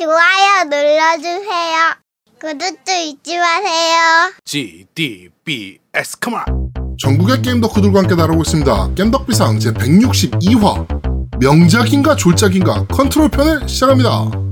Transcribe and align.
좋아요 0.00 0.64
눌러주세요. 0.64 1.76
구독도 2.40 2.90
잊지 2.90 3.36
마세요. 3.36 4.32
GDBS 4.46 6.16
come 6.24 6.38
on. 6.38 6.72
전국의 6.98 7.42
게임 7.42 7.60
덕후들과 7.60 7.98
함께 7.98 8.16
다루고 8.16 8.40
있습니다. 8.40 8.94
겜덕비상 8.94 9.58
제 9.58 9.72
162화 9.72 10.86
명작인가 11.38 12.16
졸작인가 12.16 12.86
컨트롤 12.86 13.28
편을 13.28 13.68
시작합니다. 13.68 14.49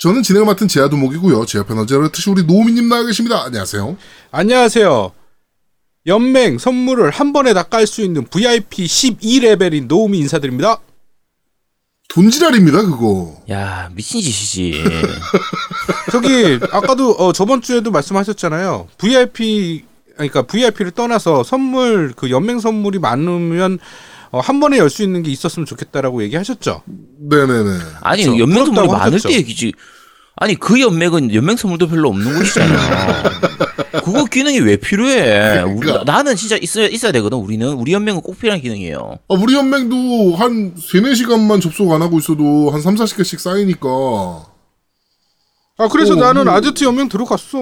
저는 0.00 0.22
진행을 0.22 0.46
맡은 0.46 0.66
제아두목이고요. 0.66 1.44
제 1.44 1.58
옆에 1.58 1.74
언제나 1.74 2.08
특히 2.10 2.30
우리 2.30 2.42
노우미님 2.44 2.88
나와 2.88 3.04
계십니다. 3.04 3.44
안녕하세요. 3.44 3.98
안녕하세요. 4.30 5.12
연맹 6.06 6.56
선물을 6.56 7.10
한 7.10 7.34
번에 7.34 7.52
다 7.52 7.64
깔 7.64 7.86
수 7.86 8.00
있는 8.00 8.24
VIP 8.24 8.86
12레벨인 8.86 9.86
노우미 9.88 10.18
인사드립니다. 10.20 10.78
돈지랄입니다 12.08 12.80
그거. 12.82 13.36
야 13.50 13.90
미친 13.94 14.22
짓이지. 14.22 14.82
저기 16.10 16.58
아까도 16.72 17.10
어, 17.12 17.32
저번 17.34 17.60
주에도 17.60 17.90
말씀하셨잖아요. 17.90 18.88
VIP 18.96 19.84
그러니까 20.14 20.42
VIP를 20.42 20.92
떠나서 20.92 21.44
선물 21.44 22.14
그 22.16 22.30
연맹 22.30 22.58
선물이 22.60 22.98
많으면 23.00 23.78
어, 24.32 24.38
한 24.40 24.60
번에 24.60 24.78
열 24.78 24.88
수 24.90 25.02
있는 25.02 25.22
게 25.22 25.30
있었으면 25.30 25.66
좋겠다라고 25.66 26.22
얘기하셨죠. 26.24 26.82
네네네. 27.18 27.78
아니 28.02 28.22
그렇죠. 28.24 28.38
연맹 28.40 28.64
선물이 28.64 28.70
부럽다고 28.86 28.92
많을 28.92 29.14
하셨죠. 29.14 29.28
때 29.28 29.34
얘기지. 29.36 29.72
아니 30.36 30.54
그 30.54 30.80
연맹은 30.80 31.34
연맹 31.34 31.56
선물도 31.56 31.88
별로 31.88 32.08
없는 32.10 32.38
곳이잖아. 32.38 33.22
그거 34.04 34.24
기능이 34.24 34.60
왜 34.60 34.76
필요해? 34.76 35.62
우리, 35.62 35.80
그러니까. 35.80 36.04
나는 36.04 36.36
진짜 36.36 36.56
있어야 36.56 36.86
있어야 36.86 37.12
되거든. 37.12 37.38
우리는 37.38 37.66
우리 37.72 37.92
연맹은 37.92 38.20
꼭 38.22 38.38
필요한 38.38 38.60
기능이에요. 38.60 39.18
아, 39.28 39.34
우리 39.34 39.54
연맹도 39.54 40.36
한 40.36 40.74
3, 40.76 41.02
4시간만 41.02 41.60
접속 41.60 41.92
안 41.92 42.00
하고 42.02 42.18
있어도 42.18 42.70
한 42.70 42.80
3, 42.80 42.94
40개씩 42.94 43.38
쌓이니까. 43.38 43.88
아 45.78 45.88
그래서 45.88 46.12
어, 46.12 46.16
나는 46.16 46.44
뭐. 46.44 46.52
아제트 46.54 46.84
연맹 46.84 47.08
들어갔어. 47.08 47.58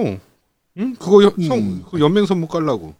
응? 0.77 0.95
그거 0.99 1.23
연, 1.23 1.33
성, 1.47 1.57
음. 1.57 1.83
그 1.89 1.99
연맹 1.99 2.25
선물 2.25 2.47
깔라고. 2.47 2.93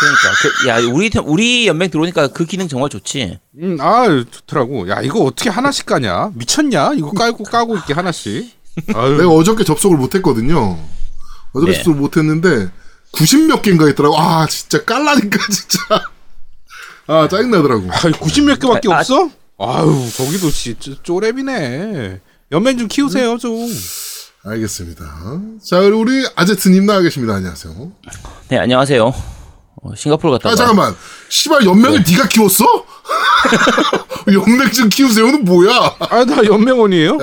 그러니까 0.00 0.30
그, 0.40 0.68
야 0.68 0.78
우리 0.92 1.10
우리 1.24 1.66
연맹 1.66 1.90
들어오니까 1.90 2.28
그 2.28 2.44
기능 2.44 2.68
정말 2.68 2.90
좋지. 2.90 3.38
음, 3.60 3.76
아 3.80 4.06
좋더라고. 4.30 4.88
야 4.88 5.00
이거 5.02 5.20
어떻게 5.20 5.50
하나씩 5.50 5.86
까냐? 5.86 6.30
미쳤냐? 6.34 6.92
이거 6.96 7.10
깔고 7.10 7.44
까고 7.44 7.76
있게 7.78 7.92
하나씩. 7.94 8.50
아유, 8.94 9.16
내가 9.16 9.28
어저께 9.30 9.64
접속을 9.64 9.96
못 9.96 10.14
했거든요. 10.16 10.78
어저께 11.52 11.72
네. 11.72 11.76
접속을 11.78 12.00
못 12.00 12.16
했는데 12.16 12.70
90몇 13.12 13.62
개인가 13.62 13.88
있더라고. 13.90 14.18
아, 14.18 14.46
진짜 14.46 14.84
깔라니까 14.84 15.38
진짜. 15.50 15.78
아, 17.06 17.28
짜증 17.28 17.50
나더라고. 17.50 17.88
아, 17.90 17.96
90몇 17.98 18.60
개밖에 18.60 18.92
아, 18.92 18.98
없어? 18.98 19.30
아유 19.56 20.08
거기도 20.16 20.50
씨 20.50 20.74
쪼- 20.80 21.00
쪼렙이네. 21.02 22.20
연맹 22.52 22.78
좀 22.78 22.88
키우세요 22.88 23.38
좀. 23.38 23.68
알겠습니다. 24.44 25.04
자, 25.64 25.78
우리 25.78 26.26
아제트님 26.34 26.84
나와 26.86 27.00
계십니다. 27.00 27.34
안녕하세요. 27.34 27.92
네 28.48 28.58
안녕하세요. 28.58 29.33
어, 29.84 29.94
싱가포르 29.94 30.32
갔다가 30.32 30.52
아, 30.52 30.56
잠깐만. 30.56 30.96
씨발, 31.28 31.64
연맹을 31.66 32.02
네. 32.04 32.12
네가 32.12 32.28
키웠어? 32.28 32.64
연맹 34.32 34.70
좀 34.72 34.88
키우세요는 34.88 35.44
뭐야? 35.44 35.96
아 36.00 36.24
나 36.24 36.42
연맹원이에요? 36.42 37.18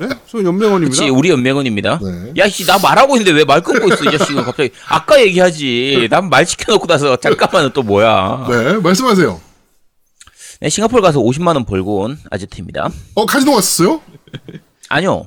네? 0.00 0.08
저 0.26 0.38
연맹원입니다. 0.42 0.96
그렇지 0.96 1.10
우리 1.10 1.28
연맹원입니다. 1.30 2.00
네. 2.02 2.32
야 2.38 2.48
씨 2.48 2.64
나 2.64 2.78
말하고 2.78 3.16
있는데 3.18 3.32
왜 3.38 3.44
말 3.44 3.60
끊고 3.60 3.88
있어 3.92 4.04
이 4.04 4.16
자식은 4.16 4.44
갑자기 4.44 4.70
아까 4.88 5.20
얘기하지. 5.20 6.08
난 6.10 6.30
말 6.30 6.46
시켜놓고 6.46 6.86
나서 6.86 7.16
잠깐만은 7.16 7.70
또 7.74 7.82
뭐야. 7.82 8.46
네, 8.48 8.72
말씀하세요. 8.78 9.38
네, 10.62 10.68
싱가포르 10.70 11.02
가서 11.02 11.20
50만 11.20 11.48
원 11.48 11.66
벌고 11.66 12.00
온 12.04 12.18
아제트입니다. 12.30 12.88
어, 13.14 13.26
카지노 13.26 13.52
갔었어요? 13.52 14.00
아니요. 14.88 15.26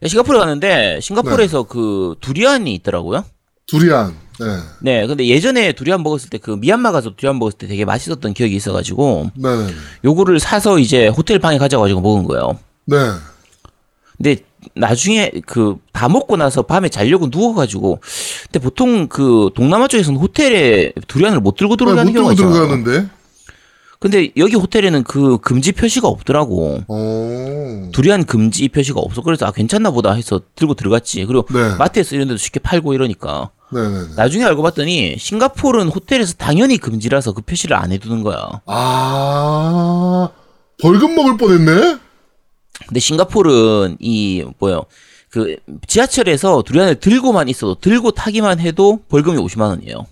네, 0.00 0.08
싱가포르 0.08 0.38
갔는데 0.40 0.98
싱가포르에서 1.00 1.62
그 1.64 2.16
두리안이 2.20 2.74
있더라고요. 2.74 3.24
두리안. 3.68 4.16
네. 4.40 4.56
네, 5.00 5.06
근데 5.06 5.26
예전에 5.26 5.72
두리안 5.72 6.02
먹었을 6.02 6.30
때 6.30 6.38
그 6.38 6.52
미얀마 6.52 6.92
가서 6.92 7.14
두리안 7.16 7.38
먹었을 7.38 7.58
때 7.58 7.66
되게 7.66 7.84
맛있었던 7.84 8.32
기억이 8.34 8.54
있어가지고 8.54 9.30
네네. 9.34 9.66
요거를 10.04 10.38
사서 10.40 10.78
이제 10.78 11.08
호텔 11.08 11.38
방에 11.38 11.58
가져가지고 11.58 12.00
먹은 12.00 12.24
거예요. 12.24 12.58
네. 12.86 12.96
근데 14.16 14.36
나중에 14.74 15.30
그 15.46 15.76
다 15.92 16.08
먹고 16.08 16.36
나서 16.36 16.62
밤에 16.62 16.88
자려고 16.88 17.26
누워가지고 17.28 18.00
근데 18.44 18.58
보통 18.60 19.08
그 19.08 19.50
동남아 19.56 19.88
쪽에서는 19.88 20.18
호텔에 20.20 20.92
두리안을 21.08 21.40
못 21.40 21.56
들고 21.56 21.74
아, 21.74 21.76
들어가는 21.76 22.06
못 22.06 22.12
경우가 22.12 22.34
들고 22.36 22.50
있잖아. 22.50 22.66
들어가는데. 22.66 23.08
근데 23.98 24.30
여기 24.36 24.54
호텔에는 24.54 25.02
그 25.02 25.38
금지 25.38 25.72
표시가 25.72 26.06
없더라고. 26.06 26.82
어. 26.86 27.88
두리안 27.92 28.24
금지 28.24 28.68
표시가 28.68 29.00
없어. 29.00 29.22
그래서 29.22 29.46
아 29.46 29.50
괜찮나 29.50 29.90
보다 29.90 30.12
해서 30.12 30.40
들고 30.54 30.74
들어갔지. 30.74 31.24
그리고 31.24 31.46
네. 31.52 31.74
마트에서 31.76 32.14
이런 32.14 32.28
데도 32.28 32.38
쉽게 32.38 32.60
팔고 32.60 32.94
이러니까 32.94 33.50
네네네. 33.72 34.14
나중에 34.16 34.44
알고 34.44 34.62
봤더니 34.62 35.16
싱가포르는 35.18 35.88
호텔에서 35.88 36.34
당연히 36.34 36.78
금지라서 36.78 37.32
그 37.32 37.42
표시를 37.42 37.76
안 37.76 37.92
해두는 37.92 38.22
거야. 38.22 38.48
아, 38.66 40.28
벌금 40.80 41.14
먹을 41.14 41.36
뻔했네? 41.36 41.98
근데 42.86 43.00
싱가포르는 43.00 43.98
이 44.00 44.44
뭐요? 44.58 44.84
그 45.30 45.56
지하철에서 45.86 46.62
두리안을 46.62 46.96
들고만 46.96 47.48
있어도 47.48 47.74
들고 47.74 48.12
타기만 48.12 48.60
해도 48.60 49.00
벌금이 49.08 49.36
50만 49.38 49.68
원이에요. 49.68 50.06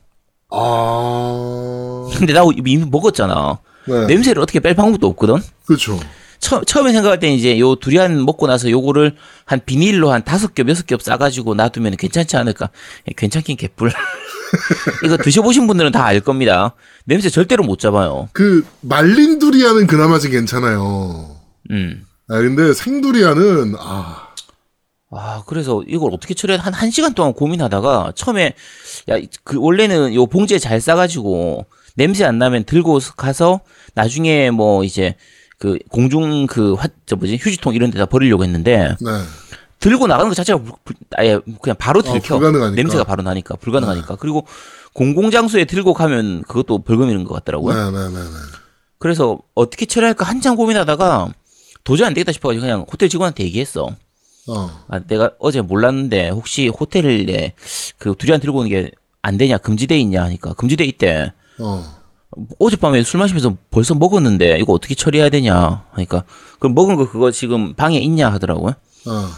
아. 0.51 2.09
근데 2.17 2.33
나 2.33 2.43
이미 2.57 2.77
먹었잖아. 2.77 3.59
네. 3.87 4.07
냄새를 4.07 4.43
어떻게 4.43 4.61
뺄 4.61 4.75
방법도 4.75 5.07
없거든. 5.09 5.37
그렇죠. 5.65 5.99
처, 6.39 6.63
처음에 6.65 6.93
생각할 6.93 7.19
때는 7.19 7.37
이제 7.37 7.59
요 7.59 7.75
두리안 7.77 8.25
먹고 8.25 8.47
나서 8.47 8.71
요거를 8.71 9.17
한 9.45 9.61
비닐로 9.65 10.11
한 10.13 10.25
다섯 10.25 10.55
겹 10.55 10.69
여섯 10.69 10.87
겹 10.87 11.03
싸가지고 11.03 11.55
놔두면 11.55 11.97
괜찮지 11.97 12.37
않을까? 12.37 12.71
예, 13.09 13.13
괜찮긴 13.17 13.57
개뿔. 13.57 13.91
이거 15.05 15.17
드셔보신 15.17 15.67
분들은 15.67 15.93
다 15.93 16.07
알 16.07 16.21
겁니다. 16.21 16.75
냄새 17.05 17.29
절대로 17.29 17.65
못 17.65 17.79
잡아요. 17.79 18.29
그, 18.33 18.65
말린 18.81 19.39
두리안은 19.39 19.87
그나마 19.87 20.19
좀 20.19 20.31
괜찮아요. 20.31 21.37
음. 21.71 22.05
아, 22.29 22.39
근데 22.39 22.73
생두리안은, 22.73 23.75
아, 23.79 24.29
아, 25.11 25.43
그래서 25.47 25.83
이걸 25.87 26.13
어떻게 26.13 26.35
처리해? 26.35 26.59
한, 26.59 26.73
한 26.73 26.91
시간 26.91 27.15
동안 27.15 27.33
고민하다가 27.33 28.13
처음에, 28.15 28.55
야, 29.11 29.17
그, 29.45 29.57
원래는 29.59 30.15
요 30.15 30.27
봉지에 30.27 30.59
잘 30.59 30.81
싸가지고 30.81 31.67
냄새 31.97 32.25
안 32.25 32.39
나면 32.39 32.65
들고 32.65 32.99
가서 33.17 33.61
나중에 33.95 34.51
뭐 34.51 34.85
이제 34.85 35.17
그 35.59 35.79
공중 35.91 36.47
그 36.47 36.75
화, 36.75 36.89
저 37.07 37.17
뭐지? 37.17 37.37
휴지통 37.41 37.75
이런 37.75 37.91
데다 37.91 38.07
버리려고 38.07 38.45
했는데 38.45 38.95
네. 39.01 39.11
들고 39.81 40.07
나가는 40.07 40.29
것 40.29 40.35
자체가 40.35 40.63
불- 40.85 40.97
아예 41.17 41.39
그냥 41.63 41.77
바로 41.79 42.01
어, 42.01 42.03
들켜. 42.03 42.39
네. 42.39 42.71
냄새가 42.71 43.05
바로 43.05 43.23
나니까 43.23 43.57
불가능하니까. 43.57 44.17
그리고 44.17 44.47
공공장소에 44.95 45.65
들고 45.67 45.95
가면 45.95 46.43
그것도 46.43 46.79
벌금이는 46.83 47.25
것 47.25 47.35
같더라고요. 47.35 47.75
네네네네. 47.91 48.31
그래서 48.99 49.39
어떻게 49.55 49.85
처리할까 49.87 50.25
한참 50.25 50.57
고민하다가 50.57 51.29
도저히 51.85 52.07
안 52.07 52.15
되겠다 52.15 52.33
싶어가지고 52.33 52.63
그냥 52.63 52.87
호텔 52.91 53.09
직원한테 53.09 53.45
얘기했어. 53.45 53.95
어. 54.49 54.85
아, 54.89 55.01
내가 55.01 55.33
어제 55.39 55.61
몰랐는데 55.61 56.31
혹시 56.31 56.69
호텔에 56.69 57.53
그 57.99 58.15
두리안 58.19 58.41
들고 58.41 58.59
오는 58.61 58.71
게 58.71 58.91
안 59.23 59.37
되냐 59.39 59.59
금지돼 59.59 59.99
있냐 59.99 60.23
하니까 60.23 60.53
금지돼 60.53 60.85
있대. 60.85 61.33
어. 61.59 61.96
어젯밤에 62.59 63.03
술 63.03 63.21
마시면서 63.21 63.57
벌써 63.71 63.95
먹었는데 63.95 64.59
이거 64.59 64.73
어떻게 64.73 64.95
처리해야 64.95 65.31
되냐 65.31 65.85
하니까 65.93 66.25
그럼 66.59 66.75
먹은 66.75 66.97
거 66.97 67.09
그거 67.09 67.31
지금 67.31 67.75
방에 67.75 67.99
있냐 67.99 68.31
하더라고요. 68.33 68.75
어. 69.07 69.29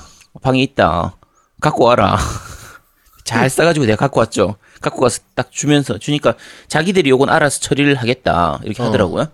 방에 0.43 0.63
있다. 0.63 1.17
갖고 1.61 1.85
와라. 1.85 2.19
잘 3.25 3.51
싸가지고 3.51 3.85
내가 3.87 3.97
갖고 3.97 4.21
왔죠. 4.21 4.57
갖고 4.81 5.01
가서 5.01 5.21
딱 5.35 5.53
주면서 5.53 5.99
주니까 5.99 6.35
자기들이 6.69 7.11
요건 7.11 7.29
알아서 7.29 7.61
처리를 7.61 7.95
하겠다 7.97 8.61
이렇게 8.65 8.83
어. 8.83 8.87
하더라고요. 8.87 9.29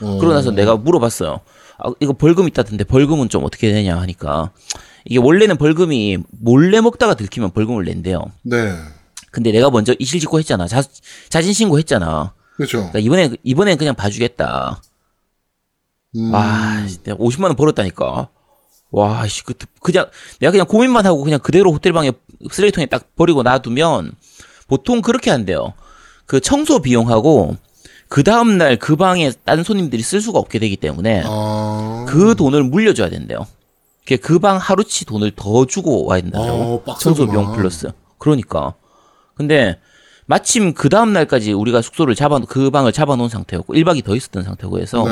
어. 0.00 0.18
그러고 0.18 0.32
나서 0.32 0.50
내가 0.50 0.76
물어봤어요. 0.76 1.40
아, 1.78 1.90
이거 2.00 2.12
벌금 2.14 2.48
있다던데 2.48 2.84
벌금은 2.84 3.28
좀 3.28 3.44
어떻게 3.44 3.70
되냐 3.70 4.00
하니까 4.00 4.50
이게 5.04 5.18
원래는 5.18 5.56
벌금이 5.58 6.18
몰래 6.30 6.80
먹다가 6.80 7.14
들키면 7.14 7.50
벌금을 7.50 7.84
낸대요. 7.84 8.24
네. 8.42 8.72
근데 9.30 9.52
내가 9.52 9.68
먼저 9.70 9.94
이실직고 9.98 10.38
했잖아. 10.38 10.66
자, 10.68 10.82
자진 11.28 11.52
신고 11.52 11.78
했잖아. 11.78 12.32
그렇죠. 12.56 12.78
그러니까 12.90 12.98
이번에 13.00 13.30
이번엔 13.42 13.78
그냥 13.78 13.94
봐주겠다. 13.94 14.80
음. 16.16 16.32
와, 16.32 16.86
내가 17.02 17.18
50만 17.18 17.44
원 17.44 17.56
벌었다니까. 17.56 18.28
와, 18.92 19.26
씨, 19.26 19.42
그, 19.42 19.54
그냥, 19.82 20.06
내가 20.38 20.52
그냥 20.52 20.66
고민만 20.66 21.04
하고 21.04 21.24
그냥 21.24 21.40
그대로 21.40 21.72
호텔 21.72 21.92
방에 21.92 22.12
쓰레기통에 22.50 22.86
딱 22.86 23.16
버리고 23.16 23.42
놔두면 23.42 24.12
보통 24.68 25.02
그렇게 25.02 25.30
한대요. 25.32 25.72
그 26.26 26.40
청소 26.40 26.80
비용하고 26.80 27.56
그 28.08 28.22
다음 28.22 28.56
날 28.58 28.76
그 28.78 28.94
방에 28.96 29.32
다른 29.44 29.64
손님들이 29.64 30.02
쓸 30.02 30.20
수가 30.20 30.38
없게 30.38 30.58
되기 30.60 30.76
때문에 30.76 31.22
아. 31.26 32.04
그 32.08 32.34
돈을 32.36 32.62
물려줘야 32.62 33.10
된대요. 33.10 33.46
그 34.22 34.38
방 34.38 34.58
하루치 34.58 35.06
돈을 35.06 35.32
더 35.34 35.66
주고 35.66 36.04
와야 36.06 36.20
된다고. 36.20 36.44
어, 36.44 36.82
빡세구나. 36.84 36.98
청소 36.98 37.26
비용 37.26 37.52
플러스. 37.56 37.90
그러니까. 38.18 38.74
근데 39.34 39.80
마침 40.26 40.72
그 40.74 40.88
다음 40.88 41.12
날까지 41.12 41.52
우리가 41.52 41.82
숙소를 41.82 42.14
잡아 42.14 42.38
그 42.38 42.70
방을 42.70 42.92
잡아 42.92 43.16
놓은 43.16 43.28
상태였고 43.28 43.74
1박이 43.74 44.04
더 44.04 44.16
있었던 44.16 44.42
상태고 44.42 44.78
해서 44.80 45.04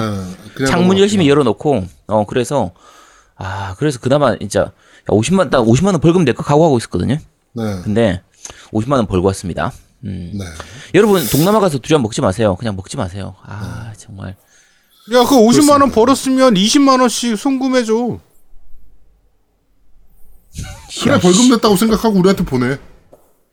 네, 0.58 0.64
창문. 0.66 0.98
열심히 0.98 1.28
열어놓고 1.28 1.84
어 2.08 2.24
그래서 2.26 2.72
아 3.36 3.74
그래서 3.78 3.98
그나마 4.00 4.36
진짜 4.38 4.60
야, 4.60 4.72
50만 5.08 5.50
딱 5.50 5.58
50만 5.60 5.86
원 5.86 6.00
벌금 6.00 6.24
낼거 6.24 6.42
각오하고 6.42 6.78
있었거든요. 6.78 7.18
네. 7.52 7.80
근데 7.82 8.22
50만 8.72 8.92
원 8.92 9.06
벌고 9.06 9.26
왔습니다. 9.28 9.72
음. 10.04 10.32
네. 10.34 10.44
여러분 10.94 11.22
동남아 11.26 11.60
가서 11.60 11.78
두리안 11.78 12.02
먹지 12.02 12.20
마세요. 12.22 12.56
그냥 12.56 12.74
먹지 12.76 12.96
마세요. 12.96 13.34
아 13.44 13.92
정말 13.98 14.36
야, 15.12 15.24
그 15.24 15.34
50만 15.34 15.80
원 15.80 15.90
벌었으면 15.90 16.54
20만 16.54 17.00
원씩 17.00 17.36
송금해 17.36 17.84
줘. 17.84 17.94
그래 21.02 21.18
벌금 21.20 21.50
냈다고 21.50 21.76
생각하고 21.76 22.18
우리한테 22.18 22.44
보내. 22.44 22.78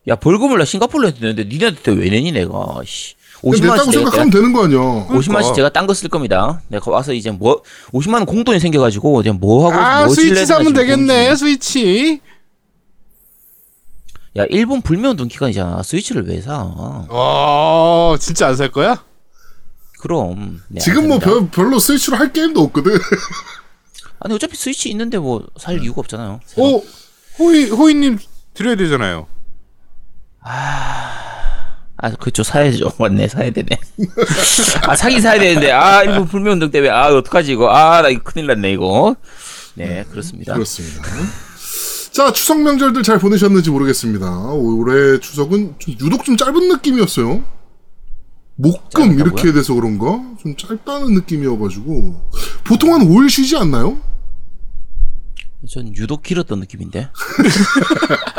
야 0.10 0.16
벌금을 0.16 0.58
나 0.58 0.66
싱가포르로 0.66 1.08
했는데 1.10 1.44
니네한테 1.46 1.92
왜 1.94 2.10
내니 2.10 2.32
내가 2.32 2.82
씨. 2.86 3.16
50만 3.42 3.62
냈다고 3.62 3.70
원씩 3.78 3.94
생각하면 3.94 4.30
되는 4.32 4.52
거 4.54 4.64
아니야. 4.66 4.78
50만 4.80 5.12
원씩 5.14 5.30
그러니까. 5.32 5.54
제가 5.54 5.70
딴 5.70 5.88
거 5.88 5.94
쓸 5.94 6.10
겁니다. 6.10 6.62
내가 6.68 6.92
와서 6.92 7.14
이제 7.14 7.32
뭐 7.32 7.62
50만 7.94 8.16
원 8.16 8.26
공돈이 8.26 8.60
생겨가지고 8.60 9.22
이제 9.22 9.32
뭐 9.32 9.70
하고 9.72 9.80
아, 9.82 10.06
뭐 10.06 10.14
스위치 10.14 10.46
사면 10.46 10.74
되겠네. 10.74 11.24
고민 11.24 11.36
스위치. 11.38 12.20
중. 12.20 12.30
야 14.38 14.46
일본 14.50 14.82
불매운 14.82 15.16
돈 15.16 15.28
기간이잖아. 15.28 15.84
스위치를 15.84 16.28
왜 16.28 16.42
사? 16.42 16.60
어, 16.64 18.16
진짜 18.20 18.48
안 18.48 18.56
살 18.56 18.72
거야? 18.72 19.04
그럼 20.00 20.62
네, 20.68 20.80
지금 20.82 21.04
안 21.04 21.08
뭐. 21.10 21.20
별, 21.20 21.50
별로 21.50 21.80
스위치로 21.80 22.18
할 22.18 22.32
게임도 22.34 22.60
없거든. 22.62 22.98
아니 24.20 24.34
어차피 24.34 24.56
스위치 24.58 24.90
있는데 24.90 25.18
뭐 25.18 25.44
살 25.58 25.82
이유가 25.82 26.00
없잖아요. 26.02 26.40
어, 26.58 26.82
호이 27.40 27.70
호이님 27.70 28.18
드려야 28.54 28.76
되잖아요. 28.76 29.28
아 30.42 32.12
그쵸 32.20 32.44
사야죠. 32.44 32.92
맞네 32.98 33.28
사야 33.28 33.52
되네. 33.52 33.68
아 34.88 34.96
사긴 34.96 35.22
사야 35.22 35.40
되는데 35.40 35.72
아 35.72 36.04
일본 36.04 36.28
불매운동 36.28 36.72
때문에 36.72 36.90
아 36.92 37.08
어떡하지 37.14 37.52
이거 37.52 37.70
아 37.70 38.02
나 38.02 38.10
이거 38.10 38.22
큰일 38.24 38.48
났네 38.48 38.72
이거. 38.72 39.16
네 39.76 40.06
그렇습니다. 40.10 40.54
그렇습니다. 40.54 41.02
자 42.12 42.32
추석 42.34 42.62
명절들 42.62 43.04
잘 43.04 43.20
보내셨는지 43.20 43.70
모르겠습니다. 43.70 44.30
올해 44.52 45.20
추석은 45.20 45.76
좀 45.80 45.96
유독 46.02 46.24
좀 46.24 46.38
짧은 46.38 46.70
느낌이었어요. 46.70 47.44
목금? 48.56 49.18
이렇게 49.20 49.54
돼서 49.54 49.74
그런가? 49.74 50.22
좀 50.42 50.56
짧다는 50.58 51.14
느낌이어가지고 51.16 52.30
보통 52.66 52.94
한 52.94 53.02
5일 53.08 53.30
쉬지 53.30 53.56
않나요? 53.56 53.98
전 55.68 55.94
유독 55.96 56.24
길었던 56.24 56.60
느낌인데. 56.60 57.10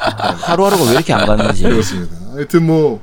아, 0.01 0.29
하루하루가 0.41 0.85
왜 0.85 0.91
이렇게 0.93 1.13
안 1.13 1.27
가는지. 1.27 1.63
그렇습니다. 1.65 2.17
하여튼 2.33 2.67
뭐 2.67 3.03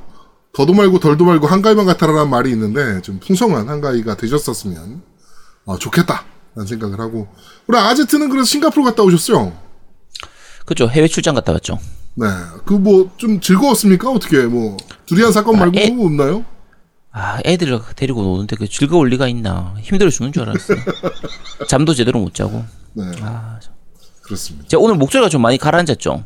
더도 0.54 0.72
말고 0.74 0.98
덜도 0.98 1.24
말고 1.24 1.46
한가위만 1.46 1.86
같아라는 1.86 2.28
말이 2.28 2.50
있는데 2.50 3.00
좀 3.02 3.20
풍성한 3.20 3.68
한가위가 3.68 4.16
되셨었으면 4.16 5.02
아, 5.66 5.76
좋겠다 5.78 6.24
라는 6.56 6.66
생각을 6.66 6.98
하고 7.00 7.28
우리 7.68 7.78
아제트는 7.78 8.28
그래서 8.30 8.44
싱가포르 8.46 8.84
갔다 8.84 9.02
오셨어요. 9.02 9.52
그죠 10.66 10.88
해외 10.88 11.06
출장 11.08 11.34
갔다 11.34 11.52
왔죠. 11.52 11.78
네, 12.14 12.26
그 12.66 12.74
뭐 12.74 13.08
좀 13.16 13.40
즐거웠습니까? 13.40 14.10
어떻게 14.10 14.42
뭐 14.42 14.76
두리안 15.06 15.30
사건 15.32 15.58
말고 15.58 15.78
에- 15.78 15.90
뭐 15.90 16.06
없나요? 16.06 16.44
아 17.12 17.38
애들을 17.46 17.80
데리고 17.96 18.22
노는데 18.22 18.56
그 18.56 18.68
즐거울 18.68 19.08
리가 19.10 19.28
있나. 19.28 19.74
힘들어 19.80 20.10
죽는 20.10 20.32
줄 20.32 20.42
알았어. 20.42 20.74
잠도 21.68 21.94
제대로 21.94 22.18
못 22.18 22.34
자고. 22.34 22.64
네, 22.94 23.04
아, 23.22 23.58
저- 23.62 23.67
그렇습니다. 24.28 24.68
제가 24.68 24.82
오늘 24.82 24.94
목소리가 24.96 25.28
좀 25.28 25.42
많이 25.42 25.58
가라앉았죠. 25.58 26.24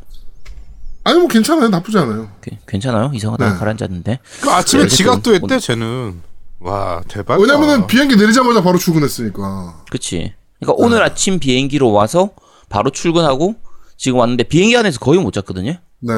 아니 1.05 1.19
뭐 1.19 1.27
괜찮아요, 1.27 1.69
나쁘지 1.69 1.97
않아요. 1.97 2.29
그- 2.41 2.51
괜찮아요? 2.67 3.11
이상하다 3.13 3.53
네. 3.53 3.59
가라앉았는데. 3.59 4.19
그 4.41 4.49
아침에 4.51 4.83
네, 4.83 4.87
지각도 4.87 5.33
했대, 5.33 5.59
쟤는. 5.59 6.21
와, 6.59 7.01
대박이다. 7.09 7.41
왜냐면은 7.57 7.87
비행기 7.87 8.15
내리자마자 8.15 8.61
바로 8.61 8.77
출근했으니까. 8.77 9.83
그치. 9.91 10.33
그러니까 10.59 10.81
오늘 10.85 11.03
아침 11.03 11.39
비행기로 11.39 11.91
와서 11.91 12.29
바로 12.69 12.89
출근하고 12.89 13.55
지금 13.97 14.19
왔는데 14.19 14.43
비행기 14.43 14.77
안에서 14.77 14.99
거의 14.99 15.19
못 15.19 15.33
잤거든요. 15.33 15.71
네, 15.99 16.13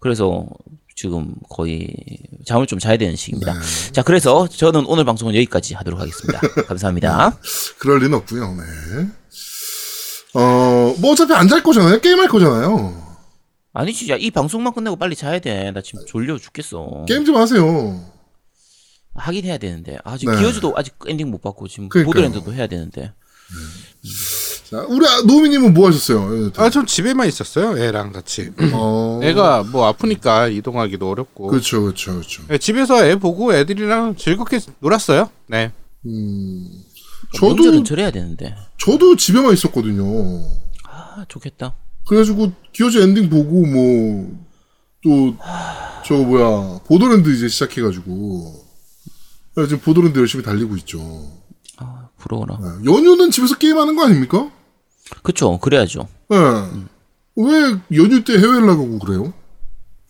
그래서 0.00 0.46
지금 0.96 1.34
거의 1.50 1.88
잠을 2.46 2.66
좀 2.66 2.78
자야 2.78 2.96
되는 2.96 3.14
시기입니다. 3.16 3.54
자, 3.92 4.02
그래서 4.02 4.46
저는 4.48 4.86
오늘 4.86 5.04
방송은 5.04 5.34
여기까지 5.34 5.74
하도록 5.74 6.00
하겠습니다. 6.00 6.40
감사합니다. 6.66 7.36
그럴 7.78 7.98
리는 7.98 8.14
없고요. 8.14 8.54
네. 8.54 8.62
어, 10.34 10.94
뭐 10.98 11.12
어차피 11.12 11.32
안 11.32 11.48
잘 11.48 11.62
거잖아요. 11.62 12.00
게임 12.00 12.18
할 12.18 12.28
거잖아요. 12.28 13.02
아니지, 13.72 14.08
야, 14.10 14.16
이 14.16 14.30
방송만 14.30 14.72
끝내고 14.72 14.96
빨리 14.96 15.16
자야 15.16 15.38
돼. 15.40 15.70
나 15.72 15.80
지금 15.82 16.04
졸려 16.06 16.38
죽겠어. 16.38 17.04
게임 17.08 17.24
좀 17.24 17.36
하세요. 17.36 18.00
하긴 19.16 19.44
해야 19.44 19.58
되는데. 19.58 19.98
아, 20.04 20.16
지금 20.16 20.34
네. 20.34 20.40
기어즈도 20.40 20.74
아직 20.76 20.94
엔딩 21.08 21.30
못 21.30 21.40
봤고 21.42 21.68
지금 21.68 21.88
그러니까요. 21.88 22.12
보더랜드도 22.12 22.52
해야 22.54 22.66
되는데. 22.66 23.12
자, 24.70 24.84
우리 24.88 25.06
아- 25.06 25.22
노미님은 25.26 25.74
뭐 25.74 25.88
하셨어요? 25.88 26.50
아, 26.56 26.70
전 26.70 26.86
집에만 26.86 27.28
있었어요, 27.28 27.76
애랑 27.78 28.12
같이. 28.12 28.50
어, 28.72 29.20
애가 29.22 29.64
뭐 29.64 29.86
아프니까 29.86 30.48
이동하기도 30.48 31.08
어렵고. 31.10 31.48
그렇죠, 31.48 31.82
그렇죠, 31.82 32.12
그렇죠. 32.12 32.42
네, 32.48 32.58
집에서 32.58 33.04
애 33.06 33.16
보고 33.16 33.54
애들이랑 33.54 34.16
즐겁게 34.16 34.58
놀았어요. 34.80 35.30
네. 35.48 35.72
음, 36.06 36.68
저도 37.34 37.82
저래야 37.84 38.10
되는데. 38.10 38.54
저도 38.78 39.16
집에만 39.16 39.52
있었거든요. 39.52 40.04
아, 40.88 41.24
좋겠다. 41.28 41.74
그래가지고 42.06 42.52
기어즈 42.72 42.98
엔딩 42.98 43.28
보고 43.30 43.64
뭐 43.66 44.44
또 45.02 45.36
저 46.06 46.14
뭐야 46.14 46.80
보더랜드 46.86 47.28
이제 47.34 47.46
시작해가지고 47.48 48.64
네, 49.56 49.64
지금 49.64 49.78
보더랜드 49.80 50.18
열심히 50.18 50.42
달리고 50.44 50.76
있죠. 50.78 50.98
아, 51.78 52.08
부러워라. 52.18 52.58
네, 52.60 52.90
연휴는 52.90 53.30
집에서 53.30 53.56
게임하는 53.56 53.96
거 53.96 54.04
아닙니까? 54.04 54.50
그쵸, 55.22 55.58
그래야죠. 55.58 56.08
네. 56.30 56.36
왜 57.36 57.76
연휴 57.96 58.24
때 58.24 58.34
해외를 58.34 58.66
나가고 58.66 58.98
그래요? 58.98 59.32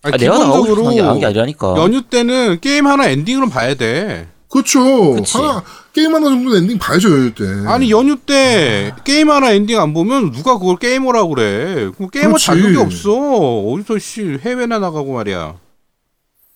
아니, 0.03 0.15
아, 0.15 0.17
내가 0.17 0.39
나가고 0.39 0.63
기본적으로 0.65 0.93
싶은 0.93 1.19
게 1.21 1.27
아니라니까. 1.27 1.75
연휴 1.79 2.03
때는 2.03 2.61
게임 2.61 2.87
하나 2.87 3.07
엔딩으로 3.09 3.49
봐야 3.49 3.75
돼. 3.75 4.29
그렇죠. 4.55 5.15
그치. 5.15 5.37
하나 5.37 5.65
게임 5.93 6.15
하나 6.15 6.29
정도 6.29 6.57
엔딩 6.57 6.79
봐야죠 6.79 7.11
연휴 7.11 7.35
때. 7.35 7.45
아니 7.67 7.91
연휴 7.91 8.17
때 8.17 8.95
게임 9.05 9.29
하나 9.31 9.51
엔딩 9.51 9.81
안 9.81 9.93
보면 9.93 10.31
누가 10.31 10.59
그걸 10.59 10.77
게이머라고 10.77 11.35
그래. 11.35 11.91
그 11.99 12.09
게이머 12.09 12.29
그렇지. 12.29 12.47
자격이 12.47 12.77
없어. 12.77 13.13
어디서 13.13 13.99
씨 13.99 14.39
해외나 14.43 14.79
나가고 14.79 15.13
말이야. 15.13 15.57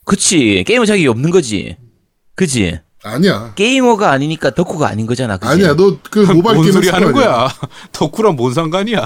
그치. 0.04 0.62
게이머 0.66 0.86
자격이 0.86 1.08
없는 1.08 1.30
거지. 1.30 1.76
그지? 2.36 2.78
아니야. 3.02 3.52
게이머가 3.56 4.10
아니니까 4.12 4.54
덕후가 4.54 4.88
아닌 4.88 5.06
거잖아. 5.06 5.36
그지? 5.36 5.52
아니야. 5.52 5.74
너 5.74 5.98
그 6.10 6.20
모바일 6.32 6.56
뭔 6.56 6.62
게임 6.62 6.72
소리 6.72 6.88
하는 6.88 7.12
거. 7.12 7.20
거야? 7.20 7.48
덕후랑 7.92 8.36
뭔 8.36 8.54
상관이야? 8.54 8.98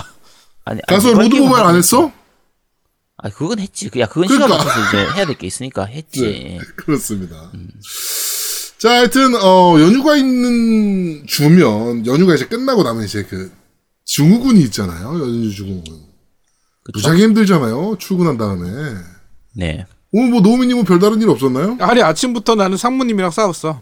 아니, 0.65 0.81
아니, 0.87 0.97
가서 0.97 1.13
로드 1.15 1.35
모바일 1.37 1.65
안. 1.67 1.77
했어? 1.77 2.13
아, 3.25 3.29
그건 3.31 3.59
했지. 3.59 3.89
그- 3.89 4.01
야, 4.01 4.07
그건 4.07 4.27
그러니까. 4.29 4.49
시간 4.49 4.59
맞춰서 4.67 4.89
이제 4.89 5.15
해야 5.17 5.25
될 5.27 5.37
게 5.37 5.47
있으니까 5.47 5.85
했지. 5.87 6.21
네. 6.59 6.59
그렇습니다. 6.77 7.51
자, 8.83 8.91
하여튼 8.91 9.35
어 9.37 9.77
연휴가 9.81 10.17
있는 10.17 11.25
주면 11.27 12.05
연휴가 12.05 12.35
이제 12.35 12.47
끝나고 12.47 12.83
나면 12.83 13.05
이제 13.05 13.23
그 13.23 13.53
증후군이 14.05 14.61
있잖아요. 14.63 15.21
연휴 15.21 15.55
증후군. 15.55 16.01
그쵸? 16.83 16.93
무지하게 16.99 17.23
힘들잖아요. 17.23 17.97
출근한 18.01 18.37
다음에. 18.37 18.69
네. 19.55 19.87
오늘 20.11 20.31
뭐 20.31 20.41
노미님은 20.41 20.85
별다른 20.85 21.23
일 21.23 21.29
없었나요? 21.31 21.77
아니 21.79 22.03
아침부터 22.03 22.57
나는 22.57 22.77
상무님이랑 22.77 23.31
싸웠어. 23.31 23.81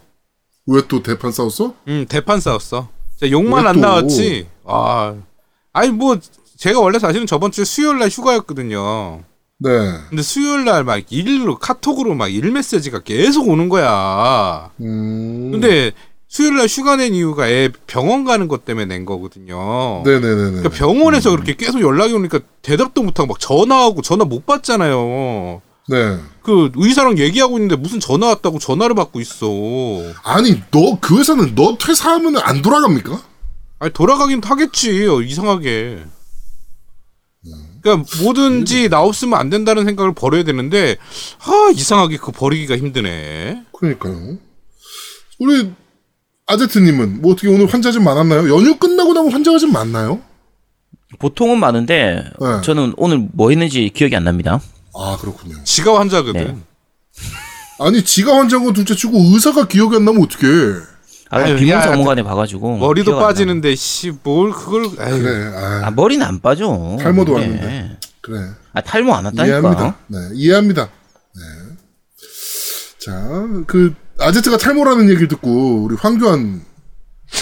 왜 0.67 0.81
또 0.87 1.01
대판 1.01 1.31
싸웠어? 1.31 1.73
응 1.87 2.05
대판 2.07 2.39
싸웠어. 2.39 2.89
진짜 3.17 3.31
욕만 3.31 3.63
왜안 3.63 3.75
또? 3.77 3.81
나왔지. 3.81 4.47
아 4.65 5.15
아니 5.73 5.89
뭐 5.89 6.19
제가 6.57 6.79
원래 6.79 6.99
사실은 6.99 7.25
저번 7.25 7.51
주에 7.51 7.65
수요일 7.65 7.97
날 7.97 8.09
휴가였거든요. 8.09 9.23
네. 9.63 9.69
근데 10.09 10.23
수요일 10.23 10.65
날 10.65 10.83
막 10.83 11.03
일로 11.11 11.57
카톡으로 11.59 12.15
막 12.15 12.27
일 12.29 12.51
메시지가 12.51 12.99
계속 13.01 13.47
오는 13.47 13.69
거야. 13.69 14.69
음. 14.81 15.51
근데 15.51 15.91
수요일 16.27 16.55
날 16.57 16.67
휴가 16.67 16.95
낸 16.95 17.13
이유가 17.13 17.47
애 17.47 17.69
병원 17.87 18.23
가는 18.23 18.47
것 18.47 18.65
때문에 18.65 18.85
낸 18.85 19.05
거거든요. 19.05 20.01
네네네네. 20.05 20.35
그러니까 20.51 20.69
병원에서 20.69 21.29
그렇게 21.31 21.55
계속 21.55 21.81
연락이 21.81 22.13
오니까 22.13 22.39
대답도 22.61 23.03
못하고 23.03 23.27
막 23.27 23.39
전화하고 23.39 24.01
전화 24.01 24.23
못 24.25 24.45
받잖아요. 24.45 25.61
네. 25.89 26.17
그 26.41 26.71
의사랑 26.75 27.17
얘기하고 27.17 27.57
있는데 27.57 27.75
무슨 27.75 27.99
전화 27.99 28.27
왔다고 28.27 28.59
전화를 28.59 28.95
받고 28.95 29.19
있어. 29.19 29.45
아니 30.23 30.61
너 30.71 30.97
그 31.01 31.19
회사는 31.19 31.53
너 31.55 31.77
퇴사하면 31.77 32.37
안 32.37 32.61
돌아갑니까? 32.61 33.21
아니 33.79 33.91
돌아가긴 33.93 34.41
하겠지 34.43 35.05
어, 35.07 35.21
이상하게. 35.21 36.03
그러니까 37.81 38.09
뭐든지 38.21 38.89
나 38.89 39.01
없으면 39.01 39.39
안 39.39 39.49
된다는 39.49 39.85
생각을 39.85 40.13
버려야 40.13 40.43
되는데 40.43 40.97
아 41.39 41.71
이상하게 41.73 42.17
그 42.17 42.31
버리기가 42.31 42.77
힘드네. 42.77 43.63
그러니까요. 43.77 44.37
우리 45.39 45.71
아제트님은 46.45 47.21
뭐 47.21 47.33
어떻게 47.33 47.47
오늘 47.47 47.65
환자 47.65 47.91
좀 47.91 48.03
많았나요? 48.03 48.53
연휴 48.53 48.77
끝나고 48.77 49.13
나면 49.13 49.31
환자가 49.31 49.57
좀 49.57 49.71
많나요? 49.71 50.21
보통은 51.19 51.59
많은데 51.59 52.23
네. 52.39 52.61
저는 52.63 52.93
오늘 52.97 53.27
뭐 53.33 53.49
했는지 53.49 53.89
기억이 53.93 54.15
안 54.15 54.23
납니다. 54.23 54.61
아 54.93 55.17
그렇군요. 55.19 55.63
지가 55.63 55.99
환자거든. 55.99 56.45
네. 56.45 56.57
아니 57.79 58.03
지가 58.03 58.37
환자인 58.37 58.63
건 58.63 58.73
둘째 58.73 58.95
치고 58.95 59.17
의사가 59.17 59.67
기억이 59.67 59.95
안 59.95 60.05
나면 60.05 60.23
어떡해. 60.23 60.90
아, 61.31 61.37
아유, 61.37 61.55
비문 61.55 61.69
야, 61.75 61.81
전문가에 61.81 62.21
봐가지고 62.23 62.77
머리도. 62.77 63.17
빠지는데 63.17 63.73
씨 63.75 64.11
뭘 64.23 64.51
그걸 64.51 64.83
에이. 64.85 64.91
그래. 65.21 65.51
아, 65.55 65.81
아 65.87 65.91
머리는 65.91 66.25
안 66.25 66.39
빠져. 66.41 66.97
탈모도 66.99 67.37
네. 67.37 67.41
왔는데. 67.41 67.97
그래. 68.21 68.37
아 68.73 68.81
탈모 68.81 69.13
안 69.15 69.25
왔다니까. 69.25 69.45
이해합니다. 69.45 69.95
네, 70.07 70.17
이해합니다. 70.33 70.89
네. 71.35 71.41
자, 72.99 73.47
그 73.65 73.93
아제트가 74.19 74.57
탈모라는 74.57 75.09
얘기를 75.09 75.27
듣고 75.29 75.83
우리 75.83 75.95
황교안 75.95 76.61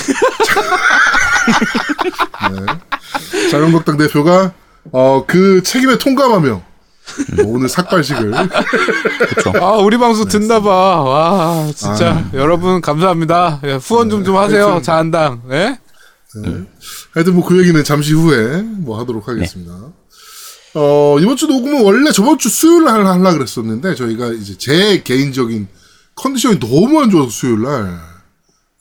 네. 2.52 3.50
자유한국당 3.50 3.98
대표가 3.98 4.54
어, 4.92 5.26
그 5.28 5.62
책임에 5.64 5.98
통감하며 5.98 6.50
뭐 6.50 6.64
오늘 7.46 7.70
삭발식을 7.70 8.32
그렇죠. 8.32 9.64
아 9.64 9.78
우리 9.78 9.98
방송 9.98 10.28
듣나 10.28 10.60
봐. 10.62 10.70
와 11.02 11.72
진짜 11.76 12.30
여러분 12.34 12.82
감사합니다. 12.82 13.62
예, 13.66 13.74
후원 13.74 14.10
좀좀 14.10 14.36
하세요. 14.38 14.66
하여튼- 14.68 14.84
자한당. 14.84 15.42
예? 15.52 15.80
하여튼 17.14 17.34
뭐 17.36 17.46
그 17.46 17.60
얘기는 17.60 17.84
잠시 17.84 18.14
후에 18.14 18.62
뭐 18.62 19.00
하도록 19.00 19.28
하겠습니다. 19.28 19.74
어, 20.76 21.18
이번 21.20 21.36
주 21.36 21.48
녹음은 21.48 21.84
원래 21.84 22.12
저번 22.12 22.38
주 22.38 22.48
수요일 22.50 22.84
날 22.86 23.06
하려고 23.06 23.38
그랬었는데 23.40 23.96
저희가 23.96 24.28
이제 24.34 24.56
제 24.58 25.02
개인적인 25.04 25.68
컨디션이 26.16 26.60
너무 26.60 27.02
안 27.02 27.10
좋아서 27.10 27.30
수요일 27.30 27.64
날 27.64 28.00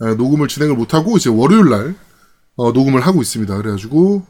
에, 0.02 0.14
녹음을 0.14 0.48
진행을 0.48 0.76
못 0.76 0.92
하고 0.92 1.16
이제 1.16 1.30
월요일 1.30 1.70
날 1.70 1.94
어, 2.56 2.72
녹음을 2.72 3.00
하고 3.00 3.22
있습니다. 3.22 3.56
그래 3.56 3.70
가지고 3.70 4.22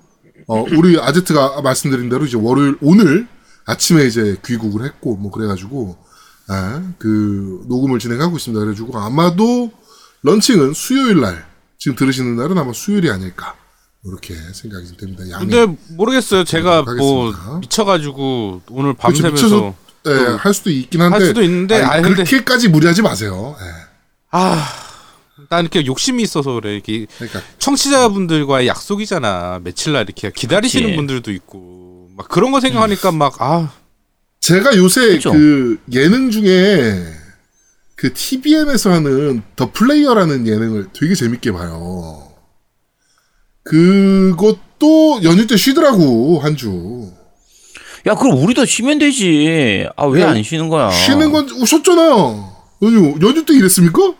어, 0.47 0.65
우리 0.77 1.00
아제트가 1.00 1.61
말씀드린 1.62 2.09
대로 2.09 2.25
이제 2.25 2.38
월요일 2.41 2.77
오늘 2.81 3.27
아침에 3.69 4.07
이제 4.07 4.37
귀국을 4.47 4.85
했고 4.87 5.17
뭐 5.17 5.31
그래가지고 5.31 5.97
아, 6.49 6.83
그 6.99 7.61
녹음을 7.69 7.99
진행하고 7.99 8.39
있습니다. 8.39 8.59
그래가지고 8.59 8.99
아마도 8.99 9.71
런칭은 10.23 10.73
수요일 10.73 11.21
날 11.21 11.47
지금 11.77 11.95
들으시는 11.95 12.37
날은 12.37 12.57
아마 12.57 12.73
수요일이 12.73 13.11
아닐까 13.11 13.55
이렇게 14.05 14.35
생각이 14.55 14.87
좀 14.89 14.97
됩니다. 14.97 15.29
양해. 15.31 15.45
근데 15.47 15.77
모르겠어요. 15.91 16.45
제가 16.45 16.83
뭐 16.83 17.27
하겠습니다. 17.33 17.59
미쳐가지고 17.59 18.63
오늘 18.71 18.95
그렇죠, 18.95 18.97
밤새면서 19.03 19.45
미쳐서 19.45 19.75
예, 20.07 20.37
할 20.39 20.55
수도 20.55 20.71
있긴 20.71 21.03
한데 21.03 21.19
할 21.19 21.27
수도 21.27 21.43
있는데, 21.43 21.75
아니, 21.75 21.85
아니, 21.85 22.03
근데- 22.03 22.25
그렇게까지 22.25 22.69
무리하지 22.69 23.03
마세요. 23.03 23.55
예. 23.61 23.65
아. 24.31 24.67
난 25.51 25.61
이렇게 25.61 25.85
욕심이 25.87 26.23
있어서 26.23 26.53
그래. 26.55 26.75
이렇게 26.75 27.07
그러니까 27.17 27.41
청취자분들과의 27.59 28.67
약속이잖아. 28.67 29.61
며칠 29.63 29.93
날 29.93 30.03
이렇게 30.03 30.31
기다리시는 30.35 30.87
그치. 30.89 30.97
분들도 30.97 31.31
있고 31.33 31.88
막 32.19 32.27
그런 32.29 32.51
거 32.51 32.59
생각하니까 32.61 33.13
막 33.13 33.41
아. 33.41 33.73
제가 34.41 34.77
요새 34.77 35.13
그죠? 35.13 35.31
그 35.31 35.79
예능 35.93 36.33
중에 36.33 37.01
그 37.95 38.13
TVN에서 38.13 38.91
하는 38.91 39.43
더 39.55 39.71
플레이어라는 39.71 40.47
예능을 40.49 40.89
되게 40.93 41.15
재밌게 41.15 41.53
봐요. 41.53 42.33
그것도 43.63 45.21
연휴 45.23 45.47
때 45.47 45.57
쉬더라고 45.57 46.41
한 46.41 46.57
주. 46.57 47.13
야 48.07 48.15
그럼 48.17 48.43
우리도 48.43 48.65
쉬면 48.65 48.99
되지. 48.99 49.87
아왜 49.97 50.21
네. 50.21 50.25
안 50.25 50.43
쉬는 50.43 50.69
거야? 50.69 50.91
쉬는 50.91 51.31
건 51.31 51.49
쉬었잖아. 51.65 52.01
연휴 52.83 53.15
연휴 53.23 53.45
때 53.45 53.55
일했습니까? 53.55 54.15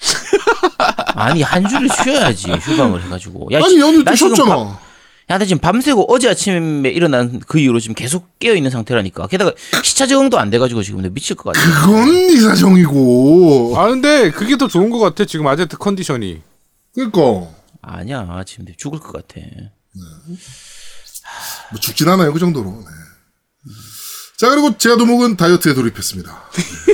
아니 1.14 1.42
한 1.42 1.68
주를 1.68 1.88
쉬어야지 2.02 2.50
휴방을 2.50 3.04
해가지고. 3.04 3.48
야, 3.52 3.58
아니 3.58 3.74
씨, 3.74 3.80
연휴 3.80 4.02
때 4.02 4.16
쉬었잖아. 4.16 4.87
밤- 5.28 5.34
야, 5.34 5.38
나 5.38 5.44
지금 5.44 5.60
밤새고 5.60 6.12
어제 6.12 6.28
아침에 6.28 6.88
일어난 6.88 7.40
그 7.46 7.58
이후로 7.58 7.80
지금 7.80 7.94
계속 7.94 8.38
깨어 8.38 8.54
있는 8.54 8.70
상태라니까. 8.70 9.26
게다가 9.28 9.52
시차 9.84 10.06
적응도 10.06 10.38
안 10.38 10.50
돼가지고 10.50 10.82
지금 10.82 11.02
내가 11.02 11.12
미칠 11.12 11.36
것 11.36 11.52
같아. 11.52 11.80
그건 11.86 12.06
네 12.28 12.40
사정이고. 12.40 13.74
아 13.76 13.88
근데 13.88 14.30
그게 14.30 14.56
더 14.56 14.66
좋은 14.68 14.90
것 14.90 14.98
같아. 14.98 15.24
지금 15.24 15.46
아제트 15.46 15.76
컨디션이. 15.76 16.40
그러니까 16.94 17.48
아니야, 17.82 18.42
지금 18.46 18.66
죽을 18.76 18.98
것 18.98 19.12
같아. 19.12 19.40
뭐 21.70 21.80
죽진 21.80 22.08
않아요 22.08 22.32
그 22.32 22.38
정도로. 22.38 22.70
네. 22.70 22.86
자 24.38 24.48
그리고 24.50 24.78
제아도목은 24.78 25.36
다이어트에 25.36 25.74
돌입했습니다. 25.74 26.42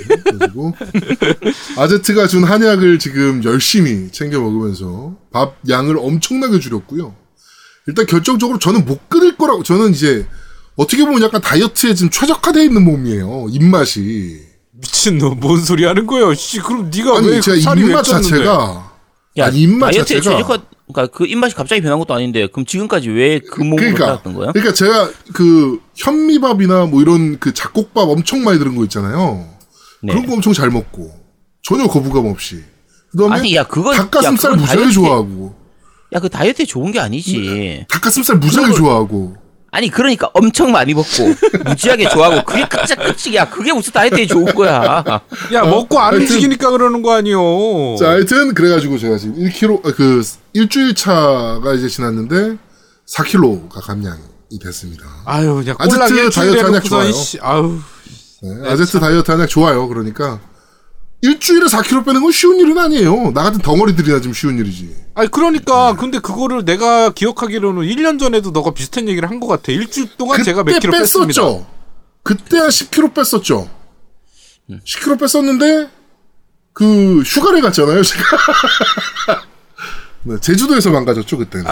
네, 0.09 0.17
그리고 0.39 0.75
아제트가 1.77 2.27
준 2.27 2.43
한약을 2.43 2.99
지금 2.99 3.45
열심히 3.45 4.11
챙겨 4.11 4.41
먹으면서 4.41 5.15
밥 5.31 5.55
양을 5.69 5.99
엄청나게 5.99 6.59
줄였고요. 6.59 7.15
일단 7.87 8.07
결정적으로 8.07 8.59
저는 8.59 8.85
못 8.85 9.09
끊을 9.09 9.37
거라고 9.37 9.63
저는 9.63 9.91
이제 9.93 10.27
어떻게 10.77 11.05
보면 11.05 11.23
약간 11.23 11.41
다이어트에 11.41 11.95
지금 11.95 12.11
최적화되어 12.11 12.63
있는 12.65 12.83
몸이에요. 12.85 13.47
입맛이. 13.51 14.41
미친놈 14.73 15.39
뭔 15.39 15.61
소리 15.63 15.85
하는 15.85 16.07
거예요? 16.07 16.35
씨 16.35 16.59
그럼 16.61 16.91
네가 16.95 17.13
왜 17.21 17.35
아니 17.35 17.41
제가 17.41 17.61
살이 17.61 17.83
왜 17.83 17.89
입맛 17.89 18.05
쪘는데? 18.05 18.11
자체가 18.23 18.93
야, 19.37 19.47
아니, 19.47 19.61
입맛 19.63 19.91
다이어트에 19.93 20.19
자체가- 20.19 20.23
최적화, 20.23 20.59
그러니까 20.93 21.17
그 21.17 21.27
입맛이 21.27 21.55
갑자기 21.55 21.81
변한 21.81 21.99
것도 21.99 22.15
아닌데, 22.15 22.47
그럼 22.47 22.65
지금까지 22.67 23.09
왜 23.11 23.41
그 23.41 23.61
몸으로 23.63 23.77
그러니까 23.77 24.05
살았던 24.07 24.35
거야? 24.35 24.53
그러니까 24.53 24.75
제가 24.75 25.11
그 25.33 25.81
현미밥이나 25.97 26.87
뭐 26.87 27.03
이런 27.03 27.39
그 27.41 27.53
잡곡밥 27.55 28.09
엄청 28.09 28.45
많이 28.45 28.59
들은 28.59 28.75
거 28.77 28.85
있잖아요. 28.85 29.49
네. 30.03 30.13
그런 30.13 30.27
거 30.27 30.35
엄청 30.35 30.53
잘 30.53 30.71
먹고 30.71 31.11
전혀 31.63 31.87
거부감 31.87 32.27
없이. 32.27 32.63
그다음에 33.13 33.35
아니, 33.37 33.55
야, 33.57 33.65
그건- 33.65 33.97
닭가슴살 33.97 34.53
야, 34.53 34.55
그건 34.57 34.59
무지하게 34.61 34.93
좋아하고 34.93 35.55
야, 36.15 36.21
그 36.21 36.29
다이어트에 36.29 36.65
좋은 36.67 36.93
게 36.93 37.01
아니지. 37.01 37.87
닭가슴살 37.91 38.37
무지하게 38.37 38.69
그걸- 38.73 38.79
좋아하고 38.79 39.37
아니, 39.73 39.91
그러니까 39.91 40.31
엄청 40.35 40.71
많이 40.71 40.95
먹고, 40.95 41.09
무지하게 41.67 42.09
좋아하고, 42.09 42.45
그게 42.45 42.65
끝이 42.69 42.95
끝이야. 42.95 43.51
그게 43.51 43.73
무슨 43.73 43.93
다이어트에 43.93 44.25
좋은 44.25 44.55
거야. 44.55 45.03
야 45.53 45.63
먹고 45.65 45.99
안 45.99 46.13
하여튼- 46.15 46.21
움직이니까 46.21 46.71
그러는 46.71 47.03
거 47.03 47.13
아니요. 47.13 47.97
자 47.99 48.11
하여튼 48.11 48.55
그래가지고 48.55 48.99
제가 48.99 49.19
지금 49.19 49.35
1kg 49.35 49.85
아, 49.85 49.93
그 49.97 50.23
일주일 50.53 50.95
차가 50.95 51.75
이제 51.77 51.89
지났는데 51.89 52.57
4kg가 53.09 53.85
감량이 53.85 54.21
됐습니다. 54.63 55.07
아유 55.25 55.57
그냥 55.57 55.75
아제트 55.81 56.31
다이어트 56.31 56.61
한약 56.65 56.85
좋아요. 56.85 57.11
씨, 57.11 57.39
아유 57.43 57.81
네, 58.43 58.71
아제트 58.71 59.01
다이어트 59.01 59.29
한약 59.33 59.49
좋아요. 59.49 59.89
그러니까 59.89 60.39
일주일에 61.29 61.65
4kg 61.67 62.05
빼는 62.05 62.23
건 62.23 62.31
쉬운 62.33 62.59
일은 62.61 62.77
아니에요. 62.77 63.31
나 63.33 63.45
같은 63.45 63.59
덩어리들이나 63.61 64.21
좀 64.21 64.35
쉬운 64.35 64.59
일이지. 64.59 64.95
아니 65.15 65.31
그러니까 65.31 65.95
근데 65.97 66.19
그거를 66.19 66.65
내가 66.67 67.11
기억하기로는 67.11 67.83
1년 67.83 68.19
전에도 68.21 68.51
너가 68.51 68.73
비슷한 68.73 69.09
얘기를 69.09 69.31
한 69.31 69.41
것 69.41 69.47
같아. 69.47 69.73
일주일 69.73 70.09
동안 70.19 70.43
제가 70.45 70.63
몇 70.65 70.79
킬로 70.81 70.93
뺐습니다. 70.93 71.41
뺐었죠. 71.41 71.67
그때 72.23 72.59
한 72.59 72.69
10kg 72.69 73.15
뺐었죠. 73.15 73.71
10kg 74.71 75.19
뺐었는데 75.21 75.89
그 76.75 77.23
휴가를 77.23 77.63
갔잖아요. 77.63 78.03
제가 78.03 78.25
네, 80.25 80.37
제주도에서 80.41 80.91
망가졌죠 80.91 81.39
그때는. 81.39 81.67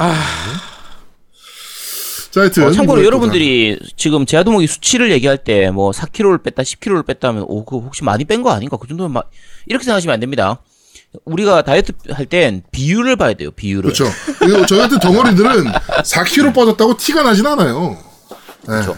자, 2.32 2.40
하여튼 2.40 2.64
어, 2.64 2.70
참고로 2.72 3.04
여러분들이 3.04 3.78
지금 3.96 4.24
제아도목이 4.26 4.66
수치를 4.66 5.12
얘기할 5.12 5.38
때 5.38 5.70
뭐 5.70 5.90
4kg를 5.90 6.42
뺐다, 6.42 6.62
10kg를 6.62 7.06
뺐다 7.06 7.28
하면 7.28 7.44
오, 7.46 7.64
그 7.64 7.76
혹시 7.76 8.02
많이 8.04 8.24
뺀 8.24 8.42
거 8.42 8.50
아닌가? 8.50 8.76
그 8.78 8.88
정도면 8.88 9.12
막 9.12 9.30
이렇게 9.66 9.84
생각하시면 9.84 10.14
안 10.14 10.20
됩니다. 10.20 10.60
우리가 11.26 11.62
다이어트 11.62 11.92
할 12.10 12.24
땐 12.26 12.62
비율을 12.72 13.16
봐야 13.16 13.34
돼요. 13.34 13.50
비율을. 13.50 13.92
그렇죠. 13.92 14.06
그리고 14.38 14.64
저희 14.66 14.78
같은 14.80 14.98
덩어리들은 14.98 15.64
4kg 16.04 16.54
빠졌다고 16.54 16.96
티가 16.96 17.22
나진 17.22 17.46
않아요. 17.46 17.90
네. 17.90 18.66
그렇죠. 18.66 18.96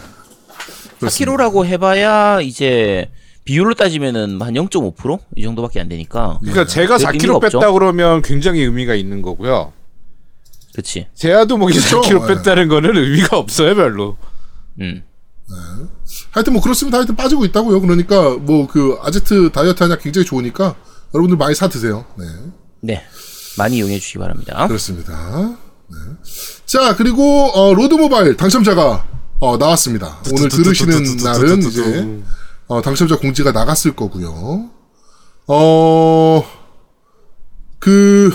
그렇습니다. 1.01 1.09
4kg라고 1.09 1.65
해봐야 1.67 2.41
이제 2.41 3.11
비율로 3.45 3.75
따지면은 3.75 4.41
한 4.41 4.55
0.5%이 4.55 5.43
정도밖에 5.43 5.81
안 5.81 5.89
되니까. 5.89 6.39
그러니까 6.41 6.67
제가 6.67 6.95
의미가 6.95 7.13
4kg 7.13 7.35
없죠. 7.35 7.59
뺐다 7.61 7.73
그러면 7.73 8.23
굉장히 8.23 8.61
의미가 8.63 8.95
있는 8.95 9.21
거고요. 9.21 9.73
그렇지. 10.75 11.07
제아도 11.15 11.57
목이 11.57 11.79
그쵸? 11.79 12.01
4kg 12.03 12.27
네. 12.27 12.35
뺐다는 12.35 12.69
거는 12.69 12.97
의미가 12.97 13.39
없어요 13.39 13.75
별로. 13.77 14.17
음. 14.81 15.05
하여튼 16.31 16.53
뭐 16.53 16.63
그렇습니다. 16.63 16.99
하여튼 16.99 17.15
빠지고 17.17 17.45
있다고요. 17.45 17.81
그러니까 17.81 18.31
뭐 18.37 18.67
그 18.67 18.99
아제트 19.03 19.51
다이어트 19.53 19.83
한약 19.83 20.03
굉장히 20.03 20.25
좋으니까 20.27 20.75
여러분들 21.15 21.37
많이 21.37 21.55
사 21.55 21.69
드세요. 21.69 22.05
네. 22.19 22.25
네. 22.81 23.03
많이 23.57 23.77
이용해 23.77 23.99
주시기 24.01 24.19
바랍니다. 24.19 24.67
그렇습니다. 24.67 25.57
네. 25.89 25.97
자, 26.67 26.97
그리고 26.97 27.51
어, 27.55 27.73
로드 27.73 27.95
모바일 27.95 28.37
당첨자가 28.37 29.07
어, 29.39 29.57
나왔습니다. 29.57 30.19
오늘 30.33 30.49
들으시는 30.49 31.17
날은 31.19 31.63
이제 31.63 32.23
어, 32.67 32.83
당첨자 32.83 33.17
공지가 33.17 33.53
나갔을 33.53 33.95
거고요. 33.95 34.71
어, 35.47 36.45
그 37.79 38.33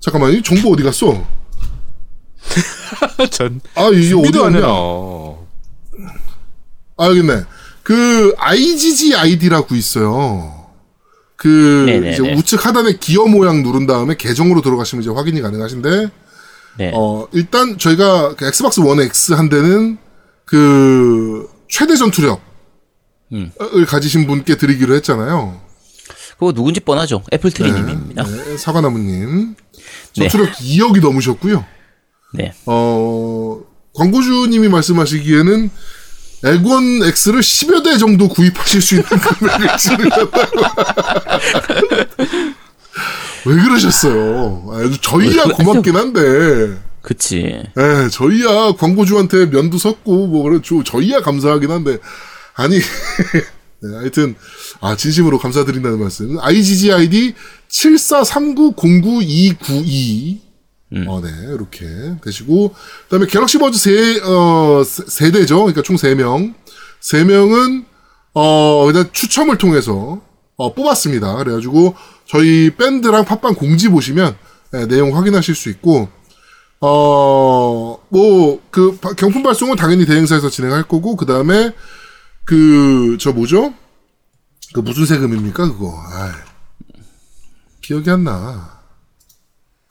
잠깐만, 0.00 0.32
이 0.34 0.42
정보 0.42 0.72
어디 0.72 0.82
갔어? 0.82 1.24
전 3.30 3.60
아, 3.74 3.88
이게 3.88 4.14
어디? 4.14 4.38
해요. 4.56 5.46
아, 6.96 7.06
여기 7.06 7.20
있네. 7.20 7.44
그 7.82 8.34
IGG 8.38 9.14
아이디라고 9.14 9.74
있어요. 9.74 10.64
그 11.36 11.84
네네네. 11.86 12.12
이제 12.12 12.34
우측 12.34 12.64
하단에 12.64 12.94
기어 12.98 13.26
모양 13.26 13.62
누른 13.62 13.86
다음에 13.86 14.16
계정으로 14.16 14.62
들어가시면 14.62 15.02
이제 15.02 15.10
확인이 15.10 15.42
가능하신데 15.42 16.08
네. 16.78 16.92
어 16.94 17.28
일단 17.32 17.76
저희가 17.76 18.34
그 18.36 18.46
엑스박스 18.46 18.80
원 18.80 19.00
X 19.00 19.32
한 19.32 19.48
대는 19.50 19.98
그 20.46 21.46
최대 21.68 21.96
전투력을 21.96 22.40
음. 23.32 23.52
가지신 23.86 24.26
분께 24.26 24.56
드리기로 24.56 24.94
했잖아요. 24.94 25.60
그거 26.38 26.52
누군지 26.52 26.80
뻔하죠. 26.80 27.22
애플트리님입니다. 27.32 28.24
네, 28.24 28.56
사과나무님 28.56 29.54
네. 30.16 30.28
전투력 30.28 30.54
2억이 30.54 31.00
넘으셨고요. 31.00 31.64
네. 32.34 32.52
어, 32.66 33.60
광고주님이 33.94 34.68
말씀하시기에는 34.68 35.70
액원 36.44 37.02
X를 37.02 37.40
10여 37.40 37.82
대 37.84 37.96
정도 37.96 38.28
구입하실 38.28 38.82
수 38.82 38.94
있는 38.96 39.08
금액을 39.08 39.78
지르셨다고. 39.78 40.60
왜 43.46 43.62
그러셨어요? 43.62 44.64
아, 44.70 44.90
저희야 45.00 45.44
고맙긴 45.44 45.96
한데, 45.96 46.78
그치. 47.02 47.62
예, 47.76 48.08
저희야 48.10 48.72
광고주한테 48.78 49.46
면도 49.46 49.78
섰고, 49.78 50.26
뭐, 50.26 50.42
그래, 50.44 50.60
저, 50.64 50.82
저희야 50.82 51.20
감사하긴 51.20 51.70
한데, 51.70 51.98
아니, 52.54 52.78
네, 53.80 53.96
하여튼, 53.96 54.34
아, 54.80 54.96
진심으로 54.96 55.38
감사드린다는 55.38 56.00
말씀. 56.00 56.38
IGGID 56.40 57.34
7439092292. 60.92 61.08
어, 61.08 61.20
네, 61.20 61.28
이렇게 61.54 61.86
되시고, 62.22 62.68
그 62.72 63.08
다음에 63.10 63.26
갤럭시 63.26 63.58
버즈 63.58 63.78
세, 63.78 64.20
어, 64.22 64.82
세- 64.84 65.04
세대죠. 65.06 65.56
그러니까 65.58 65.82
총 65.82 65.96
세 65.96 66.14
명 66.14 66.54
세 67.00 67.22
명은 67.24 67.84
어, 68.36 68.86
일단 68.88 69.08
추첨을 69.12 69.58
통해서, 69.58 70.20
어, 70.56 70.74
뽑았습니다. 70.74 71.36
그래가지고, 71.36 71.94
저희 72.26 72.70
밴드랑 72.76 73.24
팟빵 73.24 73.54
공지 73.54 73.88
보시면, 73.88 74.36
예, 74.74 74.86
내용 74.86 75.16
확인하실 75.16 75.54
수 75.54 75.68
있고, 75.70 76.08
어, 76.80 77.98
뭐, 78.08 78.60
그, 78.70 78.96
바- 79.00 79.12
경품 79.12 79.42
발송은 79.44 79.76
당연히 79.76 80.04
대행사에서 80.04 80.50
진행할 80.50 80.82
거고, 80.82 81.14
그 81.16 81.26
다음에, 81.26 81.72
그, 82.44 83.16
저 83.20 83.30
뭐죠? 83.32 83.72
그 84.72 84.80
무슨 84.80 85.06
세금입니까, 85.06 85.68
그거? 85.72 85.94
아이, 86.12 86.32
기억이 87.82 88.10
안 88.10 88.24
나. 88.24 88.73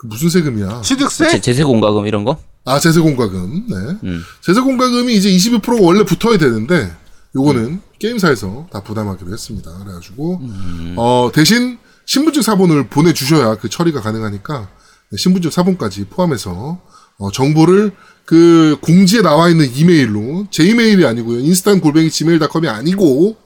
그 0.04 0.08
무슨 0.08 0.30
세금이야? 0.30 0.82
취득세? 0.82 1.30
제, 1.30 1.40
제세 1.40 1.64
공과금 1.64 2.06
이런 2.08 2.26
거? 2.26 2.38
아, 2.66 2.80
제세공과금. 2.80 3.68
네. 3.70 3.76
음. 4.04 4.24
제세공과금이 4.42 5.14
이제 5.16 5.30
22%가 5.30 5.78
원래 5.82 6.04
붙어야 6.04 6.38
되는데, 6.38 6.94
요거는 7.36 7.82
게임사에서 8.00 8.68
다 8.72 8.84
부담하기로 8.84 9.32
했습니다. 9.32 9.72
그래가지고, 9.80 10.42
어, 10.98 11.32
대신 11.34 11.78
신분증 12.06 12.42
사본을 12.42 12.88
보내주셔야 12.90 13.56
그 13.56 13.70
처리가 13.70 14.02
가능하니까, 14.02 14.70
네, 15.10 15.18
신분증 15.18 15.52
사본까지 15.52 16.06
포함해서, 16.10 16.82
어, 17.18 17.32
정보를 17.32 17.92
그 18.26 18.78
공지에 18.82 19.22
나와 19.22 19.50
있는 19.50 19.70
이메일로, 19.74 20.48
제 20.52 20.64
이메일이 20.64 21.06
아니고요. 21.06 21.40
인스탄 21.40 21.80
골뱅이 21.82 22.10
지메일닷컴이 22.10 22.68
아니고, 22.68 23.38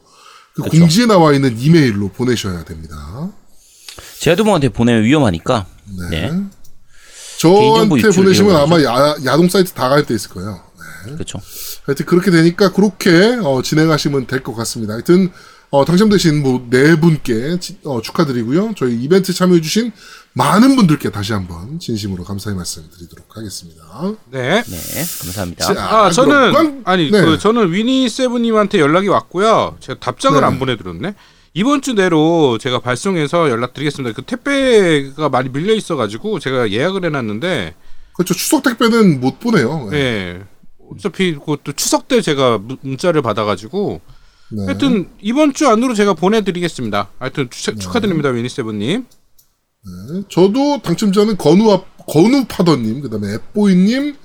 그 0.54 0.64
그쵸. 0.64 0.80
공지에 0.80 1.06
나와 1.06 1.34
있는 1.34 1.58
이메일로 1.60 2.10
보내셔야 2.10 2.64
됩니다. 2.66 3.32
제아도모한테 4.20 4.70
보내면 4.70 5.04
위험하니까. 5.04 5.66
네. 6.12 6.32
개인정보 7.40 8.00
저한테 8.00 8.16
보내시면 8.16 8.56
아마 8.56 8.82
야, 8.84 9.16
야동 9.26 9.48
사이트 9.50 9.72
다 9.74 9.90
갈 9.90 10.06
때 10.06 10.14
있을 10.16 10.30
거예요. 10.32 10.60
그렇죠. 11.14 11.40
하여튼 11.86 12.06
그렇게 12.06 12.32
되니까 12.32 12.72
그렇게 12.74 13.38
어, 13.44 13.62
진행하시면 13.62 14.28
될 14.28 14.44
것 14.44 14.56
같습니다. 14.56 14.94
하여튼 14.94 15.32
어, 15.70 15.86
당첨되신 15.86 16.42
뭐 16.42 16.66
네 16.70 17.00
분께 17.00 17.60
지- 17.60 17.78
어, 17.86 18.02
축하드리고요. 18.02 18.74
저희 18.76 18.96
이벤트 19.02 19.34
참여해주신 19.34 19.92
많은 20.34 20.76
분들께 20.76 21.12
다시 21.12 21.34
한번 21.34 21.80
진심으로 21.80 22.24
감사의 22.24 22.56
말씀드리도록 22.58 23.38
하겠습니다. 23.38 23.84
네. 24.32 24.64
네. 24.64 25.06
감사합니다. 25.22 25.74
자, 25.74 25.74
아, 26.06 26.12
저는 26.12 26.52
그럼 26.52 26.54
꽝- 26.54 26.82
아니 26.86 27.10
네. 27.12 27.22
그 27.22 27.38
저는 27.38 27.72
위니 27.72 28.10
세븐님한테 28.10 28.80
연락이 28.80 29.08
왔고요. 29.08 29.78
제가 29.80 30.00
답장을 30.00 30.40
네. 30.42 30.46
안 30.46 30.60
보내드렸네. 30.60 31.16
이번 31.58 31.82
주 31.82 31.94
내로 31.94 32.60
제가 32.60 32.78
발송해서 32.80 33.50
연락드리겠습니다. 33.50 34.14
그 34.16 34.22
택배가 34.22 35.30
많이 35.30 35.50
밀려 35.50 35.74
있어가지고 35.74 36.38
제가 36.38 36.70
예약을 36.72 37.04
해놨는데, 37.06 37.74
그렇죠. 38.14 38.36
추석 38.36 38.62
택배는 38.62 39.20
못 39.20 39.40
보내요. 39.40 39.90
네. 39.90 39.98
예. 39.98 40.42
어차피 40.92 41.34
그것도 41.34 41.72
추석 41.74 42.08
때 42.08 42.22
제가 42.22 42.60
문- 42.60 42.78
문자를 42.82 43.24
받아가지고 43.24 44.02
네. 44.52 44.66
하여튼 44.68 45.10
이번 45.20 45.54
주 45.54 45.68
안으로 45.68 45.96
제가 45.96 46.14
보내드리겠습니다. 46.14 47.10
하여튼 47.18 47.50
추, 47.50 47.76
축하드립니다 47.76 48.30
위니 48.30 48.50
세븐님. 48.50 49.06
네. 49.06 50.22
저도 50.30 50.82
당첨자는 50.84 51.38
건우 51.38 51.82
건우 52.08 52.46
파더님, 52.48 53.02
그다음에 53.02 53.34
앱보이님, 53.34 54.16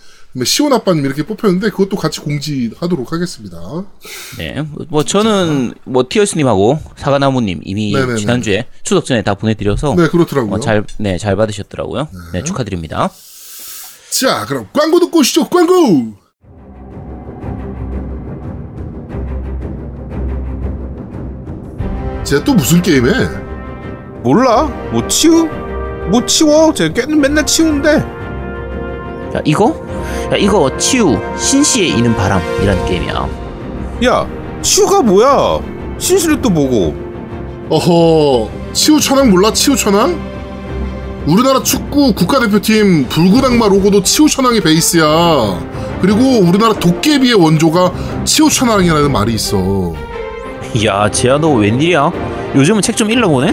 시온 0.45 0.73
아빠님 0.73 1.05
이렇게 1.05 1.23
뽑혔는데 1.25 1.71
그것도 1.71 1.97
같이 1.97 2.21
공지하도록 2.21 3.13
하겠습니다. 3.13 3.59
네. 4.39 4.65
뭐 4.89 5.05
저는 5.05 5.75
뭐 5.85 6.07
티어스님하고 6.09 6.79
사과나무님 6.97 7.61
이미 7.65 7.93
네네네. 7.93 8.17
지난주에 8.17 8.67
추석 8.83 9.05
전에 9.05 9.23
다 9.23 9.35
보내드려서 9.35 9.95
네, 9.95 10.09
그렇더라고요. 10.09 10.55
어, 10.55 10.61
잘, 10.61 10.85
네, 10.99 11.19
잘 11.19 11.37
받으셨더라고요. 11.37 12.09
네, 12.33 12.43
축하드립니다. 12.45 13.11
자, 14.11 14.47
그럼 14.47 14.69
광고 14.73 15.01
듣고 15.01 15.19
오시죠. 15.19 15.49
광고. 15.51 16.15
쟤 22.25 22.43
또 22.45 22.55
무슨 22.55 22.81
게임해? 22.81 23.11
몰라? 24.23 24.65
뭐 24.93 25.07
치우? 25.09 25.47
뭐 26.11 26.25
치워? 26.25 26.73
제가 26.73 26.95
꽤는 26.95 27.21
맨날 27.21 27.45
치우는데. 27.45 27.91
야, 29.35 29.43
이거? 29.45 29.75
야, 30.33 30.37
이거 30.37 30.77
치유, 30.79 31.19
신시에 31.39 31.87
이는 31.87 32.15
바람이라는 32.17 32.87
게임이야. 32.87 33.29
야, 34.07 34.27
치우가 34.63 35.03
뭐야? 35.03 35.61
신수를 35.99 36.41
또 36.43 36.51
뭐고? 36.51 36.95
어허, 37.71 38.51
치우 38.73 39.01
천왕 39.01 39.31
몰라? 39.31 39.53
치우 39.53 39.77
천왕? 39.77 40.33
우리나라 41.27 41.63
축구 41.63 42.13
국가대표팀 42.15 43.07
악마 43.45 43.69
로고도 43.69 44.03
치우 44.03 44.29
천왕이 44.29 44.61
베이스야. 44.61 45.05
그리고 46.01 46.19
우리나라 46.41 46.73
도깨비의 46.75 47.35
원조가 47.35 47.93
치우 48.25 48.51
천왕이라는 48.51 49.13
말이 49.13 49.35
있어. 49.35 49.93
야, 50.85 51.09
지아 51.11 51.39
너 51.39 51.51
웬일이야? 51.51 52.11
요즘은 52.57 52.83
책 52.83 52.97
좀 52.97 53.11
읽어보네? 53.11 53.49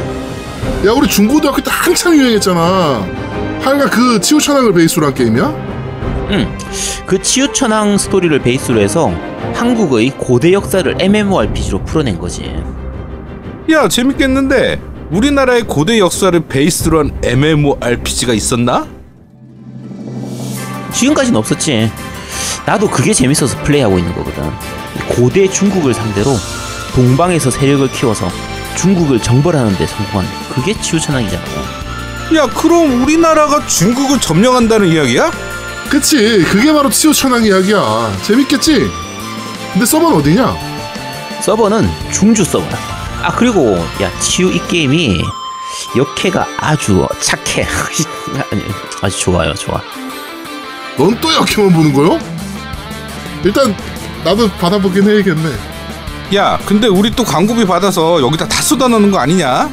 야, 0.88 0.92
우리 0.96 1.08
중고등학교 1.08 1.62
때 1.62 1.70
한참 1.72 2.16
유행했잖아. 2.16 3.06
하여간 3.62 3.90
그 3.90 4.20
치우 4.20 4.40
천왕을 4.40 4.74
베이스로 4.74 5.06
한 5.06 5.14
게임이야? 5.14 5.54
응. 6.32 6.58
그 7.06 7.22
치유천왕 7.22 7.98
스토리를 7.98 8.38
베이스로 8.40 8.80
해서 8.80 9.12
한국의 9.54 10.12
고대 10.18 10.54
역사를 10.54 10.96
MMORPG로 11.00 11.84
풀어낸 11.86 12.20
거지. 12.20 12.56
야, 13.72 13.88
재밌겠는데. 13.88 14.80
우리나라의 15.12 15.64
고대 15.64 15.98
역사를 15.98 16.40
베이스로 16.40 17.00
한 17.00 17.12
MMORPG가 17.24 18.34
있었나? 18.34 18.86
지금까지는 20.94 21.40
없었지. 21.40 21.92
나도 22.66 22.88
그게 22.90 23.12
재밌어서 23.12 23.58
플레이하고 23.64 23.98
있는 23.98 24.14
거거든. 24.14 24.44
고대 25.08 25.48
중국을 25.48 25.96
상대로 25.96 26.36
동방에서 26.94 27.50
세력을 27.50 27.90
키워서 27.92 28.28
중국을 28.76 29.20
정벌하는 29.20 29.76
데 29.78 29.88
성공한 29.88 30.28
그게 30.54 30.80
치유천왕이잖아. 30.80 31.44
야, 32.36 32.48
그럼 32.48 33.02
우리나라가 33.04 33.66
중국을 33.66 34.20
점령한다는 34.20 34.88
이야기야? 34.90 35.32
그치, 35.90 36.44
그게 36.44 36.72
바로 36.72 36.90
치우천왕 36.90 37.44
이야기야. 37.46 38.18
재밌겠지? 38.24 38.88
근데 39.74 39.86
서버는 39.86 40.18
어디냐? 40.18 40.56
서버는 41.42 41.90
중주 42.12 42.44
서버야. 42.44 42.78
아 43.24 43.32
그리고 43.36 43.76
야 44.02 44.12
치유 44.20 44.52
이 44.52 44.62
게임이 44.68 45.22
역해가 45.98 46.48
아주 46.60 47.08
착해. 47.22 47.68
아주 49.02 49.20
좋아요, 49.20 49.54
좋아. 49.56 49.82
넌 50.98 51.20
또 51.20 51.34
역해만 51.34 51.74
보는 51.74 51.94
거요? 51.94 52.20
일단 53.44 53.76
나도 54.24 54.50
받아보긴 54.52 55.10
해야겠네. 55.10 55.56
야, 56.36 56.60
근데 56.66 56.88
우리 56.88 57.10
또 57.10 57.24
광고비 57.24 57.66
받아서 57.66 58.22
여기다 58.22 58.48
다 58.48 58.62
쏟아넣는 58.62 59.10
거 59.12 59.18
아니냐? 59.20 59.70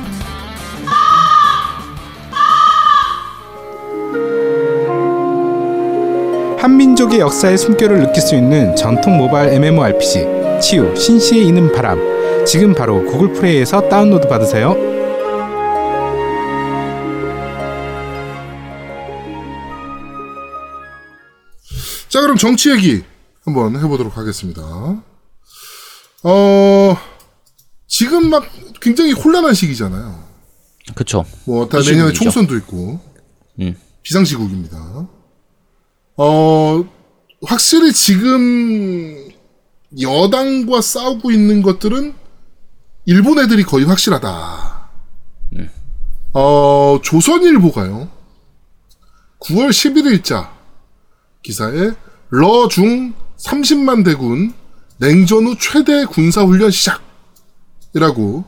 한민족의 6.66 7.20
역사의 7.20 7.58
숨결을 7.58 8.00
느낄 8.00 8.20
수 8.20 8.34
있는 8.34 8.74
전통 8.74 9.16
모바일 9.16 9.52
MMORPG 9.52 10.60
치유 10.60 10.96
신시에 10.96 11.40
이는 11.40 11.70
바람 11.70 11.96
지금 12.44 12.74
바로 12.74 13.04
구글 13.04 13.32
플레이에서 13.32 13.88
다운로드 13.88 14.26
받으세요. 14.26 14.74
자, 22.08 22.20
그럼 22.20 22.36
정치 22.36 22.72
얘기 22.72 23.04
한번 23.44 23.76
해보도록 23.76 24.16
하겠습니다. 24.16 24.62
어, 26.24 26.96
지금 27.86 28.28
막 28.28 28.44
굉장히 28.80 29.12
혼란한 29.12 29.54
시기잖아요. 29.54 30.24
그쵸. 30.96 31.24
뭐, 31.44 31.68
다이 31.68 31.84
내년에. 31.84 32.12
총선도 32.12 32.56
있고. 32.56 32.98
음. 33.60 33.76
비상시국입니다. 34.02 35.06
어, 36.16 36.84
확실히 37.44 37.92
지금 37.92 39.28
여당과 40.00 40.80
싸우고 40.80 41.30
있는 41.30 41.62
것들은 41.62 42.14
일본 43.04 43.38
애들이 43.38 43.62
거의 43.62 43.84
확실하다. 43.84 44.90
어, 46.32 47.00
조선일보가요. 47.02 48.08
9월 49.40 49.70
11일자 49.70 50.50
기사에 51.42 51.92
러중 52.30 53.14
30만 53.38 54.04
대군 54.04 54.52
냉전 54.98 55.46
후 55.46 55.56
최대 55.58 56.04
군사훈련 56.06 56.70
시작이라고 56.70 58.44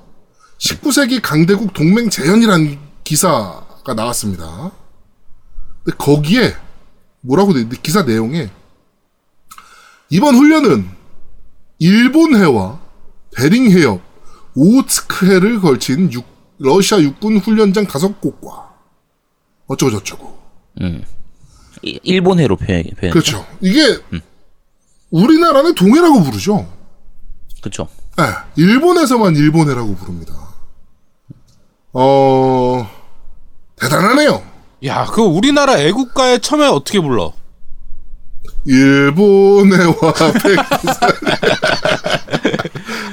19세기 0.59 1.21
강대국 1.23 1.73
동맹 1.73 2.11
재현이라는 2.11 2.79
기사가 3.05 3.95
나왔습니다. 3.95 4.73
근데 5.85 5.97
거기에 5.97 6.55
뭐라고 7.21 7.53
돼 7.53 7.61
있는데 7.61 7.81
기사 7.83 8.03
내용에 8.03 8.51
이번 10.11 10.35
훈련은 10.37 10.89
일본해와 11.79 12.81
베링해협, 13.37 14.01
오츠크해를 14.55 15.61
걸친 15.61 16.13
육- 16.13 16.25
러시아 16.59 16.99
육군 17.01 17.39
훈련장 17.39 17.87
다섯 17.87 18.21
곳과 18.21 18.75
어쩌고 19.69 19.93
저쩌고 19.93 20.39
이- 21.83 22.01
일본해로 22.03 22.57
표현, 22.57 22.83
표현. 22.99 23.13
그렇죠. 23.13 23.47
이게 23.61 23.81
우리나라는 25.11 25.75
동해라고 25.75 26.23
부르죠. 26.23 26.69
그쵸. 27.63 27.89
네, 28.17 28.25
일본에서만 28.57 29.37
일본해라고 29.37 29.95
부릅니다. 29.95 30.35
어 31.93 32.89
대단하네요. 33.77 34.43
야, 34.85 35.05
그 35.07 35.21
우리나라 35.23 35.79
애국가에 35.79 36.39
처음에 36.39 36.67
어떻게 36.67 37.01
불러? 37.01 37.33
일본해와 38.65 39.95
백두산. 40.43 41.11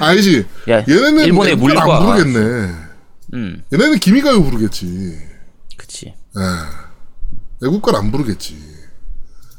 아니지. 0.00 0.46
야, 0.68 0.78
얘네는 0.88 1.24
일본의 1.26 1.56
물과. 1.56 1.98
부르겠네. 2.00 2.74
음, 3.34 3.62
얘네는 3.72 3.98
기미가요 3.98 4.42
부르겠지. 4.42 5.18
그치. 5.76 6.06
예. 6.06 7.66
애국가를 7.66 7.98
안 7.98 8.12
부르겠지. 8.12 8.56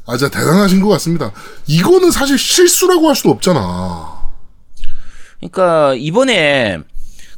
아, 0.06 0.16
진짜 0.16 0.30
대단하신 0.38 0.80
것 0.80 0.88
같습니다. 0.90 1.32
이거는 1.66 2.10
사실 2.10 2.38
실수라고 2.38 3.08
할 3.08 3.14
수도 3.16 3.30
없잖아. 3.30 4.18
그러니까 5.38 5.94
이번에 5.94 6.78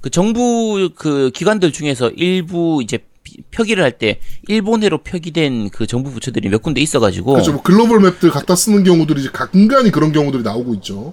그 0.01 0.11
정부 0.11 0.91
그 0.95 1.31
기관들 1.35 1.73
중에서 1.73 2.11
일부 2.11 2.81
이제 2.83 2.99
피- 2.99 3.10
표기를 3.51 3.83
할 3.85 3.93
때 3.99 4.21
일본해로 4.49 4.99
표기된 4.99 5.71
그 5.71 5.87
정부 5.87 6.11
부처들이 6.11 6.49
몇 6.49 6.63
군데 6.63 6.81
있어가지고 6.81 7.33
그렇죠. 7.33 7.53
뭐 7.53 7.63
글로벌 7.63 8.01
맵들 8.01 8.31
갖다 8.31 8.55
쓰는 8.57 8.85
경우들이 8.85 9.21
이제 9.21 9.31
간간히 9.33 9.91
그런 9.91 10.13
경우들이 10.13 10.43
나오고 10.43 10.75
있죠. 10.77 11.13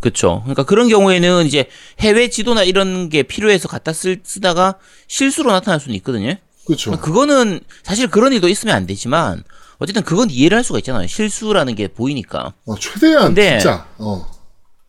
그쵸. 0.00 0.40
그러니까 0.44 0.64
그런 0.64 0.88
경우에는 0.88 1.46
이제 1.46 1.68
해외 2.00 2.28
지도나 2.28 2.62
이런 2.64 3.08
게 3.08 3.22
필요해서 3.22 3.68
갖다 3.68 3.92
쓸, 3.92 4.20
쓰다가 4.24 4.74
실수로 5.08 5.52
나타날 5.52 5.78
수는 5.80 5.94
있거든요. 5.96 6.34
그렇죠. 6.66 6.90
그거는 7.00 7.60
사실 7.84 8.08
그런 8.08 8.32
일도 8.32 8.48
있으면 8.48 8.74
안 8.74 8.86
되지만 8.86 9.44
어쨌든 9.78 10.02
그건 10.02 10.30
이해를 10.30 10.56
할 10.56 10.64
수가 10.64 10.78
있잖아요. 10.80 11.06
실수라는 11.06 11.74
게 11.76 11.86
보이니까. 11.88 12.52
어, 12.66 12.74
최대한 12.78 13.26
근데- 13.26 13.58
진짜. 13.58 13.86
어. 13.98 14.26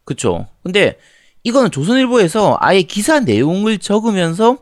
그쵸. 0.05 0.47
근데 0.63 0.97
이거는 1.43 1.69
조선일보에서 1.71 2.57
아예 2.59 2.81
기사 2.81 3.19
내용을 3.19 3.77
적으면서 3.77 4.57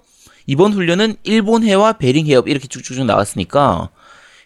이번 0.46 0.74
훈련은 0.74 1.16
일본해와 1.24 1.94
베링해협 1.94 2.48
이렇게 2.48 2.68
쭉쭉쭉 2.68 3.06
나왔으니까 3.06 3.90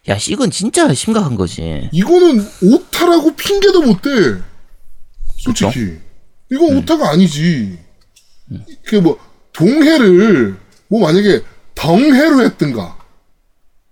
야, 0.08 0.18
씨, 0.18 0.32
이건 0.32 0.50
진짜 0.50 0.92
심각한 0.94 1.36
거지. 1.36 1.90
이거는 1.92 2.44
오타라고 2.64 3.36
핑계도 3.36 3.82
못 3.82 4.02
대. 4.02 4.10
솔직히. 5.38 5.98
이건 6.52 6.78
오타가 6.78 7.12
아니지. 7.12 7.78
그 8.86 8.96
뭐, 8.96 9.20
동해를, 9.54 10.58
뭐 10.88 11.02
만약에 11.02 11.44
덩해로 11.76 12.42
했든가. 12.44 12.98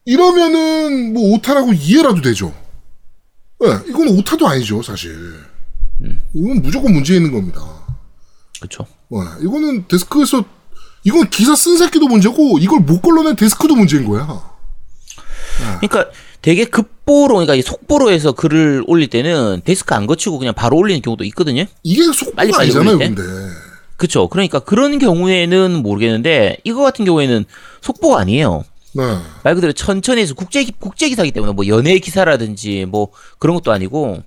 이러면은 0.06 1.14
뭐 1.14 1.34
오타라고 1.34 1.74
이해라도 1.74 2.22
되죠. 2.22 2.54
예, 3.64 3.90
이건 3.90 4.08
오타도 4.08 4.48
아니죠, 4.48 4.82
사실. 4.82 5.14
이건 6.34 6.62
무조건 6.62 6.94
문제 6.94 7.16
있는 7.16 7.32
겁니다. 7.32 7.62
그쵸. 8.62 8.86
와, 9.10 9.38
이거는 9.42 9.88
데스크에서, 9.88 10.46
이건 11.04 11.30
기사 11.30 11.56
쓴 11.56 11.78
새끼도 11.78 12.08
문제고, 12.08 12.58
이걸 12.60 12.80
못 12.80 13.02
걸러낸 13.02 13.36
데스크도 13.36 13.76
문제인 13.76 14.06
거야. 14.06 14.58
그러니까 15.80 16.12
되게 16.42 16.66
급보로, 16.66 17.36
그러니까 17.36 17.56
이 17.56 17.62
속보로 17.62 18.12
해서 18.12 18.32
글을 18.32 18.84
올릴 18.88 19.10
때는 19.10 19.62
데스크 19.66 19.94
안 19.96 20.06
거치고 20.06 20.38
그냥 20.38 20.54
바로 20.54 20.78
올리는 20.78 21.02
경우도 21.02 21.24
있거든요. 21.26 21.66
이게 21.84 22.04
속보가 22.04 22.36
빨리 22.36 22.52
빨리 22.52 22.64
아니잖아요? 22.64 22.98
근데. 22.98 23.24
그쵸. 23.98 24.28
그러니까 24.28 24.60
그런 24.60 25.00
경우에는 25.00 25.82
모르겠는데 25.82 26.58
이거 26.64 26.84
같은 26.84 27.04
경우에는 27.06 27.46
속보가 27.82 28.20
아니에요. 28.20 28.64
네. 28.94 29.04
말 29.44 29.56
그대로 29.56 29.74
천천히 29.74 30.22
해서 30.22 30.34
국제 30.34 30.66
국제 30.80 31.10
기사기 31.10 31.32
때문에 31.32 31.54
뭐 31.54 31.68
연예 31.68 31.98
기사라든지 32.00 32.86
뭐 32.86 33.10
그런 33.40 33.56
것도 33.56 33.72
아니고 33.72 34.24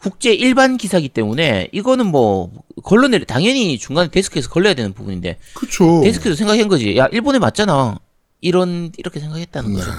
국제 0.00 0.32
일반 0.32 0.76
기사기 0.76 1.08
때문에 1.08 1.68
이거는 1.72 2.06
뭐 2.06 2.50
걸러내 2.82 3.24
당연히 3.24 3.78
중간에 3.78 4.08
데스크에서 4.10 4.48
걸려야 4.48 4.74
되는 4.74 4.92
부분인데 4.94 5.38
그쵸. 5.54 6.00
데스크도 6.02 6.34
생각한 6.34 6.68
거지. 6.68 6.96
야 6.96 7.06
일본에 7.12 7.38
맞잖아. 7.38 7.98
이런 8.40 8.90
이렇게 8.96 9.20
생각했다는 9.20 9.74
거죠. 9.74 9.90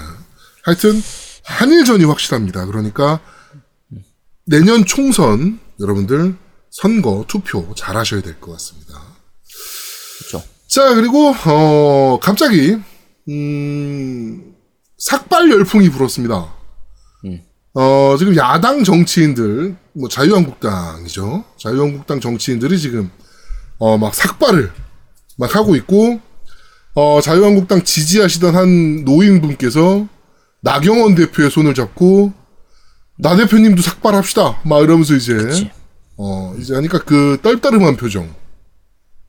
하여튼 0.64 1.00
한일전이 1.44 2.04
확실합니다. 2.04 2.66
그러니까 2.66 3.20
내년 4.44 4.84
총선 4.84 5.60
여러분들 5.80 6.34
선거 6.70 7.24
투표 7.28 7.72
잘 7.76 7.96
하셔야 7.96 8.22
될 8.22 8.40
것 8.40 8.52
같습니다. 8.52 9.00
그렇죠. 10.18 10.42
자 10.66 10.94
그리고 10.94 11.32
어 11.46 12.18
갑자기 12.20 12.76
음 13.28 14.54
삭발 14.98 15.50
열풍이 15.50 15.90
불었습니다. 15.90 16.52
음. 17.26 17.40
어 17.74 18.16
지금 18.18 18.36
야당 18.36 18.84
정치인들 18.84 19.76
뭐 19.94 20.08
자유한국당이죠. 20.08 21.44
자유한국당 21.58 22.20
정치인들이 22.20 22.78
지금 22.78 23.10
어 23.78 23.96
막 23.96 24.14
삭발을 24.14 24.70
막 25.38 25.56
하고 25.56 25.74
있고 25.76 26.20
어 26.94 27.20
자유한국당 27.22 27.82
지지하시던 27.84 28.54
한 28.54 29.04
노인분께서 29.04 30.06
나경원 30.60 31.14
대표의 31.14 31.50
손을 31.50 31.74
잡고 31.74 32.32
나 33.18 33.36
대표님도 33.36 33.80
삭발합시다. 33.82 34.60
막 34.64 34.82
이러면서 34.82 35.14
이제 35.14 35.34
그치. 35.34 35.70
어 36.18 36.54
이제 36.58 36.74
하니까 36.74 36.98
그 36.98 37.38
떨떠름한 37.42 37.96
표정. 37.96 38.24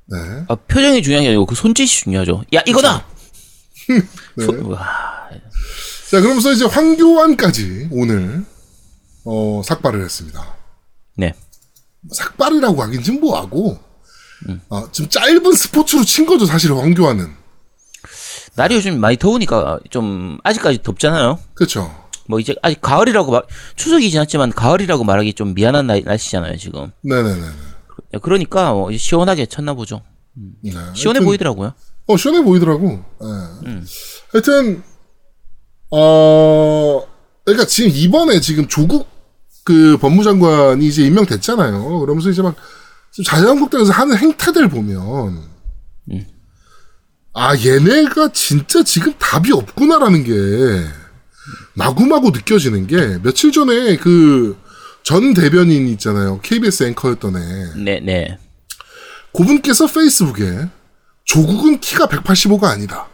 네. 0.06 0.17
아, 0.49 0.56
표정이 0.56 1.01
중요한 1.01 1.23
게 1.23 1.29
아니고 1.29 1.45
그 1.45 1.56
손짓이 1.56 1.88
중요하죠. 1.88 2.43
야 2.53 2.62
이거다. 2.67 3.06
네. 4.36 4.45
손- 4.45 4.62
와, 4.65 5.22
자, 6.13 6.21
그러면서 6.21 6.52
이제 6.52 6.63
황교안까지 6.63 7.88
오늘 7.89 8.45
어, 9.26 9.63
삭발을 9.65 10.04
했습니다. 10.04 10.56
네. 11.17 11.34
삭발이라고 12.08 12.84
하긴 12.84 13.02
좀 13.02 13.19
뭐하고 13.19 13.80
어, 14.69 14.91
좀 14.91 15.10
짧은 15.10 15.54
스포츠로 15.54 16.04
친 16.04 16.28
거죠, 16.28 16.45
사실 16.45 16.71
황교안은. 16.71 17.34
날이 18.54 18.76
요즘 18.76 18.99
많이 18.99 19.17
더우니까 19.17 19.80
좀 19.89 20.38
아직까지 20.43 20.84
덥잖아요. 20.84 21.39
그렇죠. 21.56 21.91
뭐 22.28 22.39
이제 22.39 22.54
아직 22.62 22.80
가을이라고 22.80 23.32
말 23.32 23.41
추석이 23.76 24.12
지났지만 24.12 24.52
가을이라고 24.52 25.04
말하기 25.04 25.34
좀 25.34 25.56
미안한 25.56 25.88
날, 25.88 26.04
날씨잖아요 26.06 26.58
지금. 26.58 26.91
네네네. 27.02 27.41
그러니까 28.21 28.71
뭐 28.71 28.95
시원하게 28.95 29.47
쳤나 29.47 29.73
보죠. 29.73 30.04
네. 30.62 30.73
시원해 30.93 31.17
하여튼, 31.17 31.26
보이더라고요. 31.26 31.73
어, 32.06 32.17
시원해 32.17 32.43
보이더라고. 32.43 33.04
예. 33.65 33.82
하여튼 34.32 34.84
어, 35.95 37.03
그러니까 37.45 37.65
지금 37.67 37.91
이번에 37.93 38.39
지금 38.39 38.67
조국 38.67 39.08
그 39.63 39.97
법무장관이 39.97 40.86
이제 40.86 41.03
임명됐잖아요. 41.06 41.99
그러면서 41.99 42.29
이제 42.29 42.41
막 42.41 42.56
지금 43.12 43.25
자유한국당에서 43.25 43.91
하는 43.93 44.17
행태들 44.17 44.69
보면 44.69 45.41
아 47.36 47.56
얘네가 47.58 48.32
진짜 48.34 48.84
지금 48.84 49.13
답이 49.17 49.51
없구나라는 49.51 50.23
게 50.23 50.34
마구마구 51.73 52.32
느껴지는 52.32 52.88
게 52.88 53.19
며칠 53.21 53.51
전에 53.51 53.97
그 53.97 54.63
전 55.03 55.34
대변인 55.34 55.89
있잖아요. 55.89 56.39
KBS 56.41 56.84
앵커였던 56.84 57.36
애. 57.36 57.73
네, 57.75 57.99
네. 57.99 58.38
그분께서 59.34 59.86
페이스북에 59.88 60.69
조국은 61.25 61.79
키가 61.82 62.08
185가 62.08 62.65
아니다. 62.65 63.08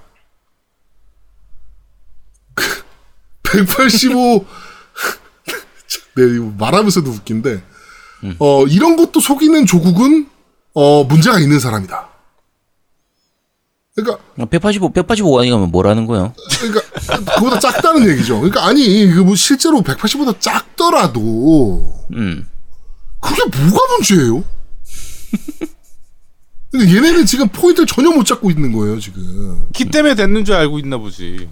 185 3.52 4.46
네, 6.16 6.24
이거 6.36 6.54
말하면서도 6.58 7.10
웃긴데 7.10 7.64
어 8.40 8.66
이런 8.68 8.96
것도 8.96 9.20
속이는 9.20 9.66
조국은 9.66 10.30
어 10.74 11.04
문제가 11.06 11.40
있는 11.40 11.60
사람이다. 11.60 12.10
그러니까 13.96 14.24
185, 14.50 14.94
185 14.94 15.40
아니면 15.40 15.72
뭐라는 15.72 16.06
거예요? 16.06 16.34
그러니까 16.60 17.36
그보다 17.36 17.60
작다는 17.60 18.08
얘기죠. 18.10 18.36
그러니까 18.36 18.66
아니 18.66 19.08
그뭐 19.08 19.36
실제로 19.36 19.82
180보다 19.82 20.40
작더라도 20.40 22.06
음. 22.14 22.48
그게 23.20 23.42
뭐가 23.58 23.96
문제예요? 23.96 24.44
근데 26.72 26.96
얘네는 26.96 27.26
지금 27.26 27.48
포인트를 27.50 27.88
전혀 27.88 28.10
못 28.12 28.24
잡고 28.26 28.52
있는 28.52 28.72
거예요 28.72 29.00
지금. 29.00 29.68
키 29.74 29.86
때문에 29.86 30.16
됐는 30.16 30.46
줄 30.46 30.56
알고 30.56 30.80
있나 30.80 30.98
보지. 30.98 31.50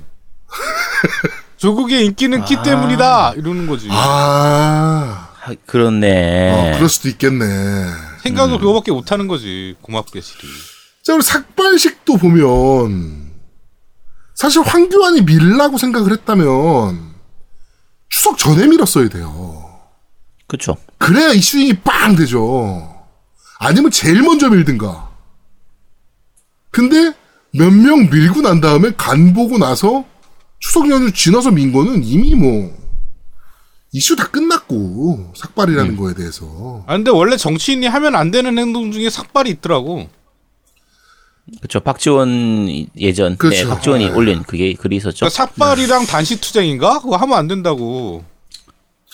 조국의 1.57 2.05
인기는 2.05 2.45
키 2.45 2.55
때문이다 2.61 3.33
이러는 3.33 3.67
거지. 3.67 3.87
아, 3.91 5.29
아, 5.43 5.53
그렇네. 5.65 6.51
어, 6.73 6.75
그럴 6.77 6.89
수도 6.89 7.09
있겠네. 7.09 7.45
생각을 8.23 8.59
그거밖에 8.59 8.91
못 8.91 9.11
하는 9.11 9.27
거지. 9.27 9.75
고맙게 9.81 10.21
시리. 10.21 10.47
자, 11.03 11.13
그리고 11.13 11.21
삭발식도 11.21 12.17
보면 12.17 13.31
사실 14.35 14.61
황교안이 14.61 15.21
밀라고 15.21 15.77
생각을 15.77 16.11
했다면 16.11 17.15
추석 18.09 18.37
전에 18.37 18.67
밀었어야 18.67 19.09
돼요. 19.09 19.63
그쵸. 20.47 20.77
그래야 20.97 21.29
이슈잉이 21.31 21.79
빵 21.79 22.15
되죠. 22.15 22.93
아니면 23.59 23.89
제일 23.91 24.21
먼저 24.21 24.49
밀든가. 24.49 25.09
근데 26.69 27.13
몇 27.51 27.71
명 27.73 28.09
밀고 28.09 28.41
난 28.41 28.61
다음에 28.61 28.91
간 28.95 29.33
보고 29.33 29.57
나서 29.57 30.05
추석 30.67 30.89
연휴 30.89 31.09
지나서 31.13 31.49
민 31.51 31.71
거는 31.71 32.03
이미 32.03 32.35
뭐 32.35 32.75
이슈 33.93 34.17
다 34.17 34.27
끝났고 34.27 35.31
삭발이라는 35.33 35.91
음. 35.91 35.97
거에 35.97 36.13
대해서 36.13 36.83
아 36.85 36.93
근데 36.97 37.09
원래 37.09 37.37
정치인이 37.37 37.87
하면 37.87 38.15
안 38.15 38.31
되는 38.31 38.57
행동 38.57 38.91
중에 38.91 39.09
삭발이 39.09 39.49
있더라고. 39.51 40.09
그쵸. 41.61 41.79
박지원 41.79 42.67
예전. 42.99 43.31
네, 43.31 43.37
그렇죠. 43.37 43.69
박지원이 43.69 44.07
네. 44.07 44.11
올린 44.11 44.43
그게 44.43 44.73
글이 44.73 44.97
있었죠. 44.97 45.19
그러니까 45.27 45.29
삭발이랑 45.33 46.05
단시 46.05 46.41
투쟁인가? 46.41 46.99
그거 46.99 47.15
하면 47.15 47.37
안 47.37 47.47
된다고. 47.47 48.25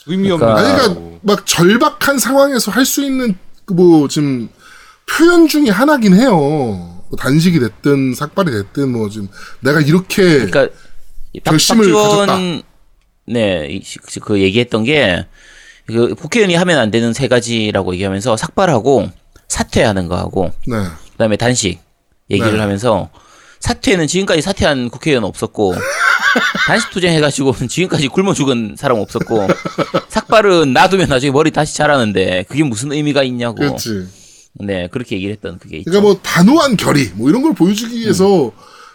의미 0.07 0.31
없는. 0.31 0.47
그러니까- 0.55 0.83
아니. 0.85 0.95
그러니까 0.95 1.19
막 1.21 1.45
절박한 1.45 2.17
상황에서 2.17 2.71
할 2.71 2.85
수 2.85 3.03
있는 3.05 3.37
그뭐 3.65 4.07
지금 4.07 4.49
표현 5.07 5.47
중에 5.47 5.69
하나긴 5.69 6.15
해요. 6.15 6.31
뭐 6.35 7.17
단식이 7.19 7.59
됐든 7.59 8.15
삭발이 8.15 8.49
됐든 8.49 8.91
뭐 8.91 9.07
지금 9.09 9.27
내가 9.59 9.79
이렇게 9.81 10.23
그러니까 10.47 10.61
박, 10.61 10.71
결심을 11.43 11.91
박지원 11.91 12.63
네, 13.25 13.67
이- 13.71 13.81
그- 13.81 14.19
그 14.19 14.41
얘기했던 14.41 14.83
게 14.83 15.25
그 15.85 16.15
국회의원이 16.15 16.55
하면 16.55 16.79
안 16.79 16.91
되는 16.91 17.11
세 17.11 17.27
가지라고 17.27 17.93
얘기하면서 17.95 18.37
삭발하고 18.37 19.09
사퇴하는 19.49 20.07
거하고 20.07 20.53
네. 20.65 20.77
그다음에 21.11 21.35
단식 21.35 21.77
얘기를 22.31 22.53
네. 22.53 22.59
하면서 22.59 23.09
사퇴는 23.59 24.07
지금까지 24.07 24.41
사퇴한 24.41 24.89
국회의원 24.89 25.25
없었고 25.25 25.75
단식 26.67 26.89
투쟁해가지고 26.91 27.67
지금까지 27.67 28.07
굶어 28.07 28.33
죽은 28.33 28.75
사람 28.77 28.99
없었고 28.99 29.45
삭발은 30.07 30.71
놔두면 30.71 31.09
나중에 31.09 31.31
머리 31.31 31.51
다시 31.51 31.75
자라는데 31.75 32.45
그게 32.47 32.63
무슨 32.63 32.93
의미가 32.93 33.23
있냐고 33.23 33.55
그렇지. 33.55 34.07
네 34.59 34.87
그렇게 34.87 35.15
얘기를 35.17 35.33
했던 35.33 35.59
그게 35.59 35.79
있죠. 35.79 35.91
그러니까 35.91 36.07
뭐 36.13 36.19
단호한 36.23 36.77
결의 36.77 37.11
뭐 37.15 37.29
이런 37.29 37.41
걸 37.41 37.53
보여주기 37.53 37.99
위해서 37.99 38.51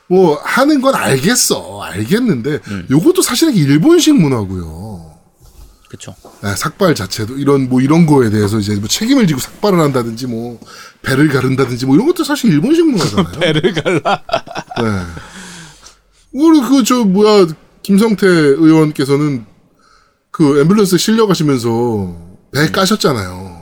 뭐 0.09 0.40
하는 0.42 0.81
건 0.81 0.94
알겠어 0.94 1.83
알겠는데 1.83 2.61
요것도 2.90 3.23
사실은 3.23 3.55
일본식 3.55 4.14
문화고요. 4.16 5.07
그렇죠. 5.88 6.14
네, 6.42 6.55
삭발 6.55 6.94
자체도 6.94 7.38
이런 7.38 7.68
뭐 7.68 7.81
이런 7.81 8.05
거에 8.07 8.29
대해서 8.31 8.59
이제 8.59 8.75
뭐 8.77 8.88
책임을 8.88 9.27
지고 9.27 9.40
삭발을 9.40 9.81
한다든지 9.81 10.27
뭐 10.27 10.61
배를 11.03 11.29
가른다든지 11.29 11.87
뭐 11.87 11.94
이런 11.94 12.07
것도 12.07 12.25
사실 12.25 12.51
일본식 12.53 12.87
문화잖아요. 12.90 13.33
배를 13.40 13.73
갈라. 13.75 14.23
네. 14.83 15.03
우리 16.33 16.61
그 16.61 16.85
저 16.85 17.05
뭐야 17.05 17.47
김성태 17.83 18.27
의원께서는 18.27 19.47
그 20.31 20.62
앰뷸런스 20.62 20.99
실려 20.99 21.27
가시면서 21.27 22.16
배 22.53 22.71
까셨잖아요. 22.71 23.58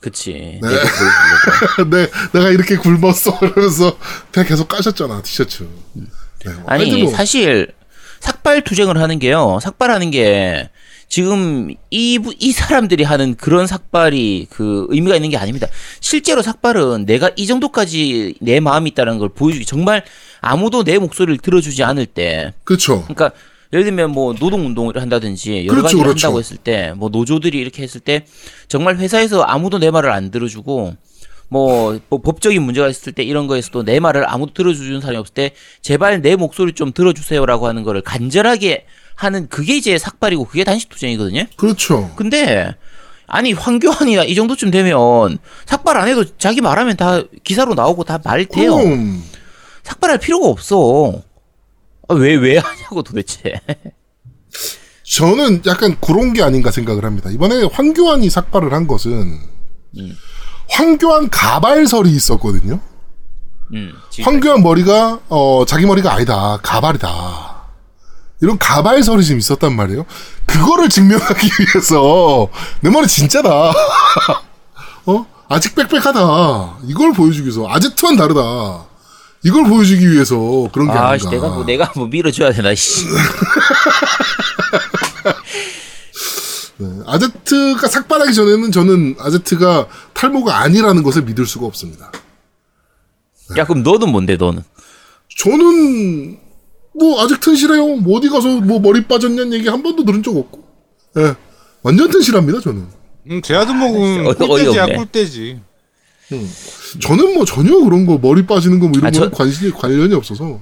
그치. 0.00 0.58
네. 0.62 0.68
내가. 0.68 1.90
네, 1.90 2.10
내가 2.32 2.48
이렇게 2.50 2.76
굶었어 2.76 3.38
이러면서 3.42 3.98
배 4.32 4.44
계속 4.44 4.68
까셨잖아 4.68 5.22
티셔츠. 5.22 5.66
네, 5.94 6.52
뭐 6.52 6.64
아니 6.66 7.02
뭐 7.02 7.12
사실 7.12 7.68
삭발 8.20 8.62
투쟁을 8.64 8.98
하는 9.00 9.18
게요. 9.18 9.58
삭발하는 9.62 10.10
게 10.10 10.70
지금 11.08 11.72
이, 11.90 12.18
부- 12.18 12.34
이 12.38 12.52
사람들이 12.52 13.02
하는 13.02 13.34
그런 13.34 13.66
삭발이 13.66 14.48
그 14.50 14.86
의미가 14.90 15.16
있는 15.16 15.30
게 15.30 15.36
아닙니다. 15.38 15.66
실제로 16.00 16.42
삭발은 16.42 17.06
내가 17.06 17.30
이 17.36 17.46
정도까지 17.46 18.34
내 18.40 18.60
마음이 18.60 18.90
있다는 18.90 19.18
걸 19.18 19.30
보여주기 19.30 19.64
정말 19.64 20.04
아무도 20.40 20.84
내 20.84 20.98
목소리를 20.98 21.38
들어주지 21.38 21.82
않을 21.82 22.06
때 22.06 22.52
그렇죠. 22.64 23.02
그러니까 23.04 23.30
예를 23.72 23.84
들면 23.84 24.10
뭐 24.12 24.34
노동 24.34 24.64
운동을 24.66 25.00
한다든지 25.00 25.66
여러 25.66 25.76
그렇죠, 25.76 25.82
가지를 25.82 26.02
그렇죠. 26.04 26.26
한다고 26.26 26.38
했을 26.38 26.56
때 26.56 26.92
뭐 26.96 27.08
노조들이 27.10 27.58
이렇게 27.58 27.82
했을 27.82 28.00
때 28.00 28.24
정말 28.68 28.96
회사에서 28.96 29.42
아무도 29.42 29.78
내 29.78 29.90
말을 29.90 30.10
안 30.10 30.30
들어주고 30.30 30.94
뭐, 31.50 31.98
뭐 32.08 32.20
법적인 32.20 32.62
문제가 32.62 32.88
있을 32.88 33.12
때 33.12 33.22
이런 33.22 33.46
거에서도 33.46 33.82
내 33.84 34.00
말을 34.00 34.28
아무도 34.28 34.52
들어주는 34.54 35.00
사람이 35.00 35.16
없을 35.18 35.34
때 35.34 35.52
제발 35.82 36.20
내 36.22 36.36
목소리 36.36 36.72
좀 36.72 36.92
들어주세요라고 36.92 37.66
하는 37.66 37.84
거를 37.84 38.02
간절하게 38.02 38.84
하는 39.14 39.48
그게 39.48 39.76
이제 39.76 39.96
삭발이고 39.98 40.44
그게 40.44 40.64
단식 40.64 40.88
투쟁이거든요. 40.90 41.44
그렇죠. 41.56 42.10
근데 42.16 42.74
아니 43.26 43.52
황교안이나 43.52 44.24
이 44.24 44.34
정도쯤 44.34 44.70
되면 44.70 45.38
삭발 45.66 45.96
안 45.96 46.08
해도 46.08 46.24
자기 46.38 46.60
말하면 46.60 46.96
다 46.96 47.22
기사로 47.44 47.74
나오고 47.74 48.04
다 48.04 48.18
말 48.24 48.44
돼요. 48.46 48.76
삭발할 49.82 50.18
필요가 50.18 50.48
없어. 50.48 51.22
왜 52.14 52.34
왜 52.36 52.58
하냐고 52.58 53.02
도대체. 53.02 53.60
저는 55.04 55.62
약간 55.66 55.96
그런 56.00 56.32
게 56.32 56.42
아닌가 56.42 56.70
생각을 56.70 57.04
합니다. 57.04 57.30
이번에 57.30 57.64
황교안이 57.72 58.28
삭발을 58.30 58.72
한 58.72 58.86
것은 58.86 59.38
황교안 60.68 61.30
가발설이 61.30 62.10
있었거든요. 62.10 62.80
음, 63.72 63.92
지금 64.10 64.24
황교안 64.32 64.62
머리가 64.62 65.20
어 65.28 65.64
자기 65.66 65.84
머리가 65.86 66.12
아니다 66.12 66.58
가발이다 66.62 67.56
이런 68.40 68.58
가발설이 68.58 69.24
좀 69.24 69.38
있었단 69.38 69.74
말이에요. 69.76 70.04
그거를 70.46 70.88
증명하기 70.88 71.46
위해서 71.74 72.48
내 72.80 72.90
머리 72.90 73.06
진짜다. 73.06 73.50
어 75.06 75.26
아직 75.48 75.74
빽빽하다. 75.74 76.78
이걸 76.84 77.12
보여주기 77.14 77.44
위해서 77.48 77.66
아제트와는 77.68 78.18
다르다. 78.18 78.87
이걸 79.44 79.64
보여주기 79.64 80.10
위해서 80.10 80.68
그런 80.72 80.88
게 80.88 80.92
아, 80.92 81.10
아닌가. 81.10 81.18
씨, 81.18 81.28
내가 81.34 81.48
뭐 81.48 81.64
내가 81.64 81.92
뭐 81.94 82.06
밀어줘야 82.06 82.52
되나 82.52 82.74
씨. 82.74 83.06
네, 86.78 86.86
아제트가 87.06 87.88
삭발하기 87.88 88.34
전에는 88.34 88.70
저는 88.72 89.16
아제트가 89.18 89.88
탈모가 90.14 90.58
아니라는 90.60 91.02
것을 91.02 91.22
믿을 91.22 91.44
수가 91.46 91.66
없습니다. 91.66 92.12
야 93.56 93.64
그럼 93.64 93.82
너는 93.82 94.10
뭔데 94.10 94.36
너는? 94.36 94.62
저는 95.38 96.38
뭐 96.94 97.22
아직 97.22 97.40
튼실해요. 97.40 97.96
뭐 97.96 98.18
어디 98.18 98.28
가서 98.28 98.60
뭐 98.60 98.78
머리 98.80 99.04
빠졌냐는 99.06 99.52
얘기 99.54 99.68
한 99.68 99.82
번도 99.82 100.04
들은 100.04 100.22
적 100.22 100.36
없고. 100.36 100.64
예. 101.18 101.34
완전 101.82 102.10
튼실합니다, 102.10 102.60
저는. 102.60 102.86
음, 103.30 103.42
제 103.42 103.54
어이- 103.54 104.36
꿀돼지야 104.36 104.84
어이없네. 104.84 104.96
꿀돼지. 104.96 105.60
저는 107.00 107.34
뭐 107.34 107.44
전혀 107.44 107.76
그런 107.78 108.06
거 108.06 108.18
머리 108.18 108.46
빠지는 108.46 108.78
거뭐 108.80 108.92
이런 108.96 109.06
아, 109.06 109.10
거 109.10 109.18
저- 109.18 109.30
관심이 109.30 109.70
관련이 109.72 110.14
없어서. 110.14 110.60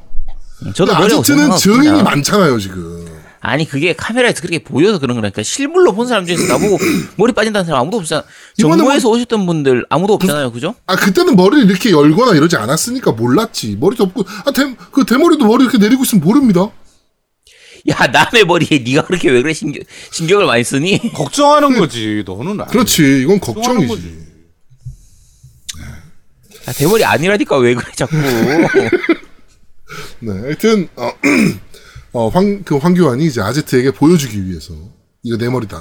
저도 0.74 0.92
머리가 0.94 1.18
아제트는 1.18 1.52
없어서 1.52 1.58
증인이. 1.82 2.02
많잖아요, 2.02 2.58
지금. 2.58 3.04
아니 3.40 3.68
그게 3.68 3.92
카메라에서 3.92 4.40
그렇게 4.40 4.58
보여서 4.58 4.98
그런 4.98 5.14
거라니까 5.16 5.42
실물로 5.42 5.92
본 5.94 6.08
사람 6.08 6.26
중에서 6.26 6.46
나보고 6.52 6.78
머리 7.16 7.32
빠진다는 7.32 7.64
사람 7.66 7.82
아무도 7.82 7.98
없잖아. 7.98 8.24
정부에서 8.58 9.08
오셨던 9.10 9.46
분들 9.46 9.86
아무도 9.88 10.14
없잖아요, 10.14 10.50
그 10.52 10.58
죠? 10.60 10.74
아, 10.86 10.96
그때는 10.96 11.36
머리를 11.36 11.70
이렇게 11.70 11.90
열거나 11.92 12.34
이러지 12.34 12.56
않았으니까 12.56 13.12
몰랐지. 13.12 13.76
머리 13.78 13.96
덮고, 13.96 14.24
아, 14.46 14.50
대, 14.50 14.74
그 14.90 15.04
대머리도 15.04 15.46
머리 15.46 15.62
이렇게 15.64 15.78
내리고 15.78 16.02
있으면 16.02 16.24
모릅니다. 16.24 16.70
야 17.88 18.06
남의 18.08 18.46
머리에 18.46 18.82
네가 18.84 19.04
그렇게 19.04 19.30
왜 19.30 19.42
그래 19.42 19.52
신경 19.52 19.80
신경을 20.10 20.46
많이 20.46 20.64
쓰니? 20.64 21.12
걱정하는 21.12 21.78
거지. 21.78 22.24
너는 22.26 22.60
안. 22.62 22.66
그렇지. 22.66 23.20
이건 23.22 23.38
걱정이지. 23.38 24.25
야, 26.68 26.72
대머리 26.72 27.04
아니라니까 27.04 27.58
왜 27.58 27.74
그래 27.74 27.86
자꾸? 27.94 28.16
네, 30.20 30.32
하여튼, 30.32 30.88
어, 30.96 31.10
어, 32.12 32.28
황, 32.28 32.62
그 32.64 32.76
황교안이 32.76 33.26
이제 33.26 33.40
아제트에게 33.40 33.92
보여주기 33.92 34.46
위해서, 34.46 34.74
이거 35.22 35.36
내 35.36 35.48
머리다. 35.48 35.80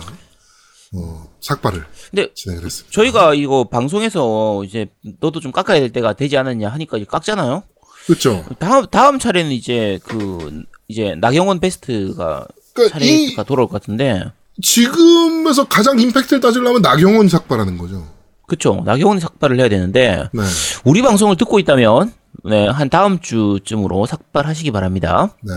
어, 0.94 1.28
삭발을 1.42 1.86
근데 2.10 2.34
진행을 2.34 2.64
했습니다. 2.64 2.94
저희가 2.94 3.34
이거 3.34 3.68
방송에서 3.70 4.64
이제 4.64 4.88
너도 5.20 5.40
좀 5.40 5.52
깎아야 5.52 5.80
될 5.80 5.92
때가 5.92 6.14
되지 6.14 6.38
않았냐 6.38 6.70
하니까 6.70 6.98
이제 6.98 7.06
깎잖아요. 7.06 7.64
그렇죠. 8.06 8.46
다음 8.60 8.86
다음 8.88 9.20
차례는 9.20 9.52
이제 9.52 10.00
그 10.06 10.64
이제 10.88 11.16
나경원 11.20 11.60
베스트가 11.60 12.48
그러니까 12.74 13.00
이 13.00 13.26
차례가 13.28 13.44
돌아올 13.44 13.68
것 13.68 13.82
같은데 13.82 14.24
지금에서 14.62 15.68
가장 15.68 16.00
임팩트를 16.00 16.40
따지려면 16.40 16.82
나경원 16.82 17.28
삭발하는 17.28 17.78
거죠. 17.78 18.08
그쵸 18.48 18.82
나경원 18.86 19.20
삭발을 19.20 19.60
해야 19.60 19.70
되는데 19.70 20.30
네. 20.34 20.44
우리 20.84 21.02
방송을 21.02 21.38
듣고 21.38 21.60
있다면 21.60 22.14
네, 22.44 22.68
한 22.68 22.90
다음 22.90 23.20
주쯤으로 23.20 24.06
삭발하시기 24.06 24.72
바랍니다. 24.72 25.36
네. 25.42 25.54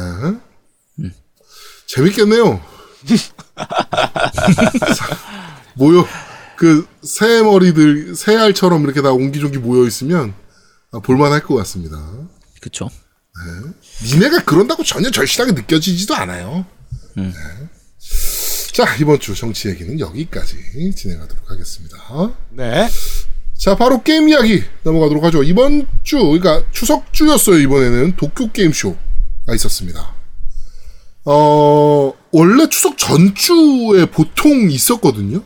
재밌겠네요. 1.89 2.61
모여 5.75 6.07
그 6.57 6.87
새 7.03 7.43
머리들 7.43 8.15
새 8.17 8.37
알처럼 8.37 8.83
이렇게 8.85 9.01
다 9.01 9.13
옹기종기 9.13 9.59
모여 9.59 9.87
있으면 9.87 10.35
아, 10.93 10.99
볼만할 10.99 11.43
것 11.43 11.55
같습니다. 11.57 11.97
그쵸. 12.61 12.89
니네가 14.05 14.43
그런다고 14.45 14.83
전혀 14.83 15.11
절실하게 15.11 15.53
느껴지지도 15.53 16.15
않아요. 16.17 16.67
네. 17.17 17.33
자 18.79 18.87
이번 19.01 19.19
주 19.19 19.35
정치 19.35 19.67
얘기는 19.71 19.99
여기까지 19.99 20.55
진행하도록 20.95 21.51
하겠습니다. 21.51 21.97
네. 22.51 22.89
자, 23.59 23.75
바로 23.75 24.05
게임 24.05 24.29
이야기 24.29 24.63
넘어가도록 24.85 25.25
하죠. 25.25 25.43
이번 25.43 25.89
주, 26.05 26.19
그러니까 26.19 26.63
추석 26.71 27.13
주였어요, 27.13 27.59
이번에는. 27.59 28.15
도쿄 28.15 28.53
게임쇼가 28.53 29.53
있었습니다. 29.57 30.15
어, 31.25 32.13
원래 32.31 32.69
추석 32.69 32.97
전주에 32.97 34.07
보통 34.13 34.71
있었거든요? 34.71 35.43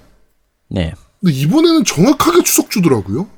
네. 0.69 0.93
근데 1.23 1.35
이번에는 1.35 1.87
정확하게 1.87 2.43
추석 2.43 2.71
주더라고요. 2.71 3.31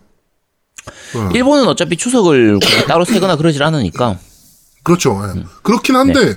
네. 1.14 1.38
일본은 1.38 1.68
어차피 1.68 1.96
추석을 1.96 2.59
따로 2.88 3.04
세거나 3.04 3.37
그러질 3.37 3.62
않으니까. 3.62 4.18
그렇죠. 4.83 5.22
예. 5.37 5.44
그렇긴 5.62 5.94
한데, 5.94 6.35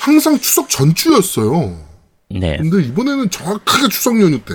항상 0.00 0.40
추석 0.40 0.68
전주였어요. 0.68 1.86
네. 2.30 2.56
근데 2.56 2.82
이번에는 2.82 3.30
정확하게 3.30 3.88
추석 3.88 4.20
연휴 4.20 4.40
때 4.44 4.54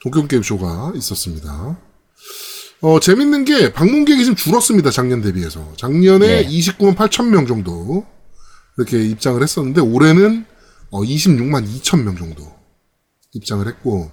동경 0.00 0.28
게임쇼가 0.28 0.92
있었습니다. 0.96 1.78
어, 2.80 3.00
재밌는 3.00 3.44
게 3.44 3.72
방문객이 3.72 4.24
좀 4.24 4.34
줄었습니다. 4.34 4.90
작년 4.90 5.22
대비해서. 5.22 5.72
작년에 5.76 6.42
네. 6.42 6.48
29만 6.48 6.94
8천 6.94 7.28
명 7.28 7.46
정도 7.46 8.06
이렇게 8.76 9.02
입장을 9.02 9.42
했었는데 9.42 9.80
올해는 9.80 10.44
어, 10.90 11.02
26만 11.02 11.66
2천 11.66 12.02
명 12.02 12.16
정도 12.16 12.46
입장을 13.32 13.66
했고 13.66 14.10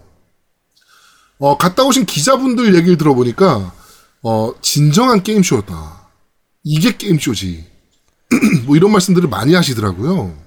어, 1.40 1.58
갔다 1.58 1.84
오신 1.84 2.06
기자분들 2.06 2.76
얘기를 2.76 2.98
들어보니까 2.98 3.74
어, 4.24 4.54
진정한 4.62 5.22
게임쇼였다. 5.24 6.10
이게 6.64 6.96
게임쇼지. 6.96 7.66
뭐 8.66 8.78
이런 8.78 8.92
말씀들을 8.92 9.30
많이 9.30 9.54
하시더라고요. 9.54 10.43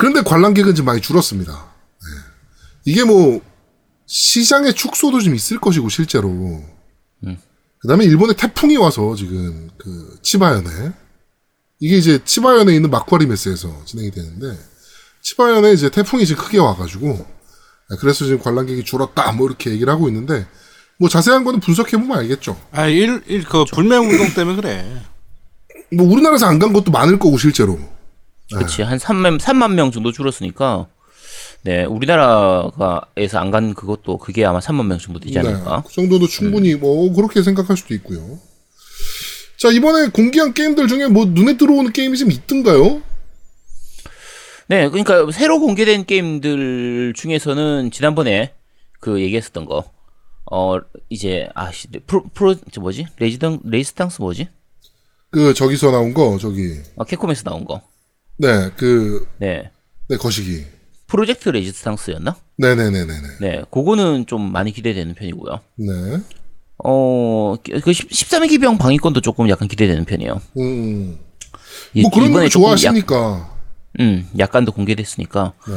그런데 0.00 0.22
관람객은 0.22 0.74
좀 0.74 0.86
많이 0.86 1.00
줄었습니다. 1.02 1.52
네. 1.52 2.08
이게 2.86 3.04
뭐 3.04 3.40
시장의 4.06 4.72
축소도 4.74 5.20
좀 5.20 5.34
있을 5.34 5.60
것이고 5.60 5.88
실제로. 5.90 6.64
그다음에 7.80 8.04
일본에 8.04 8.34
태풍이 8.34 8.76
와서 8.76 9.14
지금 9.14 9.70
그 9.78 10.18
치바현에 10.22 10.92
이게 11.78 11.96
이제 11.96 12.18
치바현에 12.24 12.74
있는 12.74 12.90
마쿠아리 12.90 13.24
메스에서 13.26 13.84
진행이 13.86 14.10
되는데 14.10 14.58
치바현에 15.22 15.72
이제 15.72 15.88
태풍이 15.90 16.26
지금 16.26 16.44
크게 16.44 16.58
와가지고 16.58 17.06
네, 17.08 17.96
그래서 17.98 18.26
지금 18.26 18.38
관람객이 18.40 18.84
줄었다 18.84 19.32
뭐 19.32 19.46
이렇게 19.46 19.70
얘기를 19.70 19.90
하고 19.90 20.08
있는데 20.08 20.46
뭐 20.98 21.08
자세한 21.08 21.44
거는 21.44 21.60
분석해 21.60 21.96
보면 21.96 22.18
알겠죠. 22.18 22.60
아, 22.72 22.86
일, 22.86 23.22
일, 23.26 23.44
그 23.44 23.64
불매 23.72 23.96
운동 23.96 24.28
때문에 24.34 24.56
그래. 24.56 25.02
뭐 25.92 26.06
우리나라에서 26.06 26.46
안 26.46 26.58
간 26.58 26.74
것도 26.74 26.90
많을 26.90 27.18
거고 27.18 27.38
실제로. 27.38 27.78
그치. 28.58 28.82
한 28.82 28.98
3만, 28.98 29.38
3만 29.38 29.72
명 29.74 29.90
정도 29.90 30.12
줄었으니까. 30.12 30.88
네. 31.62 31.84
우리나라에서 31.84 33.38
안 33.38 33.50
간 33.50 33.74
그것도 33.74 34.18
그게 34.18 34.44
아마 34.44 34.58
3만 34.60 34.86
명 34.86 34.98
정도 34.98 35.20
되지 35.20 35.38
않을까. 35.38 35.82
그 35.86 35.92
정도도 35.92 36.26
충분히 36.26 36.74
뭐 36.74 37.12
그렇게 37.14 37.42
생각할 37.42 37.76
수도 37.76 37.94
있고요. 37.94 38.38
자 39.58 39.68
이번에 39.70 40.08
공개한 40.08 40.54
게임들 40.54 40.88
중에 40.88 41.08
뭐 41.08 41.26
눈에 41.26 41.56
들어오는 41.58 41.92
게임이 41.92 42.16
좀 42.16 42.30
있던가요? 42.30 43.02
네. 44.68 44.88
그러니까 44.88 45.30
새로 45.32 45.60
공개된 45.60 46.06
게임들 46.06 47.12
중에서는 47.14 47.90
지난번에 47.90 48.54
그 49.00 49.20
얘기했었던 49.20 49.66
거. 49.66 49.84
어, 50.52 50.78
이제, 51.10 51.48
아, 51.54 51.70
씨, 51.70 51.86
프로, 52.06 52.24
프로, 52.34 52.56
저 52.72 52.80
뭐지? 52.80 53.06
레지던, 53.18 53.60
레이스탕스 53.64 54.20
뭐지? 54.20 54.48
그 55.30 55.54
저기서 55.54 55.92
나온 55.92 56.12
거 56.12 56.38
저기 56.40 56.74
아, 56.96 57.04
캡콤에서 57.04 57.44
나온 57.44 57.64
거. 57.64 57.80
네 58.40 58.70
그 58.76 59.26
네 59.38 59.70
네. 60.08 60.16
거시기 60.16 60.64
프로젝트 61.06 61.48
레지스탕스였나? 61.48 62.36
네네네 62.56 63.04
네 63.04 63.06
네 63.06 63.28
네. 63.40 63.62
그거는 63.70 64.26
좀 64.26 64.50
많이 64.52 64.72
기대되는 64.72 65.14
편이고요. 65.14 65.60
네 65.76 66.20
어, 66.82 67.56
그 67.62 67.90
13기병 67.90 68.78
방위권도 68.78 69.20
조금 69.20 69.48
약간 69.50 69.68
기대되는 69.68 70.04
편이에요. 70.06 70.40
음. 70.58 71.18
이- 71.94 72.02
뭐 72.02 72.10
그런 72.10 72.32
거 72.32 72.48
좋아하시니까 72.48 73.14
약, 73.16 73.60
음, 74.00 74.28
약간도 74.38 74.72
공개됐으니까. 74.72 75.52
네. 75.68 75.74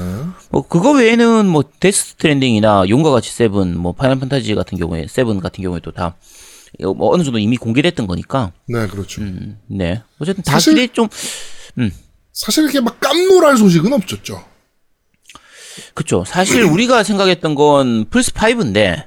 뭐 0.49 0.65
그거 0.67 0.91
외에는 0.93 1.45
뭐 1.47 1.63
데스 1.79 2.11
스트랜딩이나 2.11 2.85
용과 2.87 3.09
같이 3.11 3.31
seven, 3.31 3.77
뭐 3.77 3.91
파이널 3.93 4.19
판타지 4.19 4.55
같은 4.55 4.77
경우에 4.77 5.07
seven 5.09 5.39
같은 5.39 5.63
경우에도 5.63 5.91
다 5.91 6.15
뭐 6.95 7.13
어느 7.13 7.23
정도 7.23 7.37
이미 7.37 7.55
공개됐던 7.57 8.07
거니까. 8.07 8.51
네 8.67 8.87
그렇죠 8.87 9.21
음, 9.21 9.59
네. 9.67 10.01
어쨌든 10.19 10.43
다 10.43 10.53
사실- 10.53 10.73
기대 10.73 10.91
좀 10.93 11.07
사실 12.33 12.63
이렇게 12.63 12.81
막 12.81 12.99
깜놀할 12.99 13.55
소식은 13.57 13.93
없었죠 13.93 14.43
그쵸. 15.93 16.23
사실 16.25 16.63
우리가 16.65 17.03
생각했던 17.03 17.55
건 17.55 18.05
플스 18.09 18.31
5인데 18.31 19.05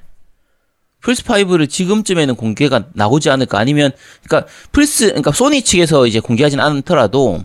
플스 1.01 1.23
5를 1.23 1.69
지금쯤에는 1.69 2.35
공개가 2.35 2.89
나오지 2.95 3.31
않을까 3.31 3.59
아니면 3.59 3.93
그러니까 4.25 4.51
플스 4.73 5.07
그러니까 5.07 5.33
소니 5.33 5.63
측에서 5.63 6.07
이제 6.07 6.19
공개하진 6.21 6.59
않더라도 6.59 7.45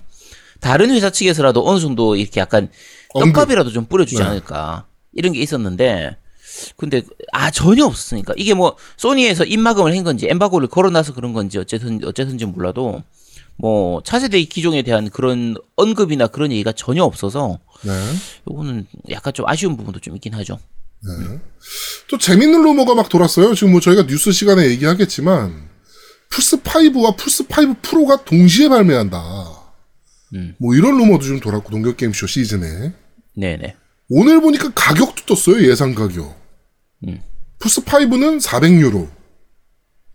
다른 0.59 0.89
회사 0.91 1.09
측에서라도 1.09 1.67
어느 1.67 1.79
정도 1.79 2.15
이렇게 2.15 2.39
약간 2.39 2.69
언급. 3.13 3.33
떡값이라도 3.33 3.71
좀 3.71 3.85
뿌려주지 3.85 4.21
네. 4.21 4.27
않을까 4.27 4.85
이런 5.13 5.33
게 5.33 5.39
있었는데 5.39 6.17
근데 6.77 7.01
아 7.31 7.51
전혀 7.51 7.85
없었으니까 7.85 8.33
이게 8.37 8.53
뭐 8.53 8.75
소니에서 8.97 9.43
입막음을 9.45 9.95
한 9.95 10.03
건지 10.03 10.27
엠바고를 10.29 10.67
걸어놔서 10.67 11.13
그런 11.13 11.33
건지 11.33 11.57
어쨌든 11.57 11.99
어쨌든지 12.03 12.45
몰라도 12.45 13.03
뭐 13.61 14.01
차세대 14.03 14.43
기종에 14.45 14.81
대한 14.81 15.09
그런 15.09 15.55
언급이나 15.75 16.27
그런 16.27 16.51
얘기가 16.51 16.71
전혀 16.71 17.03
없어서 17.03 17.59
네. 17.83 17.91
요거는 18.49 18.87
약간 19.11 19.33
좀 19.33 19.47
아쉬운 19.47 19.77
부분도 19.77 19.99
좀 19.99 20.15
있긴 20.15 20.33
하죠. 20.33 20.59
또 22.07 22.17
재밌는 22.17 22.61
루머가 22.63 22.93
막 22.95 23.09
돌았어요 23.09 23.55
지금 23.55 23.71
뭐 23.71 23.79
저희가 23.79 24.05
뉴스 24.05 24.31
시간에 24.31 24.67
얘기하겠지만 24.69 25.69
플스 26.29 26.57
5와 26.61 27.17
플스 27.17 27.43
5 27.43 27.75
프로가 27.81 28.23
동시에 28.23 28.69
발매한다 28.69 29.19
음. 30.35 30.55
뭐 30.59 30.75
이런 30.75 30.97
루머도 30.99 31.25
좀 31.25 31.39
돌았고 31.39 31.71
동경 31.71 31.95
게임쇼 31.95 32.27
시즌에 32.27 32.93
네네. 33.35 33.75
오늘 34.09 34.41
보니까 34.41 34.71
가격도 34.75 35.25
떴어요 35.25 35.65
예상 35.69 35.95
가격. 35.95 36.35
음. 37.07 37.21
플스 37.59 37.81
5는 37.81 38.41
400유로, 38.41 39.09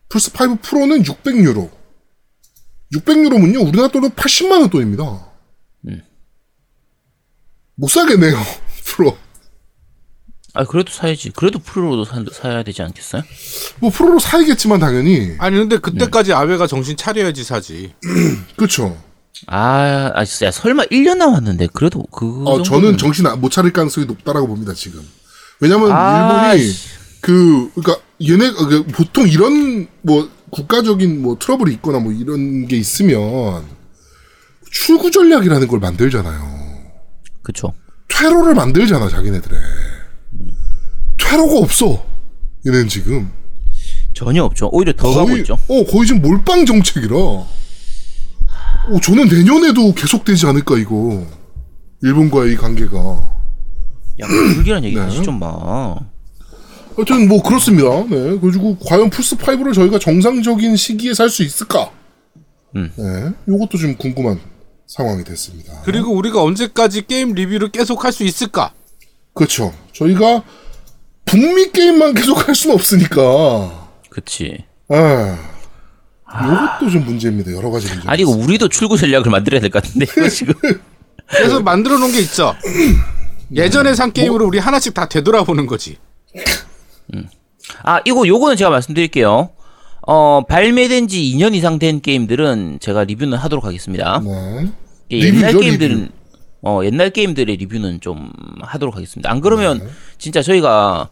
플스 0.08 0.30
5 0.30 0.56
프로는 0.56 1.02
600유로. 1.02 1.70
600유로면요 2.94 3.66
우리나라 3.66 3.88
돈으로 3.88 4.10
80만 4.10 4.60
원 4.60 4.70
돈입니다. 4.70 5.26
음. 5.88 6.02
못 7.74 7.88
사겠네요 7.90 8.36
프로. 8.84 9.16
아 10.54 10.64
그래도 10.64 10.90
사야지. 10.90 11.30
그래도 11.30 11.58
프로로도 11.58 12.04
사, 12.04 12.24
사야 12.32 12.62
되지 12.62 12.80
않겠어요? 12.82 13.22
뭐 13.80 13.90
프로로 13.90 14.18
사야겠지만 14.18 14.80
당연히 14.80 15.34
아니, 15.38 15.56
근데 15.58 15.76
그때까지 15.76 16.32
아베가 16.32 16.66
정신 16.66 16.96
차려야지 16.96 17.44
사지. 17.44 17.92
그렇죠. 18.56 18.96
아, 19.48 20.12
아 20.14 20.24
진짜 20.24 20.50
설마 20.50 20.84
1년 20.84 21.18
남았는데 21.18 21.68
그래도 21.74 22.02
그 22.10 22.42
어, 22.46 22.62
정도는- 22.62 22.64
저는 22.64 22.96
정신 22.96 23.26
안- 23.26 23.38
못 23.40 23.50
차릴 23.50 23.72
가능성이 23.74 24.06
높다라고 24.06 24.46
봅니다 24.46 24.72
지금. 24.72 25.06
왜냐면 25.60 25.92
아, 25.92 26.52
일본이 26.54 26.70
씨. 26.72 26.88
그 27.20 27.70
그러니까 27.74 28.02
얘네 28.22 28.50
그 28.52 28.86
보통 28.86 29.28
이런 29.28 29.88
뭐 30.00 30.30
국가적인 30.50 31.22
뭐 31.22 31.36
트러블이 31.38 31.74
있거나 31.74 31.98
뭐 31.98 32.12
이런 32.12 32.66
게 32.66 32.76
있으면 32.76 33.64
출구 34.70 35.10
전략이라는 35.10 35.66
걸 35.68 35.80
만들잖아요. 35.80 36.66
그쵸. 37.42 37.72
퇴로를 38.08 38.54
만들잖아 38.54 39.08
자기네들의. 39.08 39.58
퇴로가 41.18 41.58
없어. 41.58 42.04
얘네는 42.66 42.88
지금 42.88 43.30
전혀 44.14 44.42
없죠. 44.42 44.68
오히려 44.72 44.92
더 44.92 45.12
가고 45.12 45.36
있죠. 45.38 45.54
어 45.68 45.84
거의 45.84 46.06
지금 46.06 46.22
몰빵 46.22 46.64
정책이라. 46.66 47.16
어 47.16 49.00
저는 49.02 49.28
내년에도 49.28 49.92
계속되지 49.94 50.46
않을까 50.46 50.78
이거 50.78 51.26
일본과의 52.02 52.52
이 52.52 52.56
관계가. 52.56 52.96
야, 54.20 54.26
불길한 54.26 54.84
얘기 54.84 54.96
네. 54.96 55.02
하시 55.02 55.22
좀 55.22 55.38
마. 55.38 55.96
하여튼 56.96 57.28
뭐 57.28 57.42
그렇습니다. 57.42 57.88
네. 58.08 58.38
그리고 58.40 58.76
과연 58.78 59.10
플스 59.10 59.36
5를 59.36 59.74
저희가 59.74 59.98
정상적인 59.98 60.76
시기에 60.76 61.14
살 61.14 61.28
수 61.28 61.42
있을까? 61.42 61.90
음. 62.74 62.90
네. 62.96 63.52
요것도 63.52 63.78
좀 63.78 63.96
궁금한 63.96 64.40
상황이 64.86 65.22
됐습니다. 65.24 65.82
그리고 65.84 66.12
우리가 66.14 66.42
언제까지 66.42 67.06
게임 67.06 67.32
리뷰를 67.34 67.70
계속 67.70 68.04
할 68.04 68.12
수 68.12 68.24
있을까? 68.24 68.72
그렇죠. 69.34 69.74
저희가 69.92 70.42
북미 71.26 71.70
게임만 71.72 72.14
계속 72.14 72.48
할 72.48 72.54
수는 72.54 72.74
없으니까. 72.76 73.88
그치. 74.08 74.64
아. 74.88 75.36
요것도 76.28 76.90
좀 76.90 77.04
문제입니다. 77.04 77.52
여러 77.52 77.70
가지 77.70 77.88
문제. 77.88 78.08
아니 78.08 78.22
우리도 78.24 78.68
출구 78.68 78.96
전략을 78.96 79.30
만들어야 79.30 79.60
될 79.60 79.70
것 79.70 79.82
같은데 79.82 80.06
이거 80.16 80.28
지금 80.28 80.54
그래서 81.28 81.60
만들어 81.60 81.98
놓은 81.98 82.12
게 82.12 82.20
있죠. 82.20 82.54
예전에 83.54 83.94
산 83.94 84.12
게임으로 84.12 84.46
우리 84.46 84.58
하나씩 84.58 84.94
다 84.94 85.08
되돌아보는 85.08 85.66
거지. 85.66 85.98
아 87.82 88.00
이거 88.04 88.26
요거는 88.26 88.56
제가 88.56 88.70
말씀드릴게요. 88.70 89.50
어 90.02 90.42
발매된 90.48 91.08
지 91.08 91.20
2년 91.22 91.54
이상 91.54 91.78
된 91.78 92.00
게임들은 92.00 92.78
제가 92.80 93.04
리뷰는 93.04 93.36
하도록 93.38 93.64
하겠습니다. 93.64 94.20
네. 94.24 94.70
이게 95.08 95.26
옛날 95.28 95.50
리뷰죠, 95.50 95.60
게임들은 95.60 95.96
리뷰. 95.96 96.12
어 96.62 96.80
옛날 96.84 97.10
게임들의 97.10 97.56
리뷰는 97.56 98.00
좀 98.00 98.30
하도록 98.60 98.94
하겠습니다. 98.94 99.30
안 99.30 99.40
그러면 99.40 99.78
네. 99.78 99.86
진짜 100.18 100.42
저희가 100.42 101.10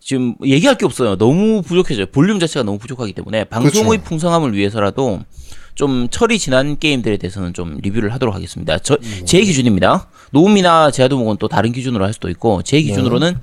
지금 0.00 0.36
얘기할 0.44 0.78
게 0.78 0.84
없어요. 0.86 1.16
너무 1.16 1.62
부족해져요. 1.62 2.06
볼륨 2.06 2.38
자체가 2.38 2.62
너무 2.62 2.78
부족하기 2.78 3.12
때문에 3.12 3.44
방송의 3.44 3.88
그렇죠. 3.88 4.04
풍성함을 4.04 4.54
위해서라도 4.54 5.20
좀 5.74 6.08
철이 6.08 6.38
지난 6.38 6.78
게임들에 6.78 7.16
대해서는 7.18 7.52
좀 7.52 7.78
리뷰를 7.82 8.12
하도록 8.14 8.34
하겠습니다. 8.34 8.78
저, 8.78 8.94
음. 8.94 9.22
제 9.24 9.40
기준입니다. 9.40 10.08
노움이나 10.30 10.90
제아도목은 10.90 11.36
또 11.38 11.48
다른 11.48 11.72
기준으로 11.72 12.04
할 12.04 12.12
수도 12.12 12.30
있고 12.30 12.62
제 12.62 12.80
기준으로는 12.80 13.36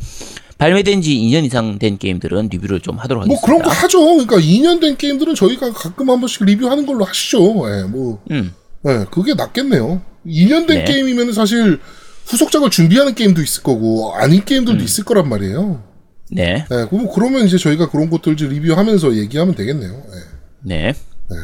발매된 0.58 1.02
지 1.02 1.16
2년 1.16 1.46
이상 1.46 1.80
된 1.80 1.98
게임들은 1.98 2.50
리뷰를 2.50 2.80
좀 2.80 2.98
하도록 2.98 3.26
뭐 3.26 3.36
하겠습니다. 3.36 3.46
그런 3.46 3.62
거 3.62 3.70
하죠. 3.70 4.00
그러니까 4.00 4.38
2년 4.38 4.80
된 4.80 4.98
게임들은 4.98 5.36
저희가 5.36 5.74
가끔 5.74 6.10
한 6.10 6.20
번씩 6.20 6.46
리뷰하는 6.46 6.86
걸로 6.86 7.04
하시죠. 7.06 7.40
예, 7.40 7.84
뭐, 7.84 8.22
음. 8.32 8.54
예, 8.88 9.06
그게 9.12 9.34
낫겠네요. 9.34 10.02
2년 10.26 10.68
된 10.68 10.80
네. 10.80 10.86
게임이면 10.86 11.34
사실 11.34 11.80
후속작을 12.26 12.70
준비하는 12.70 13.16
게임도 13.16 13.42
있을 13.42 13.64
거고 13.64 14.14
아닌 14.16 14.44
게임들도 14.46 14.80
음. 14.80 14.86
있을 14.86 15.04
거란 15.04 15.28
말이에요. 15.28 15.84
네. 16.32 16.66
예, 16.72 16.86
그럼 16.90 17.10
그러면 17.14 17.46
이제 17.46 17.58
저희가 17.58 17.90
그런 17.90 18.10
것들 18.10 18.38
좀 18.38 18.50
리뷰하면서 18.50 19.18
얘기하면 19.18 19.56
되겠네요. 19.56 19.92
예. 19.92 20.20
네. 20.62 20.94
네. 21.30 21.38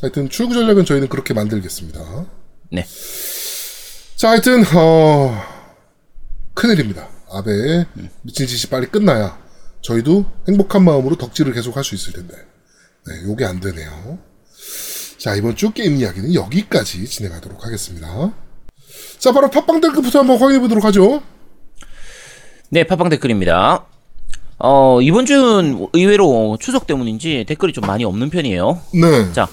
하여튼 0.00 0.28
출구 0.28 0.54
전략은 0.54 0.84
저희는 0.84 1.08
그렇게 1.08 1.34
만들겠습니다. 1.34 2.00
네. 2.72 2.86
자, 4.16 4.30
하여튼 4.30 4.64
어 4.74 5.42
큰일입니다. 6.54 7.08
아베의 7.32 7.86
미친 8.22 8.46
짓이 8.46 8.70
빨리 8.70 8.86
끝나야 8.86 9.38
저희도 9.82 10.24
행복한 10.48 10.84
마음으로 10.84 11.16
덕질을 11.16 11.52
계속 11.52 11.76
할 11.76 11.84
수 11.84 11.94
있을 11.94 12.12
텐데. 12.12 12.34
네, 13.06 13.22
요게 13.24 13.44
안 13.46 13.60
되네요. 13.60 14.18
자, 15.18 15.34
이번 15.34 15.56
주 15.56 15.70
게임 15.72 15.96
이야기는 15.96 16.34
여기까지 16.34 17.04
진행하도록 17.06 17.64
하겠습니다. 17.64 18.32
자, 19.18 19.32
바로 19.32 19.48
팟빵 19.50 19.80
댓글부터 19.80 20.20
한번 20.20 20.38
확인해 20.38 20.60
보도록 20.60 20.84
하죠. 20.84 21.22
네, 22.70 22.84
팟빵 22.84 23.08
댓글입니다. 23.08 23.86
어, 24.58 25.00
이번 25.00 25.24
주는 25.24 25.88
의외로 25.94 26.58
추석 26.60 26.86
때문인지 26.86 27.44
댓글이 27.48 27.72
좀 27.72 27.86
많이 27.86 28.04
없는 28.04 28.28
편이에요. 28.30 28.80
네. 28.94 29.32
자, 29.32 29.48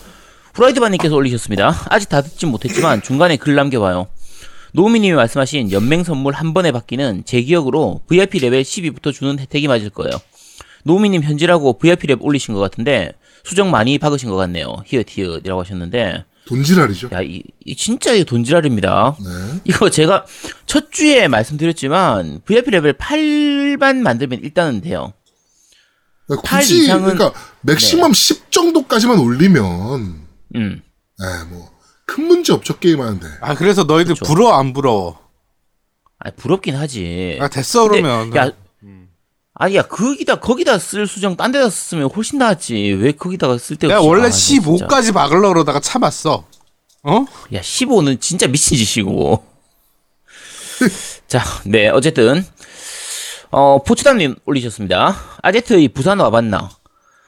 후라이드바님께서 0.56 1.16
올리셨습니다. 1.16 1.86
아직 1.90 2.10
다 2.10 2.22
듣진 2.22 2.50
못했지만 2.50 3.02
중간에 3.02 3.38
글 3.38 3.56
남겨봐요. 3.56 4.08
노우미님이 4.78 5.16
말씀하신 5.16 5.72
연맹 5.72 6.04
선물 6.04 6.34
한 6.36 6.54
번에 6.54 6.72
받기는 6.72 7.24
제 7.26 7.42
기억으로 7.42 8.02
VIP 8.08 8.38
레벨 8.38 8.62
12부터 8.62 9.12
주는 9.12 9.40
혜택이 9.40 9.68
맞을 9.68 9.90
거예요. 9.90 10.12
노우미님 10.84 11.24
현질하고 11.24 11.80
VIP 11.80 12.06
렙 12.06 12.22
올리신 12.22 12.54
것 12.54 12.60
같은데 12.60 13.14
수정 13.44 13.72
많이 13.72 13.98
박으신 13.98 14.30
것 14.30 14.36
같네요. 14.36 14.76
히읗 14.86 15.08
히읗이라고 15.10 15.62
하셨는데 15.62 16.26
돈지랄이죠. 16.46 17.10
야, 17.12 17.22
이, 17.24 17.42
이 17.66 17.76
진짜 17.76 18.14
이 18.14 18.24
돈지랄입니다. 18.24 19.18
네. 19.20 19.62
이거 19.66 19.90
제가 19.90 20.28
첫 20.68 20.92
주에 20.92 21.28
말씀드렸지만 21.28 22.42
VIP 22.46 22.70
레벨 22.70 22.94
8만 22.94 23.96
만들면 23.98 24.42
일단은 24.44 24.82
돼요. 24.82 25.12
팔 26.46 26.62
굳이 26.62 26.86
이상은- 26.88 27.16
그러니까 27.16 27.34
맥시멈 27.62 28.14
10 28.14 28.52
정도까지만 28.52 29.18
올리면 29.18 30.22
음. 30.56 30.82
예, 31.20 31.44
뭐 31.50 31.68
큰 32.08 32.26
문제 32.26 32.54
없죠 32.54 32.80
게임 32.80 33.02
하는데. 33.02 33.28
아 33.42 33.54
그래서 33.54 33.84
너희들 33.84 34.16
그쵸. 34.16 34.26
부러워 34.26 34.54
안 34.54 34.74
부러워? 34.74 35.20
아 36.20 36.32
부럽긴 36.32 36.76
하지. 36.76 37.38
아 37.40 37.48
됐어 37.48 37.88
근데, 37.88 38.02
그러면. 38.02 38.36
야, 38.36 38.52
아니 39.54 39.76
야 39.76 39.82
거기다 39.84 40.40
거기다 40.40 40.80
쓸 40.80 41.06
수정 41.06 41.36
딴 41.36 41.52
데다 41.52 41.70
쓰면 41.70 42.10
훨씬 42.16 42.40
낫지. 42.40 42.76
왜 43.00 43.12
거기다가 43.12 43.58
쓸 43.58 43.76
데가 43.76 43.96
내가? 43.96 44.06
원래 44.08 44.22
아, 44.22 44.26
나 44.26 44.32
진짜. 44.32 44.68
15까지 44.68 45.14
막으려 45.14 45.50
그러다가 45.50 45.80
참았어. 45.80 46.46
어? 47.04 47.26
야 47.54 47.62
15는 47.62 48.20
진짜 48.22 48.48
미친 48.48 48.78
짓이고. 48.78 49.46
자, 51.28 51.44
네 51.66 51.90
어쨌든 51.90 52.46
어 53.50 53.82
포츠담님 53.84 54.36
올리셨습니다. 54.46 55.16
아제트의 55.42 55.90
부산 55.90 56.20
와봤나? 56.20 56.70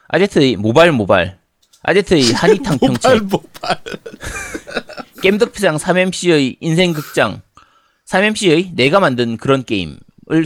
아제트의 0.08 0.56
모발 0.56 0.92
모발. 0.92 1.39
아제트의 1.84 2.34
한이탕 2.34 2.78
평책. 2.80 2.90
모발 2.92 3.20
모발. 3.22 3.82
겜덕피상 5.22 5.78
3MC의 5.78 6.58
인생극장 6.60 7.42
3MC의 8.08 8.74
내가 8.76 9.00
만든 9.00 9.38
그런 9.38 9.64
게임을 9.64 9.98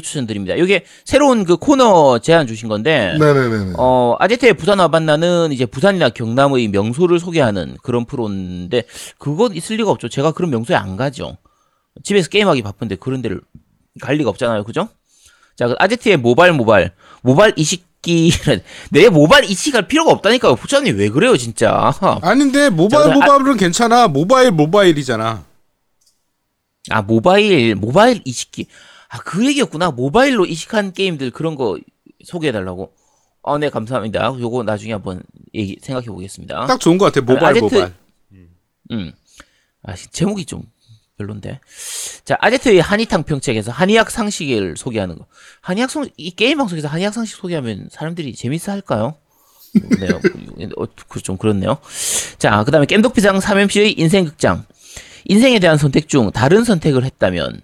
추천드립니다. 0.01 0.55
이게 0.55 0.83
새로운 1.05 1.45
그 1.45 1.57
코너 1.57 2.19
제안 2.19 2.47
주신 2.47 2.69
건데 2.69 3.15
네네네. 3.19 3.73
어 3.77 4.15
아제트의 4.19 4.53
부산 4.55 4.79
와반나는 4.79 5.51
이제 5.51 5.65
부산이나 5.65 6.09
경남의 6.09 6.67
명소를 6.69 7.19
소개하는 7.19 7.77
그런 7.83 8.05
프로인데 8.05 8.83
그거 9.17 9.49
있을 9.53 9.77
리가 9.77 9.89
없죠. 9.91 10.09
제가 10.09 10.31
그런 10.31 10.51
명소에 10.51 10.75
안 10.75 10.97
가죠. 10.97 11.37
집에서 12.03 12.29
게임하기 12.29 12.63
바쁜데 12.63 12.95
그런 12.95 13.21
데를 13.21 13.41
갈 14.01 14.15
리가 14.15 14.29
없잖아요. 14.29 14.63
그죠? 14.63 14.89
자, 15.55 15.67
그 15.67 15.75
아제트의 15.77 16.17
모발 16.17 16.51
모발 16.51 16.93
모발 17.21 17.53
이식 17.55 17.85
기내 18.03 19.09
모발 19.11 19.45
이식할 19.45 19.87
필요가 19.87 20.11
없다니까요. 20.11 20.55
부장님 20.57 20.97
왜 20.97 21.09
그래요, 21.09 21.35
진짜. 21.37 21.91
아닌데 22.21 22.69
모바일 22.69 23.11
아- 23.11 23.13
모바일은 23.15 23.57
괜찮아. 23.57 24.07
모바일 24.07 24.51
모바일이잖아. 24.51 25.43
아 26.89 27.01
모바일 27.01 27.75
모바일 27.75 28.21
이식기 28.25 28.67
아 29.09 29.19
그 29.19 29.45
얘기였구나 29.45 29.91
모바일로 29.91 30.45
이식한 30.45 30.91
게임들 30.93 31.31
그런 31.31 31.55
거 31.55 31.79
소개해달라고 32.25 32.91
아 33.43 33.57
네 33.57 33.69
감사합니다 33.69 34.35
요거 34.39 34.63
나중에 34.63 34.91
한번 34.93 35.21
얘기 35.53 35.77
생각해 35.81 36.07
보겠습니다 36.07 36.65
딱 36.65 36.79
좋은 36.79 36.97
것 36.97 37.05
같아. 37.13 37.21
모바일 37.21 37.55
아제트- 37.57 37.61
모바일. 37.61 37.93
음 38.91 39.13
아 39.85 39.95
제목이 39.95 40.45
좀 40.45 40.63
별론데 41.17 41.59
자 42.25 42.37
아제트의 42.39 42.81
한의탕 42.81 43.23
평책에서 43.23 43.71
한의학 43.71 44.09
상식을 44.09 44.75
소개하는 44.77 45.17
거 45.17 45.25
한의학 45.61 45.89
성 45.91 46.07
이 46.17 46.31
게임 46.31 46.57
방송에서 46.57 46.87
한의학 46.87 47.13
상식 47.13 47.35
소개하면 47.35 47.87
사람들이 47.91 48.33
재밌어 48.35 48.71
할까요? 48.71 49.15
네, 49.99 50.07
어, 50.77 50.85
그- 51.07 51.19
좀 51.21 51.35
그렇네요. 51.37 51.77
자, 52.37 52.63
그 52.63 52.69
다음에 52.69 52.85
겜덕비상 52.85 53.39
3MC의 53.39 53.97
인생극장. 53.97 54.65
인생에 55.25 55.57
대한 55.57 55.79
선택 55.79 56.07
중 56.07 56.29
다른 56.31 56.63
선택을 56.63 57.03
했다면, 57.03 57.59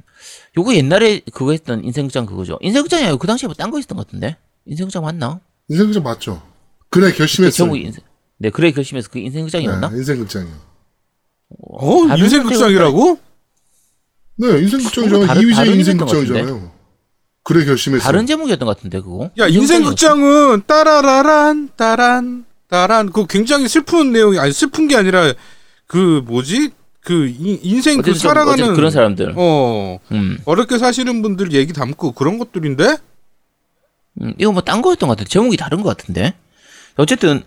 요거 0.58 0.74
옛날에 0.74 1.20
그거 1.32 1.52
했던 1.52 1.84
인생극장 1.84 2.26
그거죠. 2.26 2.58
인생극장이 2.62 3.04
아니고 3.04 3.20
그 3.20 3.28
당시에 3.28 3.46
뭐 3.46 3.54
딴 3.54 3.70
거 3.70 3.78
있었던 3.78 3.96
것 3.96 4.08
같은데? 4.08 4.38
인생극장 4.66 5.04
맞나? 5.04 5.40
인생극장 5.70 6.02
맞죠? 6.02 6.42
그래 6.90 7.12
결심했어요. 7.14 7.56
제목이 7.56 7.82
인생, 7.82 8.04
네, 8.40 8.50
그래 8.50 8.72
결심해서 8.72 9.08
그 9.12 9.20
인생극장이었나? 9.20 9.90
네, 9.90 9.98
인생극장이요. 9.98 10.54
어? 11.70 12.08
다른 12.08 12.24
인생극장이라고? 12.24 13.20
네, 14.40 14.48
인생극장이잖아요. 14.60 15.10
뭔가 15.10 15.28
다른- 15.28 15.42
이휘재 15.44 15.56
다른 15.56 15.74
인생극장이잖아요. 15.80 16.72
그래 17.44 17.66
결심했어요. 17.66 18.06
다른 18.06 18.26
제목이었던 18.26 18.66
것 18.66 18.76
같은데, 18.78 19.02
그거? 19.02 19.32
야 19.40 19.48
인생극장은 19.48 20.64
따라라란 20.68 21.70
따란 21.76 22.46
따란 22.68 23.12
그 23.12 23.26
굉장히 23.28 23.68
슬픈 23.68 24.12
내용이 24.12 24.38
아니 24.40 24.52
슬픈 24.54 24.88
게 24.88 24.96
아니라 24.96 25.34
그 25.88 26.22
뭐지 26.26 26.72
그 27.02 27.28
인- 27.28 27.60
그 28.02 28.04
좀- 28.04 28.14
살아가는 28.14 28.76
그런 28.76 28.92
사람들. 28.92 29.34
어 29.36 30.00
음. 30.12 30.38
어렵게 30.46 30.78
사시는 30.78 31.22
분들 31.24 31.54
얘기 31.54 31.74
담고 31.74 32.12
그런 32.12 32.38
것들인데 32.38 32.98
음, 34.22 34.34
이거 34.38 34.52
뭐 34.52 34.62
딴 34.62 34.82
거였던 34.82 35.08
것 35.08 35.14
같은데 35.18 35.30
제목이 35.30 35.58
다른 35.58 35.82
것 35.82 35.98
같은데 35.98 36.34
어쨌든 36.98 37.42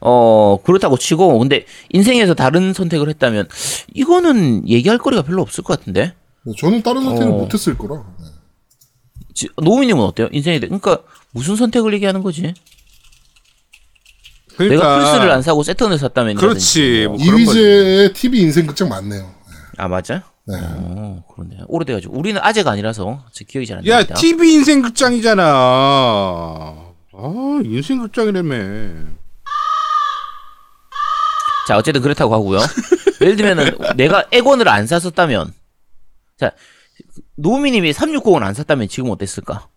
어 0.00 0.58
그렇다고 0.64 0.96
치고 0.98 1.38
근데 1.38 1.64
인생에서 1.90 2.34
다른 2.34 2.72
선택을 2.72 3.08
했다면 3.10 3.48
이거는 3.94 4.68
얘기할 4.68 4.98
거리가 4.98 5.22
별로 5.22 5.42
없을 5.42 5.62
것 5.62 5.78
같은데 5.78 6.02
네, 6.06 6.14
저는 6.58 6.82
다른 6.82 7.02
선택을 7.04 7.32
어. 7.32 7.36
못했을 7.38 7.76
거라. 7.78 8.04
네. 8.20 8.26
지- 9.34 9.48
노우미님은 9.56 10.02
어때요? 10.04 10.28
인생에 10.30 10.60
대해 10.60 10.68
그러니까 10.68 10.98
무슨 11.32 11.56
선택을 11.56 11.92
얘기하는 11.94 12.22
거지? 12.22 12.54
그러니까 14.56 14.86
내가 14.86 14.98
플스를 15.12 15.30
안 15.32 15.42
사고 15.42 15.62
세턴을 15.64 15.98
샀다면 15.98 16.36
그렇지 16.36 17.06
뭐 17.08 17.16
그런 17.16 17.30
거지. 17.32 17.42
이휘재의 17.42 18.12
TV 18.12 18.40
인생 18.42 18.66
극장 18.66 18.88
맞네요. 18.88 19.34
아 19.78 19.88
맞아? 19.88 20.22
네. 20.46 20.54
어 20.60 21.24
그러네 21.34 21.56
오래돼가지고 21.66 22.16
우리는 22.16 22.40
아재가 22.40 22.70
아니라서 22.72 23.24
제 23.32 23.44
기억이 23.44 23.66
잘 23.66 23.78
안 23.78 23.86
야 23.86 23.96
납니다. 23.96 24.14
TV 24.14 24.52
인생 24.52 24.82
극장이잖아 24.82 25.42
아 25.42 26.92
인생 27.64 27.98
극장이라며 28.02 28.54
자 31.66 31.78
어쨌든 31.78 32.02
그렇다고 32.02 32.34
하고요. 32.34 32.60
예를 33.22 33.36
들면은 33.36 33.76
내가 33.96 34.24
액원을 34.30 34.68
안 34.68 34.86
샀었다면 34.86 35.52
자 36.38 36.50
노우미님이 37.36 37.92
360을 37.92 38.42
안 38.42 38.54
샀다면 38.54 38.88
지금 38.88 39.10
어땠을까? 39.10 39.68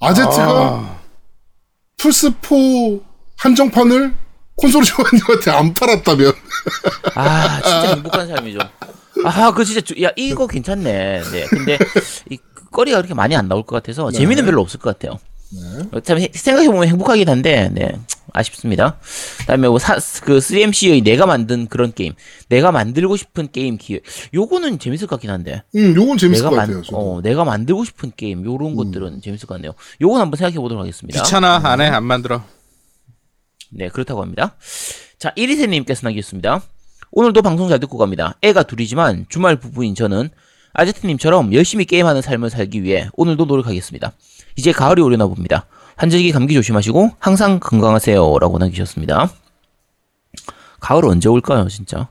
아제트가 0.00 0.34
아, 0.38 1.00
플스4 1.98 3.02
한정판을 3.38 4.14
콘솔 4.56 4.84
조아님한테 4.84 5.50
안 5.50 5.74
팔았다면 5.74 6.32
아 7.14 7.60
진짜 7.62 7.94
행복한 7.94 8.28
삶이죠. 8.28 8.58
아 9.24 9.52
그 9.52 9.64
진짜 9.64 9.80
주- 9.80 10.00
야 10.02 10.10
이거 10.16 10.46
괜찮네. 10.46 11.22
네. 11.30 11.46
근데 11.48 11.78
이 12.30 12.38
거리가 12.70 12.98
그렇게 12.98 13.14
많이 13.14 13.36
안 13.36 13.48
나올 13.48 13.62
것 13.64 13.76
같아서 13.76 14.10
재미는 14.10 14.44
별로 14.44 14.60
없을 14.62 14.80
것 14.80 14.98
같아요. 14.98 15.18
어, 15.92 16.00
참 16.00 16.18
해- 16.18 16.30
생각해보면 16.32 16.88
행복하긴 16.88 17.28
한데 17.28 17.68
네 17.72 17.92
아쉽습니다. 18.32 18.98
그다음에 19.40 19.68
뭐 19.68 19.78
사, 19.78 19.96
그 20.24 20.38
3MC의 20.38 21.02
내가 21.04 21.26
만든 21.26 21.66
그런 21.66 21.92
게임, 21.92 22.14
내가 22.48 22.72
만들고 22.72 23.16
싶은 23.16 23.48
게임 23.52 23.76
기획, 23.76 24.02
요거는 24.32 24.78
재밌을 24.78 25.06
것 25.06 25.16
같긴 25.16 25.30
한데. 25.30 25.62
음 25.74 25.94
요건 25.94 26.16
재밌을 26.16 26.44
것 26.44 26.50
만, 26.54 26.66
같아요. 26.66 26.82
저도. 26.82 26.96
어, 26.96 27.20
내가 27.20 27.44
만들고 27.44 27.84
싶은 27.84 28.12
게임 28.16 28.44
요런 28.44 28.74
것들은 28.76 29.20
재밌을 29.20 29.46
것 29.46 29.54
같네요. 29.56 29.72
요건 30.00 30.20
한번 30.22 30.38
생각해 30.38 30.56
보도록 30.58 30.80
하겠습니다. 30.80 31.22
귀찮아 31.22 31.60
안 31.64 31.80
해 31.80 31.88
안 31.88 32.04
만들어. 32.04 32.42
네, 33.70 33.88
그렇다고 33.88 34.22
합니다. 34.22 34.56
자, 35.18 35.32
이리세님께서 35.36 36.00
남기셨습니다. 36.06 36.62
오늘도 37.10 37.42
방송 37.42 37.68
잘 37.68 37.78
듣고 37.80 37.98
갑니다. 37.98 38.36
애가 38.42 38.62
둘이지만 38.64 39.26
주말 39.28 39.56
부부인 39.56 39.94
저는 39.94 40.30
아제트님처럼 40.72 41.52
열심히 41.52 41.84
게임하는 41.84 42.22
삶을 42.22 42.48
살기 42.50 42.82
위해 42.82 43.08
오늘도 43.14 43.44
노력하겠습니다. 43.44 44.12
이제 44.56 44.72
가을이 44.72 45.02
오려나 45.02 45.26
봅니다. 45.26 45.66
환절기 45.96 46.32
감기 46.32 46.54
조심하시고 46.54 47.12
항상 47.18 47.60
건강하세요. 47.60 48.38
라고 48.38 48.58
남기셨습니다. 48.58 49.32
가을 50.80 51.04
언제 51.04 51.28
올까요, 51.28 51.68
진짜? 51.68 52.08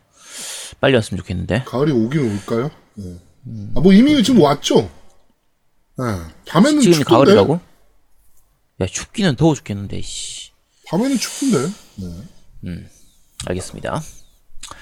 빨리 0.79 0.95
왔으면 0.95 1.19
좋겠는데. 1.19 1.63
가을이 1.65 1.91
오긴 1.91 2.31
올까요? 2.31 2.71
네. 2.95 3.17
아뭐 3.75 3.91
이미 3.93 4.23
지금 4.23 4.41
왔죠. 4.41 4.89
네. 5.97 6.05
밤에는 6.47 6.79
지금이 6.79 6.99
춥던데. 6.99 7.03
가을이라고? 7.15 7.59
야, 8.81 8.85
춥기는 8.85 9.35
더워 9.35 9.53
죽겠는데, 9.53 10.01
씨. 10.01 10.51
밤에는 10.87 11.17
춥던데. 11.17 11.73
알겠습니다. 13.45 14.01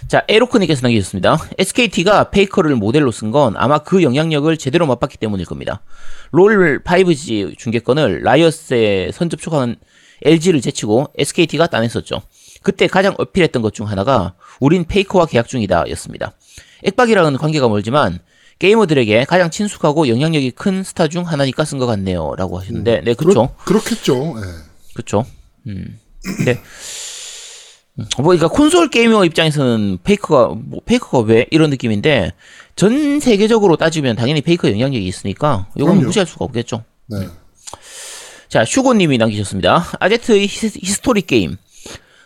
자, 0.08 0.24
에로크님께서 0.28 0.82
남기셨습니다. 0.84 1.38
SKT가 1.58 2.30
페이커를 2.32 2.76
모델로 2.76 3.12
쓴 3.12 3.32
건 3.32 3.56
아마 3.58 3.80
그 3.80 4.02
영향력을 4.04 4.56
제대로 4.58 4.86
맛봤기 4.88 5.18
때문일 5.18 5.46
겁니다. 5.46 5.82
롤 6.32 6.82
5G 6.84 7.58
중계권을 7.58 8.24
라이엇에 8.24 9.12
선접촉한 9.14 9.76
LG를 10.26 10.62
제치고 10.62 11.14
SKT가 11.18 11.68
따냈었죠. 11.68 12.22
그때 12.62 12.88
가장 12.88 13.16
어필했던 13.18 13.62
것 13.62 13.72
중 13.72 13.88
하나가 13.88 14.34
우린 14.60 14.84
페이커와 14.86 15.26
계약 15.28 15.48
중이다 15.48 15.86
였습니다. 15.92 16.34
액박이랑은 16.84 17.38
관계가 17.38 17.70
멀지만 17.70 18.20
게이머들에게 18.60 19.26
가장 19.26 19.50
친숙하고 19.50 20.10
영향력이 20.10 20.52
큰 20.52 20.84
스타 20.84 21.08
중 21.08 21.26
하나니까 21.26 21.64
쓴 21.64 21.78
것 21.78 21.86
같네요. 21.86 22.36
라고 22.38 22.60
하시는데, 22.60 23.02
네, 23.06 23.14
그렇죠. 23.14 23.56
그렇, 23.64 23.80
그렇겠죠. 23.80 24.36
예. 24.38 24.42
그렇죠. 24.94 25.26
음. 25.68 25.98
음, 26.26 26.56
뭐 28.18 28.26
그러니까 28.26 28.48
콘솔 28.48 28.90
게이머 28.90 29.26
입장에서는 29.26 30.00
페이커가 30.04 30.56
뭐 30.56 30.82
페이커가 30.86 31.20
왜 31.28 31.46
이런 31.52 31.70
느낌인데 31.70 32.34
전 32.76 33.20
세계적으로 33.20 33.76
따지면 33.76 34.16
당연히 34.16 34.42
페이커 34.42 34.70
영향력이 34.70 35.06
있으니까 35.06 35.68
이건 35.76 35.92
그럼요. 35.92 36.06
무시할 36.06 36.26
수가 36.26 36.46
없겠죠. 36.46 36.84
네. 37.08 37.28
자, 38.50 38.66
슈고님이 38.66 39.20
남기셨습니다. 39.20 39.86
아제트의 40.00 40.48
히스, 40.48 40.80
히스토리 40.82 41.22
게임. 41.22 41.58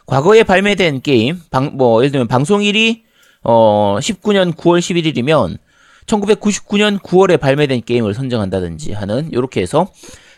과거에 0.05 0.43
발매된 0.43 1.01
게임, 1.01 1.41
방, 1.51 1.71
뭐, 1.73 2.01
예를 2.01 2.11
들면 2.11 2.27
방송일이, 2.27 3.03
어, 3.43 3.97
19년 3.99 4.53
9월 4.55 4.79
11일이면, 4.79 5.57
1999년 6.05 7.01
9월에 7.01 7.39
발매된 7.39 7.83
게임을 7.85 8.13
선정한다든지 8.13 8.93
하는, 8.93 9.33
요렇게 9.33 9.61
해서, 9.61 9.89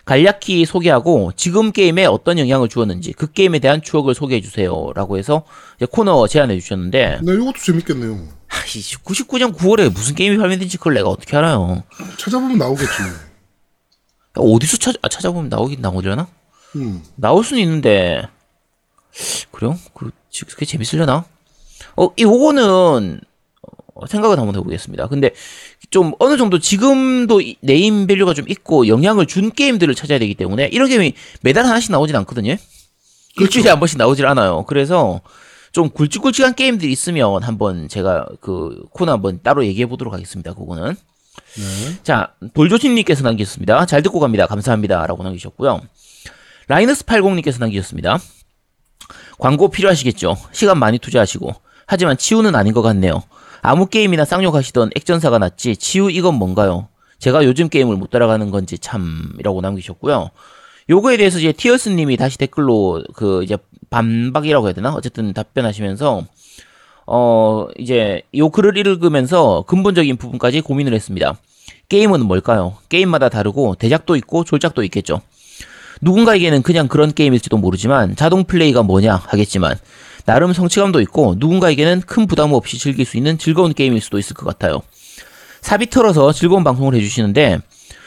간략히 0.05 0.65
소개하고, 0.65 1.31
지금 1.35 1.71
게임에 1.71 2.05
어떤 2.05 2.37
영향을 2.37 2.69
주었는지, 2.69 3.11
그 3.13 3.31
게임에 3.31 3.59
대한 3.59 3.81
추억을 3.81 4.13
소개해 4.13 4.39
주세요. 4.41 4.91
라고 4.95 5.17
해서, 5.17 5.43
코너 5.91 6.27
제안해 6.27 6.59
주셨는데, 6.59 7.19
네, 7.23 7.33
이것도 7.33 7.53
재밌겠네요. 7.63 8.27
아이, 8.49 8.63
99년 9.03 9.55
9월에 9.55 9.91
무슨 9.91 10.13
게임이 10.15 10.37
발매된지 10.37 10.77
그걸 10.77 10.93
내가 10.93 11.09
어떻게 11.09 11.35
알아요? 11.35 11.83
찾아보면 12.19 12.57
나오겠지. 12.59 12.91
어디서 14.35 14.77
찾, 14.77 14.95
아, 15.01 15.07
찾아보면 15.09 15.49
나오긴 15.49 15.81
나오려나? 15.81 16.27
음. 16.75 17.01
나올 17.15 17.43
수는 17.43 17.63
있는데 17.63 18.27
그래요? 19.51 19.77
그 19.93 20.11
지- 20.29 20.43
그게 20.45 20.65
재밌으려나? 20.65 21.25
어, 21.95 22.09
이 22.17 22.23
요거는 22.23 23.21
어, 23.95 24.07
생각을 24.07 24.37
한번 24.37 24.55
해보겠습니다. 24.55 25.07
근데 25.07 25.31
좀 25.95 26.11
어느 26.19 26.35
정도 26.35 26.59
지금도 26.59 27.39
이 27.39 27.55
네임 27.61 28.05
밸류가 28.05 28.33
좀 28.33 28.49
있고 28.49 28.89
영향을 28.89 29.27
준 29.27 29.49
게임들을 29.49 29.95
찾아야 29.95 30.19
되기 30.19 30.35
때문에 30.35 30.67
이런 30.73 30.89
게임이 30.89 31.13
매달 31.39 31.63
하나씩 31.63 31.89
나오진 31.89 32.17
않거든요. 32.17 32.57
일주일에 33.39 33.69
한 33.69 33.79
번씩 33.79 33.97
나오질 33.97 34.25
않아요. 34.25 34.65
그래서 34.67 35.21
좀 35.71 35.89
굵직굵직한 35.89 36.53
게임들이 36.53 36.91
있으면 36.91 37.43
한번 37.43 37.87
제가 37.87 38.27
그 38.41 38.83
코너 38.91 39.13
한번 39.13 39.39
따로 39.41 39.65
얘기해 39.65 39.85
보도록 39.85 40.13
하겠습니다. 40.13 40.53
그거는. 40.53 40.97
자, 42.03 42.33
돌조신님께서 42.53 43.23
남기셨습니다. 43.23 43.85
잘 43.85 44.03
듣고 44.03 44.19
갑니다. 44.19 44.47
감사합니다. 44.47 45.07
라고 45.07 45.23
남기셨고요. 45.23 45.79
라이너스80님께서 46.67 47.61
남기셨습니다. 47.61 48.19
광고 49.37 49.69
필요하시겠죠? 49.69 50.35
시간 50.51 50.77
많이 50.77 50.99
투자하시고. 50.99 51.53
하지만 51.87 52.17
치우는 52.17 52.53
아닌 52.53 52.73
것 52.73 52.81
같네요. 52.81 53.23
아무 53.65 53.87
게임이나 53.87 54.25
쌍욕하시던 54.25 54.91
액전사가 54.95 55.39
낫지, 55.39 55.75
치우 55.77 56.11
이건 56.11 56.35
뭔가요? 56.35 56.87
제가 57.19 57.45
요즘 57.45 57.69
게임을 57.69 57.95
못 57.95 58.09
따라가는 58.11 58.51
건지 58.51 58.77
참이라고 58.77 59.61
남기셨고요. 59.61 60.29
요거에 60.89 61.17
대해서 61.17 61.39
이제 61.39 61.51
티어스님이 61.51 62.17
다시 62.17 62.37
댓글로 62.37 63.03
그 63.15 63.43
이제 63.43 63.57
반박이라고 63.89 64.67
해야 64.67 64.73
되나? 64.73 64.93
어쨌든 64.93 65.33
답변하시면서 65.33 66.25
어 67.07 67.67
이제 67.77 68.21
요 68.35 68.49
글을 68.49 68.77
읽으면서 68.77 69.63
근본적인 69.67 70.17
부분까지 70.17 70.61
고민을 70.61 70.93
했습니다. 70.93 71.35
게임은 71.89 72.25
뭘까요? 72.25 72.75
게임마다 72.89 73.29
다르고 73.29 73.75
대작도 73.75 74.15
있고 74.17 74.43
졸작도 74.43 74.83
있겠죠. 74.83 75.21
누군가에게는 76.01 76.61
그냥 76.61 76.87
그런 76.87 77.13
게임일지도 77.13 77.57
모르지만 77.57 78.15
자동 78.15 78.43
플레이가 78.43 78.83
뭐냐 78.83 79.15
하겠지만 79.15 79.77
나름 80.25 80.53
성취감도 80.53 81.01
있고 81.01 81.35
누군가에게는 81.37 82.01
큰 82.01 82.25
부담 82.27 82.53
없이 82.53 82.77
즐길 82.77 83.05
수 83.05 83.17
있는 83.17 83.37
즐거운 83.37 83.73
게임일 83.73 84.01
수도 84.01 84.17
있을 84.19 84.35
것 84.35 84.45
같아요. 84.45 84.81
사비 85.61 85.89
털어서 85.89 86.31
즐거운 86.31 86.63
방송을 86.63 86.95
해주시는데 86.95 87.59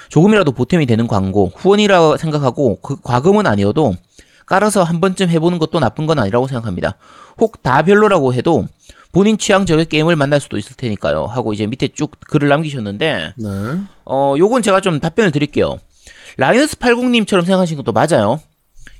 조금이라도 0.08 0.52
보탬이 0.52 0.86
되는 0.86 1.06
광고 1.06 1.52
후원이라 1.54 2.16
생각하고 2.16 2.80
그 2.80 2.96
과금은 3.02 3.46
아니어도 3.46 3.94
깔아서 4.46 4.82
한 4.82 5.00
번쯤 5.00 5.28
해보는 5.28 5.58
것도 5.58 5.78
나쁜 5.80 6.06
건 6.06 6.18
아니라고 6.18 6.46
생각합니다. 6.48 6.96
혹 7.38 7.62
다 7.62 7.82
별로라고 7.82 8.32
해도 8.34 8.66
본인 9.12 9.38
취향 9.38 9.64
저격 9.66 9.88
게임을 9.88 10.16
만날 10.16 10.40
수도 10.40 10.56
있을 10.58 10.74
테니까요. 10.76 11.26
하고 11.26 11.52
이제 11.52 11.66
밑에 11.66 11.88
쭉 11.88 12.10
글을 12.28 12.48
남기셨는데 12.48 13.34
네. 13.36 13.48
어, 14.06 14.34
요건 14.38 14.62
제가 14.62 14.80
좀 14.80 15.00
답변을 15.00 15.30
드릴게요. 15.32 15.78
라이너스 16.36 16.76
80님처럼 16.76 17.44
생각하신 17.44 17.76
것도 17.76 17.92
맞아요. 17.92 18.40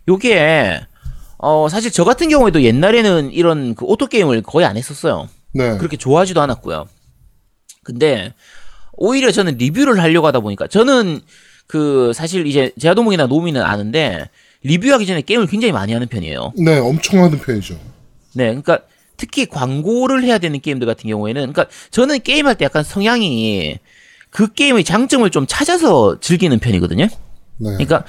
요게, 0.08 0.80
어, 1.38 1.68
사실 1.68 1.90
저 1.90 2.04
같은 2.04 2.28
경우에도 2.28 2.62
옛날에는 2.62 3.32
이런 3.32 3.74
그 3.74 3.84
오토게임을 3.84 4.42
거의 4.42 4.66
안 4.66 4.76
했었어요. 4.76 5.28
네. 5.54 5.76
그렇게 5.78 5.96
좋아하지도 5.96 6.40
않았고요. 6.40 6.86
근데, 7.84 8.34
오히려 8.92 9.30
저는 9.30 9.56
리뷰를 9.56 10.00
하려고 10.00 10.26
하다 10.26 10.40
보니까, 10.40 10.66
저는 10.66 11.20
그, 11.66 12.12
사실 12.14 12.46
이제 12.46 12.72
제아도목이나 12.78 13.26
노미는 13.26 13.62
아는데, 13.62 14.28
리뷰하기 14.62 15.06
전에 15.06 15.22
게임을 15.22 15.46
굉장히 15.46 15.72
많이 15.72 15.92
하는 15.92 16.08
편이에요. 16.08 16.52
네, 16.56 16.78
엄청 16.78 17.22
하는 17.22 17.38
편이죠. 17.38 17.78
네, 18.34 18.46
그러니까 18.46 18.80
특히 19.16 19.46
광고를 19.46 20.24
해야 20.24 20.38
되는 20.38 20.60
게임들 20.60 20.86
같은 20.86 21.08
경우에는, 21.08 21.52
그러니까 21.52 21.66
저는 21.90 22.20
게임할 22.20 22.56
때 22.56 22.64
약간 22.64 22.82
성향이 22.82 23.78
그 24.30 24.52
게임의 24.52 24.84
장점을 24.84 25.28
좀 25.30 25.46
찾아서 25.46 26.18
즐기는 26.20 26.58
편이거든요. 26.58 27.04
네. 27.04 27.70
그러니까 27.70 28.04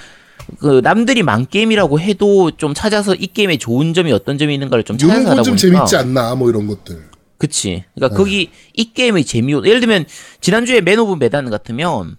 그 0.59 0.81
남들이 0.83 1.23
망게임이라고 1.23 1.99
해도 1.99 2.51
좀 2.51 2.73
찾아서 2.73 3.15
이 3.15 3.27
게임의 3.27 3.57
좋은 3.59 3.93
점이 3.93 4.11
어떤 4.11 4.37
점이 4.37 4.53
있는가를 4.53 4.83
좀 4.83 4.97
찾아서 4.97 5.31
하다 5.31 5.43
좀 5.43 5.55
보니까 5.55 5.57
재밌지 5.57 5.95
않나, 5.95 6.35
뭐 6.35 6.49
이런 6.49 6.67
것들. 6.67 7.09
그치. 7.37 7.85
그러니까 7.95 8.17
거기 8.17 8.51
이 8.73 8.93
게임의 8.93 9.23
재미 9.25 9.53
예를 9.53 9.79
들면 9.79 10.05
지난주에 10.41 10.81
맨 10.81 10.99
오브 10.99 11.15
메단 11.15 11.49
같으면 11.49 12.17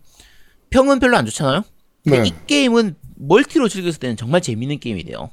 평은 0.71 0.99
별로 0.99 1.17
안 1.17 1.27
좋잖아요. 1.27 1.63
근데 2.05 2.23
네. 2.23 2.29
이 2.29 2.33
게임은 2.47 2.97
멀티로 3.17 3.69
즐겼을 3.69 4.01
때는 4.01 4.17
정말 4.17 4.41
재밌는 4.41 4.79
게임이 4.79 5.05
돼요. 5.05 5.31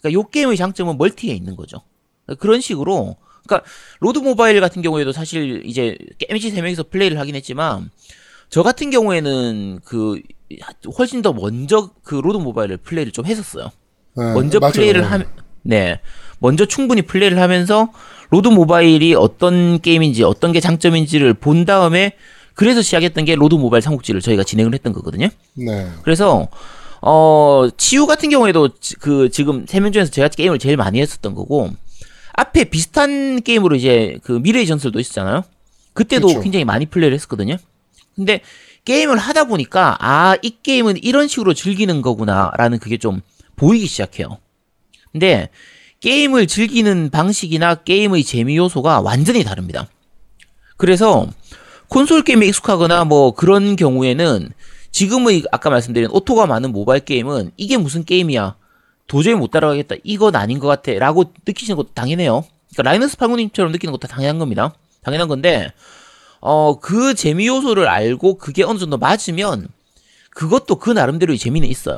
그러니까 0.00 0.20
요 0.20 0.28
게임의 0.28 0.56
장점은 0.56 0.96
멀티에 0.98 1.34
있는 1.34 1.56
거죠. 1.56 1.82
그러니까 2.24 2.40
그런 2.40 2.60
식으로 2.60 3.16
그러니까 3.46 3.68
로드 4.00 4.20
모바일 4.20 4.60
같은 4.60 4.82
경우에도 4.82 5.12
사실 5.12 5.62
이제 5.66 5.98
게임지 6.18 6.50
세 6.50 6.62
명이서 6.62 6.84
플레이를 6.90 7.18
하긴 7.18 7.34
했지만 7.34 7.90
저 8.50 8.62
같은 8.62 8.90
경우에는 8.90 9.80
그 9.84 10.20
훨씬 10.98 11.22
더 11.22 11.32
먼저 11.32 11.90
그 12.02 12.16
로드 12.16 12.36
모바일을 12.38 12.76
플레이를 12.78 13.12
좀 13.12 13.26
했었어요. 13.26 13.70
네, 14.16 14.32
먼저 14.34 14.58
맞아요. 14.60 14.72
플레이를 14.72 15.10
하면 15.10 15.26
네 15.62 16.00
먼저 16.38 16.66
충분히 16.66 17.02
플레이를 17.02 17.38
하면서 17.40 17.88
로드 18.30 18.48
모바일이 18.48 19.14
어떤 19.14 19.80
게임인지 19.80 20.22
어떤 20.24 20.52
게 20.52 20.60
장점인지를 20.60 21.34
본 21.34 21.64
다음에 21.64 22.12
그래서 22.54 22.82
시작했던 22.82 23.24
게 23.24 23.34
로드 23.34 23.54
모바일 23.56 23.82
삼국지를 23.82 24.20
저희가 24.20 24.44
진행을 24.44 24.74
했던 24.74 24.92
거거든요. 24.92 25.28
네. 25.54 25.88
그래서 26.02 26.48
어, 27.02 27.68
치유 27.76 28.06
같은 28.06 28.30
경우에도 28.30 28.68
지- 28.78 28.94
그 28.96 29.28
지금 29.30 29.66
세 29.66 29.80
명 29.80 29.92
중에서 29.92 30.10
제가 30.10 30.28
게임을 30.28 30.58
제일 30.58 30.76
많이 30.76 31.00
했었던 31.00 31.34
거고 31.34 31.70
앞에 32.34 32.64
비슷한 32.64 33.42
게임으로 33.42 33.76
이제 33.76 34.18
그 34.22 34.32
미르의 34.32 34.66
전설도 34.66 35.00
있었잖아요. 35.00 35.42
그때도 35.92 36.28
그쵸. 36.28 36.40
굉장히 36.40 36.64
많이 36.64 36.86
플레이를 36.86 37.14
했었거든요. 37.14 37.56
근데 38.16 38.40
게임을 38.84 39.16
하다 39.16 39.44
보니까 39.44 39.96
아, 40.00 40.36
이 40.42 40.56
게임은 40.62 41.02
이런 41.02 41.28
식으로 41.28 41.54
즐기는 41.54 42.02
거구나라는 42.02 42.78
그게 42.78 42.98
좀 42.98 43.20
보이기 43.56 43.86
시작해요. 43.86 44.38
근데 45.12 45.48
게임을 46.00 46.46
즐기는 46.46 47.10
방식이나 47.10 47.76
게임의 47.76 48.24
재미 48.24 48.56
요소가 48.56 49.00
완전히 49.00 49.42
다릅니다. 49.42 49.88
그래서 50.76 51.26
콘솔 51.88 52.24
게임에 52.24 52.46
익숙하거나 52.46 53.04
뭐 53.04 53.32
그런 53.32 53.76
경우에는 53.76 54.50
지금의 54.90 55.44
아까 55.50 55.70
말씀드린 55.70 56.08
auto가 56.10 56.46
많은 56.46 56.72
모바일 56.72 57.04
게임은 57.04 57.52
이게 57.56 57.76
무슨 57.76 58.04
게임이야 58.04 58.56
도저히 59.06 59.34
못 59.34 59.50
따라가겠다 59.50 59.96
이건 60.04 60.36
아닌 60.36 60.58
것 60.58 60.66
같아 60.68 60.92
라고 60.92 61.32
느끼시는 61.46 61.76
것도 61.76 61.88
당연해요 61.94 62.44
그러니까 62.72 62.90
라이너스 62.90 63.16
팔구님처럼 63.16 63.72
느끼는 63.72 63.92
것도 63.92 64.08
당연한 64.08 64.38
겁니다 64.38 64.72
당연한 65.02 65.28
건데 65.28 65.72
어 66.46 66.78
그 66.80 67.14
재미 67.14 67.46
요소를 67.46 67.88
알고 67.88 68.36
그게 68.36 68.62
어느 68.62 68.78
정도 68.78 68.98
맞으면 68.98 69.68
그것도 70.30 70.76
그 70.76 70.90
나름대로의 70.90 71.38
재미는 71.38 71.68
있어요. 71.68 71.96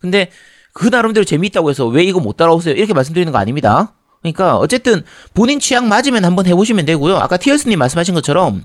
근데 0.00 0.30
그 0.72 0.88
나름대로 0.88 1.24
재미있다고 1.24 1.70
해서 1.70 1.86
왜 1.86 2.02
이거 2.02 2.18
못 2.20 2.36
따라오세요? 2.36 2.74
이렇게 2.74 2.92
말씀드리는 2.94 3.30
거 3.32 3.38
아닙니다. 3.38 3.92
그러니까 4.22 4.56
어쨌든 4.58 5.04
본인 5.34 5.60
취향 5.60 5.88
맞으면 5.88 6.24
한번 6.24 6.46
해보시면 6.46 6.84
되고요. 6.84 7.16
아까 7.16 7.36
티얼스님 7.36 7.78
말씀하신 7.78 8.14
것처럼 8.14 8.64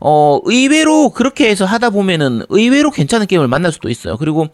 어, 0.00 0.40
의외로 0.44 1.10
그렇게 1.10 1.48
해서 1.48 1.64
하다 1.64 1.90
보면은 1.90 2.42
의외로 2.50 2.90
괜찮은 2.90 3.26
게임을 3.26 3.48
만날 3.48 3.72
수도 3.72 3.88
있어요. 3.88 4.18
그리고 4.18 4.48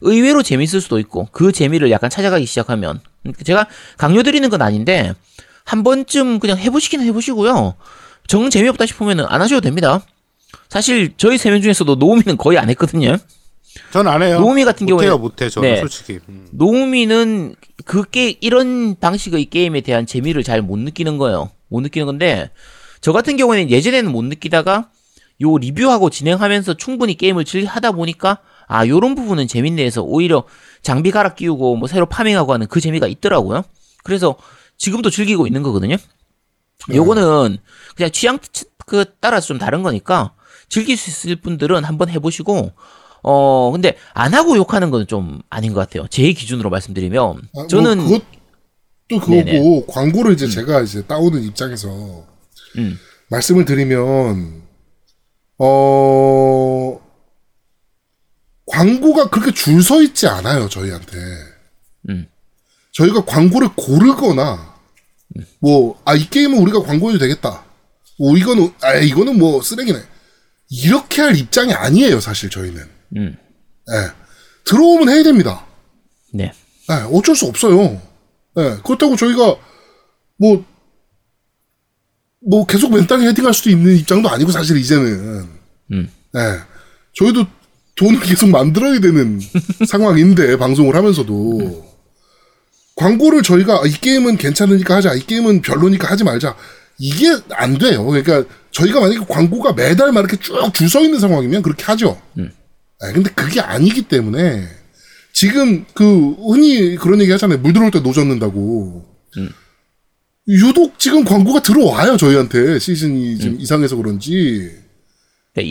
의외로 0.00 0.42
재밌을 0.42 0.80
수도 0.80 0.98
있고 0.98 1.28
그 1.32 1.52
재미를 1.52 1.90
약간 1.90 2.08
찾아가기 2.08 2.46
시작하면. 2.46 3.00
그러니까 3.22 3.44
제가 3.44 3.66
강요드리는 3.98 4.48
건 4.48 4.62
아닌데 4.62 5.12
한 5.64 5.82
번쯤 5.82 6.40
그냥 6.40 6.56
해보시긴 6.58 7.02
해보시고요. 7.02 7.74
정 8.26 8.50
재미없다 8.50 8.86
싶으면은 8.86 9.24
안 9.28 9.40
하셔도 9.42 9.60
됩니다. 9.60 10.00
사실 10.68 11.12
저희 11.16 11.38
세 11.38 11.50
명 11.50 11.60
중에서도 11.62 11.94
노우미는 11.96 12.36
거의 12.36 12.58
안 12.58 12.70
했거든요. 12.70 13.16
전 13.92 14.06
안 14.06 14.22
해요. 14.22 14.40
노우미 14.40 14.64
같은 14.64 14.86
못해요, 14.86 15.16
경우에는- 15.16 15.20
못해. 15.20 15.48
저는 15.48 15.74
네. 15.74 15.80
솔직히. 15.80 16.20
음. 16.28 16.46
노우미는 16.52 17.54
그게 17.84 18.36
이런 18.40 18.96
방식의 18.98 19.46
게임에 19.46 19.80
대한 19.80 20.06
재미를 20.06 20.42
잘 20.42 20.62
못 20.62 20.78
느끼는 20.78 21.18
거예요. 21.18 21.50
못 21.68 21.80
느끼는 21.80 22.06
건데 22.06 22.50
저 23.00 23.12
같은 23.12 23.36
경우에는 23.36 23.70
예전에는 23.70 24.10
못 24.12 24.22
느끼다가 24.24 24.88
요 25.42 25.58
리뷰하고 25.58 26.10
진행하면서 26.10 26.74
충분히 26.74 27.16
게임을 27.16 27.44
즐 27.44 27.66
하다 27.66 27.92
보니까 27.92 28.38
아 28.68 28.86
요런 28.86 29.14
부분은 29.16 29.48
재밌네 29.48 29.84
해서 29.84 30.02
오히려 30.02 30.44
장비 30.82 31.10
갈아 31.10 31.34
끼우고 31.34 31.76
뭐 31.76 31.88
새로 31.88 32.06
farming하고 32.06 32.52
하는 32.52 32.66
그 32.68 32.80
재미가 32.80 33.08
있더라고요. 33.08 33.64
그래서 34.04 34.36
지금도 34.78 35.10
즐기고 35.10 35.46
있는 35.46 35.62
거거든요. 35.62 35.96
요거는 36.92 37.58
그냥 37.96 38.10
취향 38.10 38.38
치- 38.52 38.64
그 38.86 39.04
따라서 39.20 39.46
좀 39.46 39.58
다른 39.58 39.82
거니까 39.82 40.34
즐길 40.68 40.96
수 40.96 41.10
있을 41.10 41.36
분들은 41.36 41.84
한번 41.84 42.08
해보시고 42.10 42.72
어 43.22 43.70
근데 43.72 43.96
안 44.12 44.34
하고 44.34 44.56
욕하는 44.56 44.90
건 44.90 45.06
좀 45.06 45.40
아닌 45.48 45.72
것 45.72 45.80
같아요. 45.80 46.06
제 46.08 46.32
기준으로 46.32 46.68
말씀드리면 46.70 47.42
아, 47.56 47.66
저는 47.68 47.98
뭐 47.98 48.18
그것도 48.18 49.20
그거고 49.20 49.30
네네. 49.30 49.84
광고를 49.88 50.32
이제 50.34 50.46
제가 50.48 50.80
이제 50.82 51.02
따오는 51.06 51.42
입장에서 51.42 51.88
음. 52.78 52.98
말씀을 53.30 53.64
드리면 53.64 54.62
어 55.58 57.00
광고가 58.66 59.28
그렇게 59.30 59.52
줄 59.52 59.82
서 59.82 60.02
있지 60.02 60.26
않아요 60.26 60.68
저희한테. 60.68 61.16
음. 62.10 62.26
저희가 62.92 63.24
광고를 63.24 63.68
고르거나 63.76 64.73
뭐 65.60 65.96
아 66.04 66.14
이 66.16 66.28
게임은 66.30 66.58
우리가 66.58 66.82
광고해도 66.82 67.18
되겠다. 67.18 67.64
뭐 68.18 68.36
이거는 68.36 68.72
아 68.82 68.94
이거는 68.94 69.38
뭐 69.38 69.60
쓰레기네. 69.62 69.98
이렇게 70.70 71.22
할 71.22 71.36
입장이 71.36 71.72
아니에요 71.72 72.20
사실 72.20 72.50
저희는. 72.50 72.82
음. 73.16 73.36
예. 73.90 74.10
들어오면 74.64 75.08
해야 75.08 75.22
됩니다. 75.22 75.66
네. 76.32 76.52
예, 76.90 76.94
어쩔 77.12 77.34
수 77.36 77.46
없어요. 77.46 78.00
예, 78.58 78.76
그렇다고 78.84 79.16
저희가 79.16 79.56
뭐, 80.38 80.64
뭐 82.48 82.66
계속 82.66 82.92
맨땅 82.92 83.22
헤딩할 83.22 83.52
수도 83.54 83.70
있는 83.70 83.96
입장도 83.96 84.28
아니고 84.28 84.50
사실 84.52 84.76
이제는. 84.76 85.48
음. 85.92 86.10
예, 86.36 86.40
저희도 87.14 87.44
돈을 87.96 88.20
계속 88.20 88.48
만들어야 88.48 89.00
되는 89.00 89.40
상황인데 89.86 90.56
방송을 90.56 90.96
하면서도 90.96 91.93
광고를 92.96 93.42
저희가 93.42 93.80
아, 93.82 93.86
이 93.86 93.90
게임은 93.92 94.36
괜찮으니까 94.36 94.96
하자, 94.96 95.14
이 95.14 95.20
게임은 95.26 95.62
별로니까 95.62 96.10
하지 96.10 96.24
말자. 96.24 96.54
이게 96.98 97.26
안 97.50 97.76
돼요. 97.76 98.04
그러니까 98.04 98.44
저희가 98.70 99.00
만약에 99.00 99.24
광고가 99.26 99.72
매달 99.72 100.12
막 100.12 100.20
이렇게 100.20 100.36
쭉 100.36 100.54
줄 100.72 100.88
서 100.88 101.00
있는 101.02 101.18
상황이면 101.18 101.62
그렇게 101.62 101.82
하죠. 101.84 102.20
예, 102.38 103.12
근데 103.12 103.30
그게 103.34 103.60
아니기 103.60 104.02
때문에 104.02 104.68
지금 105.32 105.84
그 105.92 106.30
흔히 106.34 106.94
그런 106.94 107.20
얘기 107.20 107.32
하잖아요. 107.32 107.58
물 107.58 107.72
들어올 107.72 107.90
때 107.90 107.98
노젓는다고. 108.00 109.04
유독 110.46 110.98
지금 110.98 111.24
광고가 111.24 111.62
들어와요 111.62 112.18
저희한테 112.18 112.78
시즌이 112.78 113.38
좀 113.38 113.56
이상해서 113.58 113.96
그런지 113.96 114.70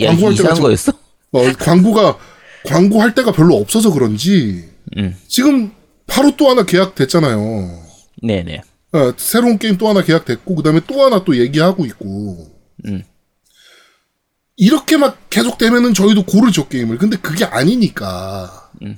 야, 0.01 0.07
광고할 0.07 0.35
때가 0.35 0.53
좀- 0.55 0.63
거였어? 0.63 0.91
어, 1.31 1.51
광고가 1.59 2.17
광고할 2.65 3.13
때가 3.13 3.31
별로 3.33 3.55
없어서 3.57 3.91
그런지 3.93 4.65
음. 4.97 5.15
지금 5.27 5.71
바로 6.07 6.35
또 6.37 6.49
하나 6.49 6.63
계약됐잖아요. 6.63 7.83
네네. 8.21 8.61
어, 8.93 9.13
새로운 9.17 9.57
게임 9.57 9.77
또 9.77 9.87
하나 9.89 10.01
계약됐고 10.03 10.55
그다음에 10.55 10.81
또 10.87 11.03
하나 11.03 11.23
또 11.23 11.37
얘기하고 11.37 11.85
있고 11.85 12.47
음. 12.85 13.03
이렇게 14.55 14.97
막 14.97 15.17
계속 15.29 15.57
되면은 15.57 15.93
저희도 15.93 16.25
고르죠 16.25 16.67
게임을. 16.67 16.97
근데 16.97 17.17
그게 17.17 17.45
아니니까. 17.45 18.69
음. 18.83 18.97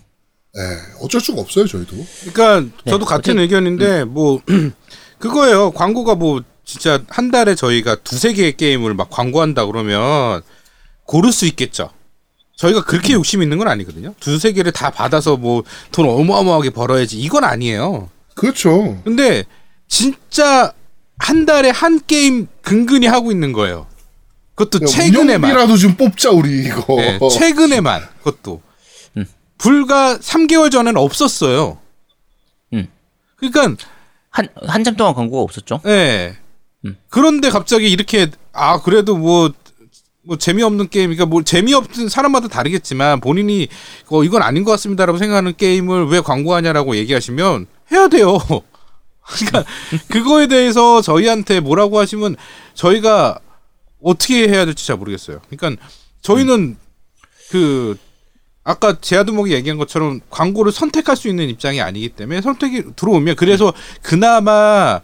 예, 0.58 0.62
어쩔 1.02 1.22
수가 1.22 1.42
없어요 1.42 1.66
저희도. 1.68 1.96
그러니까 2.34 2.72
저도 2.86 3.00
네, 3.00 3.06
같은 3.06 3.38
어쨌든- 3.38 3.40
의견인데 3.40 4.04
뭐 4.06 4.42
그거예요. 5.20 5.72
광고가 5.72 6.16
뭐 6.16 6.44
진짜 6.66 7.04
한 7.10 7.32
달에 7.32 7.56
저희가 7.56 7.96
두세 8.04 8.34
개의 8.34 8.58
게임을 8.58 8.94
막 8.96 9.10
광고한다 9.10 9.66
그러면 9.68 10.42
고를 11.04 11.32
수 11.32 11.46
있겠죠. 11.46 11.90
저희가 12.56 12.84
그렇게 12.84 13.14
음. 13.14 13.16
욕심 13.16 13.42
있는 13.42 13.58
건 13.58 13.68
아니거든요. 13.68 14.14
두세 14.20 14.54
개를 14.54 14.72
다 14.72 14.90
받아서 14.90 15.36
뭐 15.38 15.64
돈 15.92 16.08
어마어마하게 16.08 16.70
벌어야지 16.72 17.20
이건 17.20 17.44
아니에요. 17.44 18.10
그렇죠. 18.34 19.02
근데 19.04 19.44
진짜 19.88 20.74
한 21.18 21.46
달에 21.46 21.70
한 21.70 22.00
게임 22.06 22.48
근근히 22.62 23.08
하고 23.08 23.32
있는 23.32 23.54
거예요. 23.54 23.88
그것도 24.56 24.86
최근에만. 24.86 25.50
운영비라도 25.52 25.78
좀 25.78 25.96
뽑자 25.96 26.32
우리 26.32 26.66
이거. 26.66 26.96
네, 26.98 27.20
최근에만 27.30 28.04
그것도 28.24 28.62
음. 29.18 29.26
불과 29.58 30.18
3개월 30.18 30.72
전에는 30.72 31.00
없었어요. 31.00 31.78
음. 32.74 32.88
그러니까 33.36 33.76
한 34.30 34.48
한참 34.66 34.96
동안 34.96 35.14
광고가 35.14 35.42
없었죠. 35.44 35.82
예. 35.88 36.38
음. 36.86 36.98
그런데 37.10 37.50
갑자기 37.50 37.90
이렇게 37.92 38.30
아 38.54 38.82
그래도 38.82 39.18
뭐 39.18 39.52
뭐 40.26 40.38
재미없는 40.38 40.90
게임, 40.90 41.12
그러니까 41.12 41.26
뭐 41.28 41.44
재미없는 41.44 42.10
사람마다 42.10 42.48
다르겠지만 42.48 43.22
본인이 43.22 43.68
어 44.10 44.24
이건 44.24 44.42
아닌 44.42 44.64
것 44.64 44.72
같습니다라고 44.72 45.18
생각하는 45.20 45.54
게임을 45.56 46.08
왜 46.08 46.20
광고하냐라고 46.20 46.96
얘기하시면 46.96 47.68
해야 47.92 48.08
돼요. 48.08 48.40
그러니까 49.22 49.66
그거에 50.10 50.48
대해서 50.48 51.02
저희한테 51.02 51.60
뭐라고 51.60 52.00
하시면 52.00 52.36
저희가 52.74 53.40
어떻게 54.02 54.48
해야 54.48 54.66
될지 54.66 54.86
잘 54.86 54.98
모르겠어요. 54.98 55.42
그러니까 55.50 55.82
저희는 56.22 56.78
그 57.52 57.98
아까 58.64 59.00
제아두목이 59.00 59.54
얘기한 59.54 59.78
것처럼 59.78 60.22
광고를 60.32 60.72
선택할 60.72 61.16
수 61.16 61.28
있는 61.28 61.50
입장이 61.50 61.82
아니기 61.82 62.10
때문에 62.10 62.42
선택이 62.42 62.96
들어오면 62.96 63.36
그래서 63.36 63.74
그나마 64.02 65.02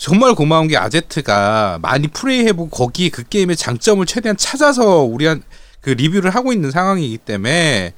정말 0.00 0.34
고마운 0.34 0.66
게 0.66 0.78
아제트가 0.78 1.78
많이 1.82 2.08
플레이해보고 2.08 2.70
거기 2.70 3.10
그 3.10 3.22
게임의 3.22 3.54
장점을 3.56 4.04
최대한 4.06 4.34
찾아서 4.34 5.02
우리한 5.02 5.42
그 5.82 5.90
리뷰를 5.90 6.30
하고 6.30 6.54
있는 6.54 6.70
상황이기 6.70 7.18
때문에 7.18 7.92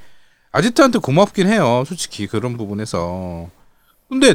아제트한테 0.50 0.98
고맙긴 0.98 1.46
해요 1.46 1.84
솔직히 1.86 2.26
그런 2.26 2.56
부분에서. 2.56 3.48
근데 4.08 4.34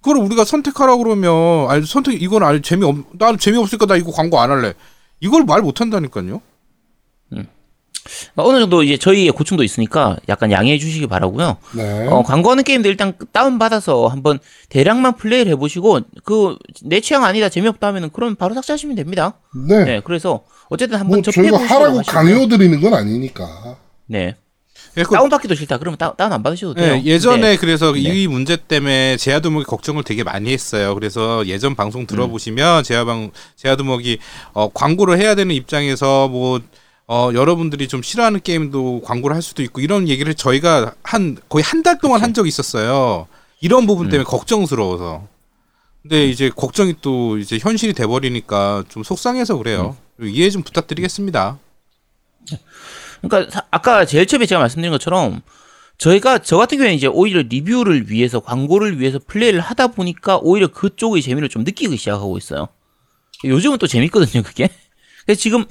그걸 0.00 0.16
우리가 0.16 0.46
선택하라 0.46 0.96
그러면 0.96 1.70
아니 1.70 1.84
선택 1.84 2.22
이건 2.22 2.42
아니 2.42 2.62
재미없 2.62 3.04
나 3.18 3.36
재미없으니까 3.36 3.84
나 3.84 3.96
이거 3.96 4.10
광고 4.10 4.40
안 4.40 4.50
할래. 4.50 4.72
이걸 5.20 5.44
말 5.44 5.60
못한다니까요 5.60 6.40
어느 8.36 8.58
정도 8.58 8.82
이제 8.82 8.96
저희의 8.96 9.30
고충도 9.32 9.62
있으니까 9.62 10.16
약간 10.28 10.50
양해해 10.50 10.78
주시기 10.78 11.06
바라고요. 11.06 11.56
네. 11.76 12.06
어, 12.08 12.22
광고하는 12.22 12.64
게임들 12.64 12.90
일단 12.90 13.14
다운 13.32 13.58
받아서 13.58 14.08
한번 14.08 14.38
대량만 14.68 15.16
플레이를 15.16 15.52
해보시고 15.52 16.00
그 16.24 16.56
내 16.84 17.00
취향 17.00 17.24
아니다 17.24 17.48
재미없다 17.48 17.86
하면은 17.88 18.10
그럼 18.12 18.34
바로 18.34 18.54
삭제하시면 18.54 18.96
됩니다. 18.96 19.34
네. 19.68 19.84
네, 19.84 20.00
그래서 20.04 20.42
어쨌든 20.68 20.98
한번 20.98 21.20
뭐 21.20 21.22
접해 21.22 21.48
저희가 21.50 21.58
하라고 21.74 22.02
강요 22.06 22.48
드리는 22.48 22.80
건 22.80 22.94
아니니까. 22.94 23.76
네, 24.06 24.34
예, 24.96 25.02
그- 25.04 25.14
다운 25.14 25.28
받기도 25.28 25.54
싫다. 25.54 25.78
그러면 25.78 25.96
다, 25.98 26.12
다운 26.16 26.32
안 26.32 26.42
받으셔도 26.42 26.74
돼요. 26.74 26.94
예, 26.96 27.02
예전에 27.04 27.40
근데 27.40 27.56
그래서 27.56 27.92
네. 27.92 28.00
이 28.00 28.26
문제 28.26 28.56
때문에 28.56 29.16
제아두목이 29.16 29.64
걱정을 29.64 30.02
되게 30.02 30.24
많이 30.24 30.52
했어요. 30.52 30.94
그래서 30.94 31.46
예전 31.46 31.74
방송 31.76 32.06
들어보시면 32.06 32.82
제아방 32.84 33.30
제아두목이 33.56 34.18
어, 34.54 34.68
광고를 34.72 35.18
해야 35.18 35.34
되는 35.34 35.54
입장에서 35.54 36.28
뭐 36.28 36.60
어, 37.08 37.30
여러분들이 37.34 37.88
좀 37.88 38.02
싫어하는 38.02 38.40
게임도 38.42 39.02
광고를 39.04 39.34
할 39.34 39.42
수도 39.42 39.62
있고 39.62 39.80
이런 39.80 40.08
얘기를 40.08 40.32
저희가 40.34 40.94
한 41.02 41.36
거의 41.48 41.62
한 41.62 41.82
달 41.82 41.98
동안 41.98 42.22
한 42.22 42.32
적이 42.32 42.48
있었어요. 42.48 43.26
이런 43.60 43.86
부분 43.86 44.08
때문에 44.08 44.24
걱정스러워서. 44.24 45.26
근데 46.02 46.26
이제 46.26 46.48
걱정이 46.50 46.96
또 47.00 47.38
이제 47.38 47.58
현실이 47.60 47.92
돼 47.92 48.06
버리니까 48.06 48.84
좀 48.88 49.02
속상해서 49.02 49.56
그래요. 49.56 49.96
이해 50.20 50.50
좀 50.50 50.62
부탁드리겠습니다. 50.62 51.58
그러니까 53.20 53.50
사- 53.52 53.66
아까 53.70 54.04
제일 54.04 54.26
처음에 54.26 54.46
제가 54.46 54.60
말씀드린 54.60 54.90
것처럼 54.90 55.42
저희가 55.98 56.38
저 56.38 56.56
같은 56.56 56.78
경우에 56.78 56.94
이제 56.94 57.06
오히려 57.06 57.42
리뷰를 57.42 58.10
위해서 58.10 58.40
광고를 58.40 58.98
위해서 58.98 59.20
플레이를 59.24 59.60
하다 59.60 59.88
보니까 59.88 60.38
오히려 60.42 60.68
그쪽의 60.68 61.22
재미를 61.22 61.48
좀 61.48 61.62
느끼기 61.62 61.96
시작하고 61.96 62.36
있어요. 62.38 62.68
요즘은 63.44 63.78
또 63.78 63.86
재밌거든요, 63.86 64.42
그게. 64.42 64.68
그래서 65.24 65.40
지금 65.40 65.64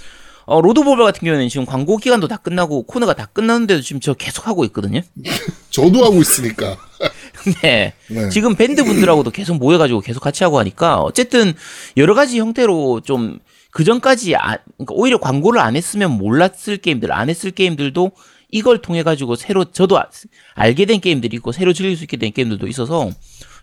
어, 0.52 0.60
로드볼버 0.60 1.06
같은 1.06 1.22
경우에는 1.26 1.48
지금 1.48 1.66
광고 1.66 1.96
기간도 1.96 2.28
다 2.28 2.36
끝나고 2.36 2.84
코너가 2.84 3.14
다 3.14 3.26
끝났는데도 3.32 3.82
지금 3.82 4.02
저 4.02 4.14
계속 4.14 4.48
하고 4.48 4.66
있거든요. 4.66 5.00
저도 5.72 6.04
하고 6.04 6.20
있으니까. 6.20 6.78
네. 7.64 7.94
네. 8.10 8.30
지금 8.30 8.56
밴드 8.56 8.84
분들하고도 8.84 9.32
계속 9.32 9.56
모여가지고 9.56 10.02
계속 10.02 10.20
같이 10.20 10.44
하고 10.44 10.60
하니까 10.60 11.00
어쨌든 11.00 11.54
여러 11.96 12.14
가지 12.16 12.38
형태로 12.38 13.00
좀 13.06 13.40
그전까지 13.72 14.36
아, 14.36 14.58
그러니까 14.78 14.94
오히려 14.94 15.20
광고를 15.20 15.62
안 15.62 15.78
했으면 15.78 16.12
몰랐을 16.18 16.78
게임들, 16.82 17.14
안 17.14 17.30
했을 17.30 17.52
게임들도 17.52 18.12
이걸 18.50 18.82
통해 18.82 19.04
가지고 19.04 19.36
새로 19.36 19.64
저도 19.64 19.98
아- 19.98 20.10
알게 20.56 20.86
된 20.86 21.00
게임들이 21.00 21.38
있고 21.38 21.54
새로 21.54 21.72
즐길 21.72 21.96
수 21.96 22.04
있게 22.04 22.18
된 22.18 22.34
게임들도 22.34 22.68
있어서 22.68 23.10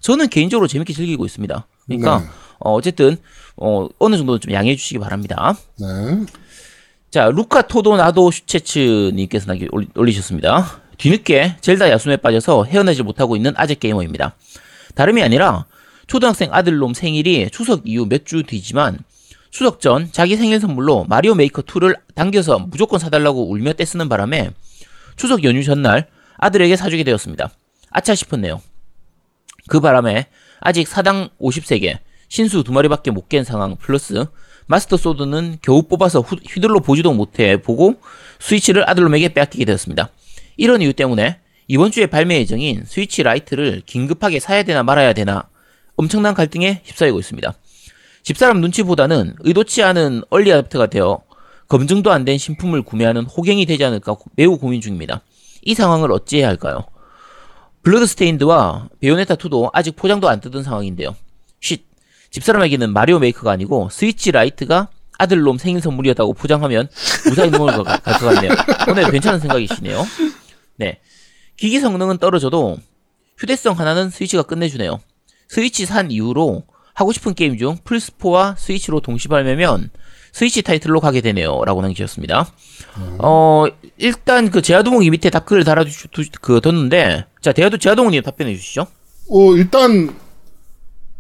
저는 0.01 0.29
개인적으로 0.29 0.67
재밌게 0.67 0.95
즐기고 0.95 1.27
있습니다. 1.27 1.67
그러니까 1.87 2.21
네. 2.21 2.27
어, 2.61 2.73
어쨌든 2.73 3.19
어, 3.57 3.89
어느 3.99 4.17
정도 4.17 4.39
좀 4.39 4.53
양해해 4.53 4.77
주시기 4.77 4.99
바랍니다. 4.99 5.57
네. 5.79 5.87
자, 7.11 7.31
루카 7.31 7.63
토도 7.63 7.97
나도 7.97 8.31
슈체츠님께서 8.31 9.47
남기- 9.47 9.69
올리- 9.73 9.89
올리셨습니다. 9.95 10.83
뒤늦게 10.99 11.57
젤다 11.61 11.91
야숨에 11.91 12.17
빠져서 12.19 12.65
헤어나지 12.65 13.03
못하고 13.03 13.37
있는 13.37 13.53
아재 13.57 13.75
게이머입니다. 13.75 14.35
다름이 14.95 15.23
아니라 15.23 15.67
초등학생 16.07 16.53
아들놈 16.53 16.95
생일이 16.95 17.49
추석 17.51 17.83
이후 17.87 18.07
몇 18.07 18.25
주 18.25 18.43
뒤지만 18.43 18.99
추석 19.51 19.81
전 19.81 20.11
자기 20.13 20.37
생일 20.37 20.61
선물로 20.61 21.05
마리오 21.05 21.35
메이커 21.35 21.63
2를 21.63 21.97
당겨서 22.15 22.59
무조건 22.59 22.99
사달라고 22.99 23.51
울며 23.51 23.73
떼쓰는 23.75 24.09
바람에 24.09 24.51
추석 25.17 25.45
연휴 25.45 25.63
전날 25.65 26.09
아들에게 26.37 26.77
사주게 26.77 27.05
되었습니다. 27.05 27.51
아차 27.91 28.15
싶었네요. 28.15 28.61
그 29.69 29.81
바람에 29.81 30.27
아직 30.61 30.87
사당 30.89 31.29
50세 31.41 31.74
개 31.74 31.99
신수 32.29 32.63
두 32.65 32.73
마리밖에 32.73 33.11
못 33.11 33.29
깬 33.29 33.45
상황 33.45 33.77
플러스 33.77 34.27
마스터 34.69 34.97
소드는 34.97 35.59
겨우 35.63 35.83
뽑아서 35.83 36.21
후- 36.21 36.37
휘둘러 36.47 36.81
보지도 36.81 37.13
못해 37.13 37.61
보고 37.61 37.97
스위치를 38.39 38.89
아들놈에게 38.89 39.33
빼앗기게 39.35 39.65
되었습니다. 39.65 40.11
이런 40.57 40.83
이유 40.83 40.93
때문에 40.93 41.41
이번 41.69 41.91
주에 41.91 42.07
발매 42.07 42.39
예정인 42.39 42.85
스위치 42.87 43.23
라이트를 43.23 43.83
긴급하게 43.87 44.41
사야 44.41 44.63
되나 44.63 44.83
말아야 44.83 45.13
되나 45.15 45.49
엄청난 45.97 46.35
갈등에 46.35 46.83
휩싸이고 46.85 47.19
있습니다. 47.19 47.55
집사람 48.23 48.61
눈치보다는 48.61 49.37
의도치 49.41 49.83
않은 49.83 50.23
early 50.31 50.53
adopter가 50.53 50.87
되어 50.87 51.23
검증도 51.69 52.11
안 52.13 52.25
된 52.25 52.37
신품을 52.39 52.83
구매하는 52.83 53.25
호갱이 53.25 53.65
되지 53.67 53.85
않을까 53.85 54.17
매우 54.37 54.59
고민 54.59 54.81
중입니다. 54.81 55.23
이 55.63 55.75
상황을 55.75 56.13
어찌해야 56.13 56.49
할까요? 56.49 56.85
블러드스테인드와 57.83 58.89
베요네타2도 59.03 59.71
아직 59.73 59.97
포장도 59.97 60.29
안 60.29 60.41
뜯은 60.41 60.63
상황인데요. 60.63 61.15
쉿. 61.61 61.81
집사람에게는 62.31 62.93
마리오 62.93 63.19
메이커가 63.19 63.51
아니고 63.53 63.89
스위치 63.91 64.31
라이트가 64.33 64.89
아들놈 65.19 65.59
생일 65.59 65.81
선물이었다고 65.81 66.35
포장하면 66.35 66.89
무사히 67.27 67.51
넘어갈 67.51 67.77
것 67.77 67.83
같- 67.85 68.03
것 68.05 68.19
같네요. 68.35 68.53
오늘 68.89 69.11
괜찮은 69.11 69.41
생각이시네요. 69.41 70.07
네. 70.77 71.01
기기 71.57 71.81
성능은 71.81 72.19
떨어져도 72.19 72.77
휴대성 73.39 73.79
하나는 73.79 74.11
스위치가 74.11 74.43
끝내주네요. 74.45 75.01
스위치 75.49 75.87
산 75.87 76.11
이후로 76.11 76.63
하고 76.95 77.13
싶은 77.13 77.35
게임 77.35 77.57
중 77.57 77.79
플스4와 77.85 78.57
스위치로 78.57 79.01
동시 79.01 79.29
발매면 79.29 79.91
스위치 80.33 80.63
타이틀로 80.63 81.01
가게 81.01 81.21
되네요. 81.21 81.65
라고 81.65 81.81
남기셨습니다. 81.83 82.53
어, 83.19 83.65
일단 83.97 84.51
그 84.51 84.63
제아도목이 84.63 85.11
밑에 85.11 85.31
답글을 85.31 85.65
달아주, 85.65 86.09
두, 86.09 86.23
그, 86.41 86.61
뒀는데, 86.61 87.25
자, 87.41 87.53
대아도 87.53 87.77
제아도목님 87.79 88.23
답변해 88.23 88.55
주시죠. 88.55 88.87
어, 89.31 89.53
일단 89.57 90.15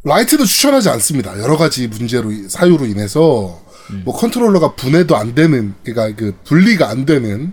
라이트도 0.09 0.45
추천하지 0.45 0.89
않습니다. 0.91 1.39
여러 1.41 1.57
가지 1.57 1.87
문제로 1.89 2.31
이- 2.33 2.49
사유로 2.49 2.87
인해서 2.87 3.63
뭐 4.05 4.15
컨트롤러가 4.17 4.75
분해도 4.75 5.17
안 5.17 5.35
되는 5.35 5.75
그러니까 5.85 6.15
그 6.17 6.35
분리가 6.45 6.89
안 6.91 7.07
되는 7.07 7.53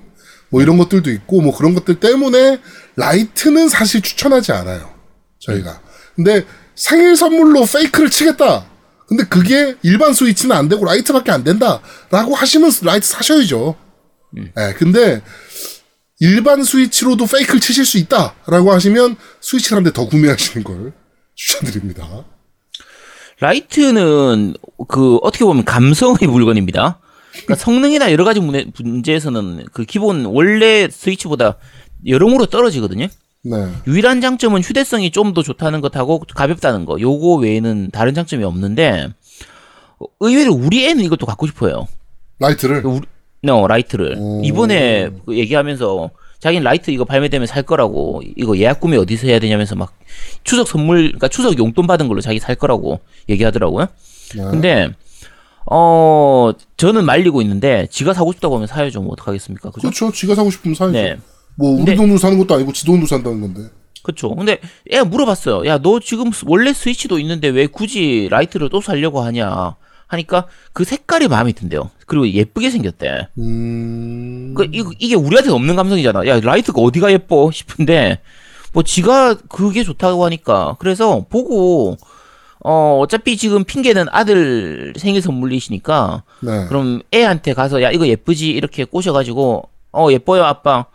뭐 0.50 0.62
이런 0.62 0.78
것들도 0.78 1.10
있고 1.12 1.42
뭐 1.42 1.56
그런 1.56 1.74
것들 1.74 2.00
때문에 2.00 2.60
라이트는 2.98 3.70
사실 3.70 4.02
추천하지 4.02 4.52
않아요. 4.52 4.94
저희가. 5.40 5.82
근데 6.16 6.46
생일 6.76 7.16
선물로 7.16 7.66
fake를 7.66 8.10
치겠다. 8.10 8.66
근데 9.08 9.24
그게 9.26 9.76
일반 9.84 10.14
스위치는 10.14 10.56
안 10.56 10.68
되고 10.68 10.84
라이트밖에 10.84 11.32
안 11.32 11.44
된다라고 11.44 12.36
하시면 12.36 12.72
라이트 12.82 13.08
사셔야죠. 13.08 13.76
예, 14.58 14.74
근데 14.78 15.22
일반 16.20 16.64
스위치로도 16.64 17.26
fake를 17.28 17.60
치실 17.60 17.86
수 17.86 17.98
있다라고 17.98 18.72
하시면 18.74 19.16
스위치를 19.42 19.78
한 19.78 19.84
대 19.84 19.92
더 19.92 20.08
구매하시는 20.08 20.64
걸 20.64 20.94
추천드립니다. 21.36 22.26
라이트는 23.40 24.54
그 24.88 25.18
어떻게 25.18 25.46
보면 25.46 25.66
감성의 25.66 26.20
물건입니다. 26.30 27.00
그러니까 27.32 27.56
성능이나 27.56 28.12
여러 28.12 28.24
가지 28.24 28.40
문제, 28.40 28.66
문제에서는 28.82 29.66
그 29.74 29.84
기본 29.84 30.26
원래 30.26 30.88
스위치보다 30.90 31.58
여러모로 32.08 32.46
떨어지거든요. 32.46 33.08
네. 33.44 33.68
유일한 33.88 34.22
장점은 34.22 34.62
휴대성이 34.62 35.12
좀 35.12 35.34
더 35.34 35.44
좋다는 35.44 35.82
것하고 35.82 36.20
가볍다는 36.34 36.86
거. 36.86 37.00
요거 37.00 37.36
외에는 37.36 37.90
다른 37.92 38.14
장점이 38.14 38.44
없는데 38.44 39.10
어, 40.00 40.06
의외로 40.22 40.54
우리 40.54 40.86
애는 40.86 41.04
이것도 41.04 41.26
갖고 41.26 41.46
싶어요. 41.46 41.88
라이트를 42.40 42.82
그 42.82 42.88
우리, 42.90 43.52
어, 43.52 43.68
라이트를 43.68 44.16
오. 44.18 44.42
이번에 44.44 45.10
그 45.26 45.38
얘기하면서 45.38 46.10
자기는 46.46 46.64
라이트 46.64 46.92
이거 46.92 47.06
발매되면 47.06 47.48
살 47.48 47.64
거라고 47.64 48.22
이거 48.36 48.56
예약 48.60 48.80
구매 48.80 48.98
어디서 48.98 49.26
해야 49.26 49.40
되냐면서 49.40 49.74
막 49.76 49.98
추석 50.44 50.68
선물 50.68 51.06
그러니까 51.08 51.28
추석 51.28 51.58
용돈 51.58 51.88
받은 51.88 52.08
걸로 52.08 52.22
자기 52.22 52.38
살 52.40 52.54
거라고 52.54 53.00
얘기하더라고요. 53.30 53.88
네. 54.36 54.44
근데 54.44 54.90
어 55.72 56.52
저는 56.78 57.04
말리고 57.04 57.42
있는데 57.42 57.88
지가 57.90 58.14
사고 58.14 58.32
싶다고 58.32 58.54
하면 58.56 58.68
사야죠. 58.68 59.02
뭐 59.02 59.14
어떡하겠습니까? 59.14 59.72
그죠? 59.72 59.88
그렇죠. 59.88 60.12
지가 60.12 60.36
사고 60.36 60.52
싶으면 60.52 60.76
사야죠. 60.76 60.92
네. 60.94 61.18
뭐 61.56 61.72
우리 61.72 61.78
근데- 61.78 61.96
돈으로 61.96 62.20
사는 62.20 62.38
것도 62.38 62.54
아니고 62.54 62.72
지 62.74 62.86
돈으로 62.86 63.08
산다는 63.08 63.42
건데. 63.42 63.62
그쵸. 64.04 64.36
근데 64.36 64.60
애가 64.92 65.06
물어봤어요. 65.06 65.66
야, 65.66 65.80
너 65.80 66.00
지금 66.00 66.32
스- 66.32 66.46
원래 66.48 66.74
스위치도 66.74 67.18
있는데 67.18 67.48
왜 67.48 67.66
굳이 67.66 68.28
라이트를 68.30 68.70
또 68.70 68.80
살려고 68.82 69.22
하냐? 69.22 69.78
하니까 70.08 70.48
그 70.74 70.84
색깔이 70.84 71.28
마음에 71.28 71.52
든대요. 71.52 71.90
그리고 72.06 72.28
예쁘게 72.30 72.70
생겼대. 72.70 73.28
음. 73.40 74.54
그 74.56 74.68
이거, 74.72 74.92
이게 75.00 75.16
우리한테 75.16 75.52
없는 75.52 75.76
감성이잖아. 75.76 76.28
야, 76.28 76.40
라이트가 76.40 76.82
어디가 76.82 77.12
예뻐 77.12 77.50
싶은데 77.52 78.20
뭐 78.74 78.84
지가 78.84 79.36
그게 79.50 79.84
좋다고 79.84 80.26
하니까 80.26 80.76
그래서 80.80 81.26
보고 81.30 81.96
어 82.60 82.98
어차피 83.00 83.38
지금 83.38 83.64
핑계는 83.64 84.08
아들 84.12 84.94
생일 84.98 85.22
선물이시니까 85.22 86.24
네. 86.42 86.66
그럼 86.68 87.02
애한테 87.14 87.54
가서 87.54 87.82
야 87.82 87.92
이거 87.92 88.08
예쁘지 88.08 88.50
이렇게 88.50 88.84
꼬셔가지고 88.86 89.70
어 89.94 90.08
예뻐요 90.12 90.44
아빠 90.44 90.88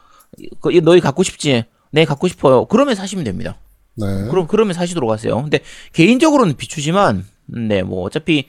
그 0.60 0.72
이거 0.72 0.84
너희 0.84 1.00
갖고 1.00 1.22
싶지 1.22 1.64
네 1.90 2.04
갖고 2.04 2.28
싶어요 2.28 2.64
그러면 2.66 2.96
사시면 2.96 3.24
됩니다 3.24 3.56
네. 3.94 4.06
그럼 4.30 4.46
그러면 4.46 4.74
사시도록 4.74 5.10
하세요 5.10 5.40
근데 5.40 5.60
개인적으로는 5.92 6.56
비추지만 6.56 7.24
네 7.46 7.82
뭐 7.82 8.02
어차피 8.04 8.46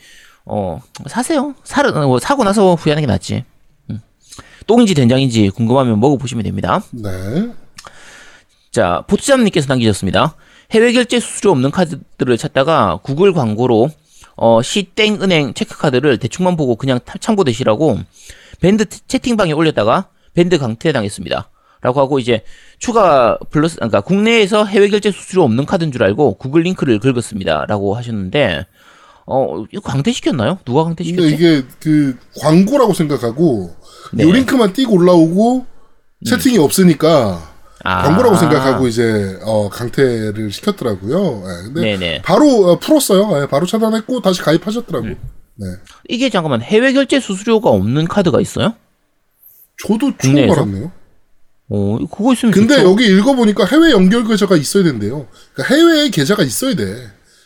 어 0.53 0.81
사세요 1.07 1.55
사 1.63 1.81
뭐, 1.83 2.19
사고 2.19 2.43
나서 2.43 2.75
후회하는 2.75 3.01
게 3.01 3.07
낫지 3.07 3.45
음. 3.89 4.01
똥인지 4.67 4.93
된장인지 4.93 5.49
궁금하면 5.51 5.97
먹어보시면 6.01 6.43
됩니다 6.43 6.81
네. 6.91 7.09
자, 8.71 9.03
보트장님께서 9.07 9.67
남기셨습니다. 9.67 10.35
해외 10.71 10.93
결제 10.93 11.19
수수료 11.19 11.51
없는 11.51 11.71
카드들을 11.71 12.37
찾다가 12.37 12.99
구글 13.03 13.33
광고로 13.33 13.89
어, 14.37 14.61
시땡은행 14.61 15.53
체크카드를 15.53 16.17
대충만 16.19 16.55
보고 16.55 16.77
그냥 16.77 16.99
타- 17.03 17.17
참고되시라고 17.19 17.99
밴드 18.61 18.85
태- 18.85 18.99
채팅방에 19.07 19.51
올렸다가 19.51 20.07
밴드 20.33 20.57
강퇴당했습니다. 20.57 21.49
라고 21.81 21.99
하고 21.99 22.19
이제 22.19 22.43
추가 22.79 23.37
플러스 23.49 23.75
그러니까 23.75 23.99
국내에서 24.01 24.63
해외 24.65 24.87
결제 24.87 25.11
수수료 25.11 25.43
없는 25.43 25.65
카드인 25.65 25.91
줄 25.91 26.03
알고 26.03 26.35
구글 26.35 26.61
링크를 26.61 26.99
긁었습니다. 26.99 27.65
라고 27.67 27.95
하셨는데 27.95 28.65
어, 29.33 29.65
이거 29.71 29.81
강퇴시켰나요? 29.81 30.59
누가 30.65 30.83
강퇴시켰지? 30.83 31.21
근데 31.21 31.33
이게 31.35 31.65
그 31.79 32.17
광고라고 32.39 32.93
생각하고 32.93 33.73
네. 34.13 34.23
요 34.23 34.31
링크만 34.31 34.73
띄고 34.73 34.93
올라오고 34.95 35.65
채팅이 36.27 36.57
없으니까 36.57 37.49
아. 37.83 38.03
광고라고 38.03 38.35
생각하고 38.37 38.87
이제 38.87 39.39
어, 39.43 39.69
강퇴를 39.69 40.51
시켰더라고요. 40.51 41.43
예, 41.45 41.63
근데 41.73 41.81
네네. 41.97 42.21
바로 42.23 42.71
어, 42.71 42.79
풀었어요. 42.79 43.41
예, 43.41 43.47
바로 43.47 43.65
차단했고 43.65 44.21
다시 44.21 44.41
가입하셨더라고. 44.41 45.05
음. 45.07 45.17
네. 45.55 45.67
이게 46.09 46.29
잠깐만 46.29 46.61
해외 46.61 46.91
결제 46.93 47.19
수수료가 47.19 47.69
없는 47.69 48.07
카드가 48.07 48.39
있어요? 48.41 48.73
저도 49.87 50.11
처음? 50.17 50.51
알았네요. 50.51 50.91
어, 51.69 51.97
그거 52.11 52.33
있으면 52.33 52.53
근데 52.53 52.75
좋죠. 52.75 52.89
여기 52.89 53.05
읽어보니까 53.07 53.65
해외 53.65 53.91
연결 53.91 54.27
계좌가 54.27 54.57
있어야 54.57 54.83
된대요. 54.83 55.25
그러니까 55.53 55.73
해외에 55.75 56.09
계좌가 56.09 56.43
있어야 56.43 56.75
돼. 56.75 56.83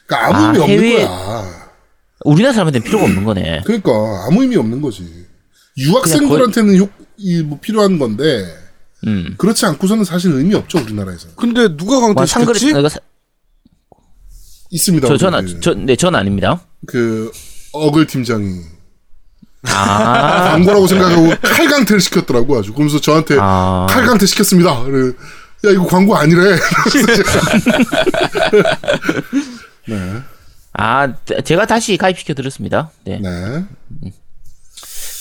그러니까 0.08 0.28
아무 0.28 0.38
아, 0.38 0.48
의미 0.48 0.60
없는 0.64 0.78
해외- 0.80 1.06
거야. 1.06 1.65
우리나라 2.26 2.54
사람한테는 2.54 2.86
필요가 2.86 3.06
없는 3.06 3.24
거네. 3.24 3.62
그러니까 3.66 3.92
아무 4.28 4.42
의미 4.42 4.56
없는 4.58 4.82
거지. 4.82 5.26
유학생들한테는 5.78 6.78
효, 6.80 6.90
이, 7.18 7.42
뭐 7.42 7.60
필요한 7.62 8.00
건데 8.00 8.46
음. 9.06 9.36
그렇지 9.38 9.66
않고서는 9.66 10.04
사실 10.04 10.32
의미 10.32 10.56
없죠 10.56 10.80
우리나라에서. 10.80 11.28
근데 11.36 11.76
누가 11.76 12.00
뭐 12.00 12.14
강퇴시켰지? 12.14 12.74
내가 12.74 12.90
사- 12.90 13.00
있습니다. 14.72 15.08
저 15.08 15.18
전, 15.18 15.34
우리 15.36 15.60
저, 15.62 15.74
네, 15.74 15.96
전 15.96 16.16
아닙니다. 16.16 16.62
그 16.88 17.32
어글 17.72 18.08
팀장이 18.08 18.62
아, 19.68 20.50
광고라고 20.52 20.88
생각하고 20.88 21.30
칼강퇴를 21.42 22.02
시켰더라고 22.02 22.58
아주. 22.58 22.74
그러면서 22.74 23.00
저한테 23.00 23.38
아. 23.40 23.86
칼강퇴 23.90 24.26
시켰습니다. 24.26 24.84
그래, 24.84 25.14
야 25.66 25.72
이거 25.72 25.86
광고 25.86 26.16
아니래. 26.16 26.42
네, 29.88 30.22
아, 30.78 31.14
제가 31.44 31.66
다시 31.66 31.98
가입시켜 31.98 32.34
드렸습니다. 32.34 32.92
네. 33.06 33.20
네. 33.20 33.66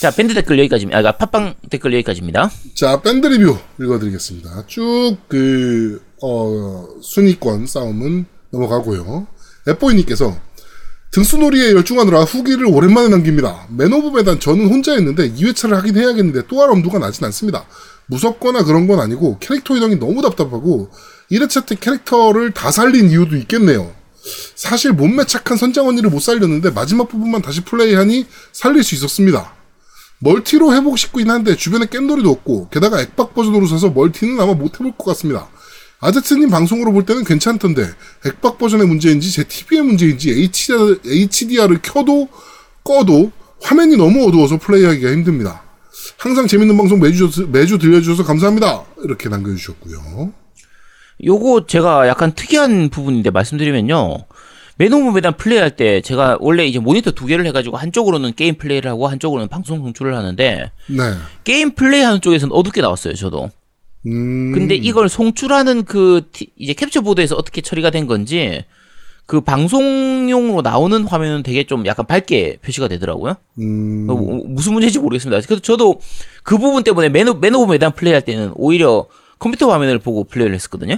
자, 0.00 0.10
밴드 0.10 0.34
댓글 0.34 0.58
여기까지입니다. 0.58 0.98
아, 0.98 1.02
그러니까 1.02 1.26
팟빵 1.26 1.54
댓글 1.70 1.92
여기까지입니다. 1.94 2.50
자 2.74 3.00
밴드 3.00 3.26
리뷰 3.26 3.56
읽어드리겠습니다. 3.80 4.64
쭉 4.66 5.16
그 5.28 6.02
어, 6.22 6.86
순위권 7.02 7.66
싸움은 7.66 8.26
넘어가고요. 8.50 9.26
앱보이님께서 9.68 10.36
등수놀이에 11.12 11.72
열중하느라 11.72 12.24
후기를 12.24 12.66
오랜만에 12.66 13.08
남깁니다. 13.08 13.68
맨 13.70 13.92
오브 13.92 14.16
메단 14.16 14.40
저는 14.40 14.66
혼자 14.68 14.92
했는데 14.94 15.32
2회차를 15.32 15.74
하긴 15.74 15.96
해야겠는데 15.96 16.46
또 16.48 16.59
할 16.59 16.70
엄두가 16.70 16.98
나진 16.98 17.24
않습니다. 17.26 17.64
무섭거나 18.06 18.64
그런 18.64 18.86
건 18.86 19.00
아니고 19.00 19.38
캐릭터 19.38 19.76
이동이 19.76 19.96
너무 19.96 20.22
답답하고 20.22 20.90
1회차 21.30 21.66
때 21.66 21.76
캐릭터를 21.80 22.50
다 22.52 22.70
살린 22.70 23.10
이유도 23.10 23.36
있겠네요. 23.36 23.92
사실 24.54 24.92
몸매 24.92 25.24
착한 25.26 25.56
선장 25.56 25.86
언니를 25.86 26.10
못 26.10 26.20
살렸는데 26.20 26.70
마지막 26.70 27.08
부분만 27.08 27.42
다시 27.42 27.62
플레이하니 27.62 28.26
살릴 28.52 28.82
수 28.82 28.94
있었습니다. 28.94 29.54
멀티로 30.20 30.74
해보고 30.74 30.96
싶긴 30.96 31.30
한데 31.30 31.56
주변에 31.56 31.86
겜돌이도 31.86 32.30
없고 32.30 32.68
게다가 32.68 33.00
액박 33.00 33.34
버전으로 33.34 33.66
사서 33.66 33.90
멀티는 33.90 34.40
아마 34.40 34.54
못 34.54 34.74
해볼 34.74 34.92
것 34.96 35.04
같습니다. 35.04 35.48
아제트님 36.00 36.50
방송으로 36.50 36.92
볼 36.92 37.06
때는 37.06 37.24
괜찮던데 37.24 37.88
액박 38.26 38.58
버전의 38.58 38.86
문제인지 38.86 39.32
제 39.32 39.44
TV의 39.44 39.82
문제인지 39.82 40.30
HDR, 40.30 41.00
HDR을 41.06 41.80
켜도 41.82 42.28
꺼도 42.82 43.32
화면이 43.62 43.96
너무 43.96 44.26
어두워서 44.28 44.58
플레이하기가 44.58 45.10
힘듭니다. 45.10 45.62
항상 46.18 46.46
재밌는 46.46 46.76
방송 46.76 47.00
매주, 47.00 47.30
매주 47.48 47.78
들려주셔서 47.78 48.24
감사합니다. 48.24 48.84
이렇게 49.04 49.28
남겨주셨고요. 49.28 50.43
요거 51.24 51.66
제가 51.66 52.08
약간 52.08 52.32
특이한 52.32 52.88
부분인데 52.88 53.30
말씀드리면요. 53.30 54.18
맨 54.76 54.92
오브 54.92 55.10
메단 55.14 55.36
플레이할 55.36 55.76
때 55.76 56.00
제가 56.00 56.38
원래 56.40 56.66
이제 56.66 56.80
모니터 56.80 57.12
두 57.12 57.26
개를 57.26 57.46
해가지고 57.46 57.76
한쪽으로는 57.76 58.32
게임 58.34 58.56
플레이를 58.56 58.90
하고 58.90 59.06
한쪽으로는 59.06 59.46
방송 59.48 59.78
송출을 59.78 60.16
하는데 60.16 60.70
네. 60.88 60.96
게임 61.44 61.70
플레이하는 61.74 62.20
쪽에서는 62.20 62.52
어둡게 62.52 62.80
나왔어요 62.80 63.14
저도. 63.14 63.50
음, 64.06 64.52
근데 64.52 64.74
이걸 64.74 65.08
송출하는 65.08 65.84
그 65.84 66.22
티- 66.32 66.48
이제 66.56 66.72
캡처 66.74 67.02
보드에서 67.02 67.36
어떻게 67.36 67.60
처리가 67.60 67.90
된 67.90 68.06
건지 68.08 68.64
그 69.26 69.40
방송용으로 69.40 70.60
나오는 70.62 71.04
화면은 71.04 71.42
되게 71.44 71.64
좀 71.64 71.86
약간 71.86 72.04
밝게 72.04 72.58
표시가 72.62 72.88
되더라고요. 72.88 73.36
음, 73.60 74.06
어, 74.10 74.14
뭐, 74.14 74.42
무슨 74.46 74.72
문제인지 74.74 74.98
모르겠습니다. 74.98 75.40
그래서 75.46 75.62
저도 75.62 76.00
그 76.42 76.58
부분 76.58 76.82
때문에 76.82 77.08
맨, 77.08 77.28
오- 77.28 77.34
맨 77.34 77.54
오브 77.54 77.72
메단 77.72 77.92
플레이할 77.92 78.22
때는 78.22 78.50
오히려 78.56 79.06
컴퓨터 79.38 79.70
화면을 79.72 79.98
보고 79.98 80.24
플레이를 80.24 80.54
했었거든요. 80.54 80.94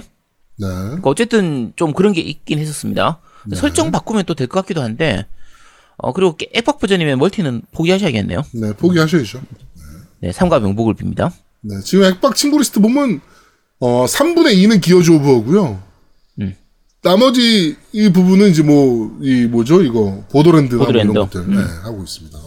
네. 0.59 0.67
그러니까 0.67 1.09
어쨌든 1.09 1.73
좀 1.75 1.93
그런 1.93 2.13
게 2.13 2.21
있긴 2.21 2.59
했었습니다. 2.59 3.19
설정 3.55 3.91
바꾸면 3.91 4.25
또 4.25 4.33
될 4.35 4.47
것 4.47 4.61
같기도 4.61 4.81
한데 4.81 5.25
어 5.97 6.11
그리고 6.13 6.35
게- 6.35 6.49
액박 6.53 6.79
버전이면 6.79 7.17
멀티는 7.19 7.61
포기하셔야겠네요. 7.73 8.43
네, 8.53 8.73
포기하셔야죠. 8.73 9.41
네, 10.19 10.31
삼가 10.31 10.59
명복을 10.59 10.95
빕니다. 10.95 11.31
네, 11.61 11.79
지금 11.83 12.03
액박 12.05 12.35
친구 12.35 12.57
리스트 12.57 12.79
보면 12.79 13.21
어 13.79 14.05
3분의 14.05 14.55
2는 14.55 14.81
기어즈 14.81 15.11
오브고요. 15.11 15.81
음. 16.41 16.55
나머지 17.03 17.75
이 17.93 18.09
부분은 18.11 18.49
이제 18.49 18.63
뭐 18.63 19.17
이 19.21 19.45
뭐죠 19.45 19.81
이거 19.83 20.23
보더랜드 20.31 20.75
뭐 20.75 20.87
이런 20.89 21.07
보더랜드. 21.07 21.37
것들 21.45 21.55
네, 21.55 21.61
하고 21.83 22.03
있습니다. 22.03 22.37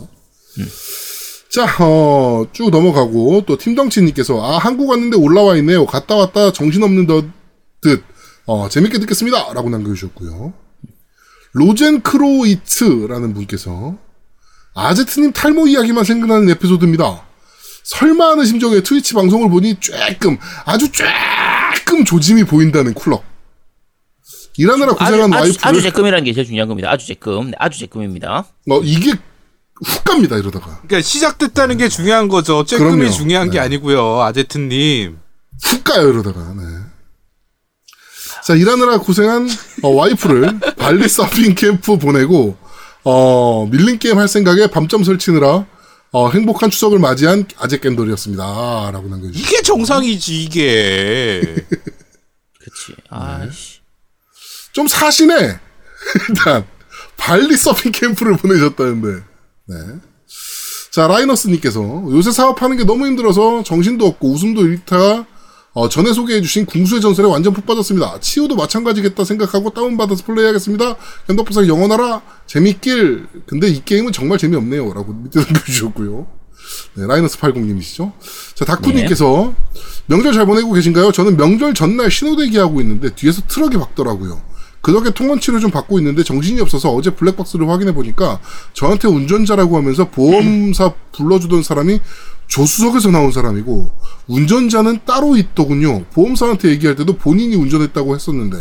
자, 1.53 1.67
어, 1.81 2.47
쭉 2.53 2.71
넘어가고 2.71 3.43
또 3.45 3.57
팀덩치님께서 3.57 4.41
아 4.41 4.59
한국 4.59 4.89
왔는데 4.91 5.17
올라와 5.17 5.57
있네요. 5.57 5.85
갔다 5.85 6.15
왔다 6.15 6.53
정신없는 6.53 7.07
듯, 7.07 7.31
듯 7.81 8.05
어, 8.47 8.69
재밌게 8.69 9.01
듣겠습니다. 9.01 9.53
라고 9.53 9.69
남겨주셨고요. 9.69 10.53
로젠 11.53 12.03
크로이츠라는 12.03 13.35
분께서 13.35 13.97
아제트님 14.75 15.33
탈모 15.33 15.67
이야기만 15.67 16.05
생각나는 16.05 16.49
에피소드입니다. 16.51 17.27
설마 17.83 18.31
하는 18.31 18.45
심정에 18.45 18.83
트위치 18.83 19.15
방송을 19.15 19.51
보니 19.51 19.75
쬐끔 19.81 20.39
아주 20.65 20.93
쬐끔 20.93 22.07
조짐이 22.07 22.45
보인다는 22.45 22.95
쿨럭. 22.95 23.25
일하느라 24.57 24.93
아주, 24.93 24.99
고생한 24.99 25.33
아주, 25.33 25.43
와이프를 25.43 25.69
아주 25.69 25.81
쬐끔이라는 25.81 26.25
게 26.25 26.33
제일 26.33 26.47
중요한 26.47 26.69
겁니다. 26.69 26.91
아주 26.91 27.13
쬐끔. 27.13 27.47
네, 27.47 27.53
아주 27.59 27.85
쬐끔입니다. 27.85 28.45
어, 28.71 28.81
이게 28.85 29.15
훅 29.85 30.05
갑니다 30.05 30.37
이러다가 30.37 30.67
그러니까 30.83 31.01
시작됐다는 31.01 31.79
게 31.79 31.89
중요한 31.89 32.29
거죠. 32.29 32.65
그럼요. 32.65 32.97
쬐끔이 32.97 33.13
중요한 33.13 33.51
게 33.51 33.59
네. 33.59 33.65
아니고요. 33.65 34.21
아제트님. 34.23 35.19
훅 35.63 35.85
가요 35.85 36.09
이러다가 36.11 36.41
네. 36.55 36.63
자 38.45 38.55
일하느라 38.55 38.99
고생한 38.99 39.49
어, 39.83 39.89
와이프를 39.91 40.61
발리 40.77 41.09
서핑 41.09 41.55
캠프 41.55 41.99
보내고 41.99 42.57
어, 43.05 43.67
밀린 43.71 43.99
게임 43.99 44.19
할 44.19 44.29
생각에 44.29 44.67
밤점 44.69 45.05
설치느라 45.05 45.67
어, 46.13 46.31
행복한 46.31 46.71
추석을 46.71 46.99
맞이한 46.99 47.47
아재 47.59 47.79
깬돌이었습니다 47.79 48.43
라고 48.93 49.09
남겨주셨어요 49.09 49.43
이게 49.47 49.63
정상이지 49.63 50.43
이게. 50.45 51.41
그치. 52.59 52.95
아이씨. 53.11 53.81
좀 54.73 54.87
사시네 54.89 55.35
일단 56.29 56.65
발리 57.17 57.57
서핑 57.57 57.93
캠프를 57.93 58.37
보내셨다는데 58.37 59.30
네. 59.71 59.77
자 60.91 61.07
라이너스님께서 61.07 62.07
요새 62.11 62.33
사업하는 62.33 62.77
게 62.77 62.85
너무 62.85 63.07
힘들어서 63.07 63.63
정신도 63.63 64.07
없고 64.07 64.33
웃음도 64.33 64.67
잃다가 64.67 65.27
어, 65.73 65.89
전에 65.89 66.13
소개해주신 66.13 66.67
궁수의 66.67 67.01
전설에 67.01 67.29
완전 67.29 67.53
푹 67.53 67.65
빠졌습니다. 67.65 68.19
치유도 68.19 68.57
마찬가지겠다 68.57 69.25
생각하고 69.25 69.71
다운받아서 69.71 70.25
플레이하겠습니다. 70.25 70.97
겜덕비상 71.29 71.69
영원하라 71.69 72.23
재밌길. 72.47 73.29
근데 73.47 73.69
이 73.69 73.81
게임은 73.85 74.11
정말 74.11 74.39
재미없네요. 74.39 74.93
라고 74.93 75.13
밑에 75.13 75.39
남겨주셨고요. 75.41 76.27
네, 76.95 77.07
라이너스 77.07 77.39
80님이시죠. 77.39 78.13
자, 78.55 78.65
다쿠님께서 78.65 79.55
명절 80.07 80.33
잘 80.33 80.45
보내고 80.45 80.73
계신가요? 80.73 81.13
저는 81.13 81.37
명절 81.37 81.75
전날 81.75 82.11
신호대기 82.11 82.59
하고 82.59 82.81
있는데 82.81 83.15
뒤에서 83.15 83.43
트럭이 83.47 83.77
박더라고요. 83.77 84.43
그 84.83 84.93
덕에 84.93 85.11
통원치료를 85.11 85.61
좀 85.61 85.71
받고 85.71 85.99
있는데 85.99 86.23
정신이 86.25 86.61
없어서 86.61 86.91
어제 86.91 87.11
블랙박스를 87.11 87.69
확인해 87.69 87.93
보니까 87.93 88.41
저한테 88.73 89.09
운전자라고 89.09 89.77
하면서 89.77 90.09
보험사 90.11 90.95
불러주던 91.13 91.63
사람이 91.63 92.01
조수석에서 92.47 93.11
나온 93.11 93.31
사람이고 93.31 93.91
운전자는 94.27 95.01
따로 95.05 95.37
있더군요. 95.37 96.05
보험사한테 96.13 96.71
얘기할 96.71 96.97
때도 96.97 97.17
본인이 97.17 97.55
운전했다고 97.57 98.15
했었는데 98.15 98.57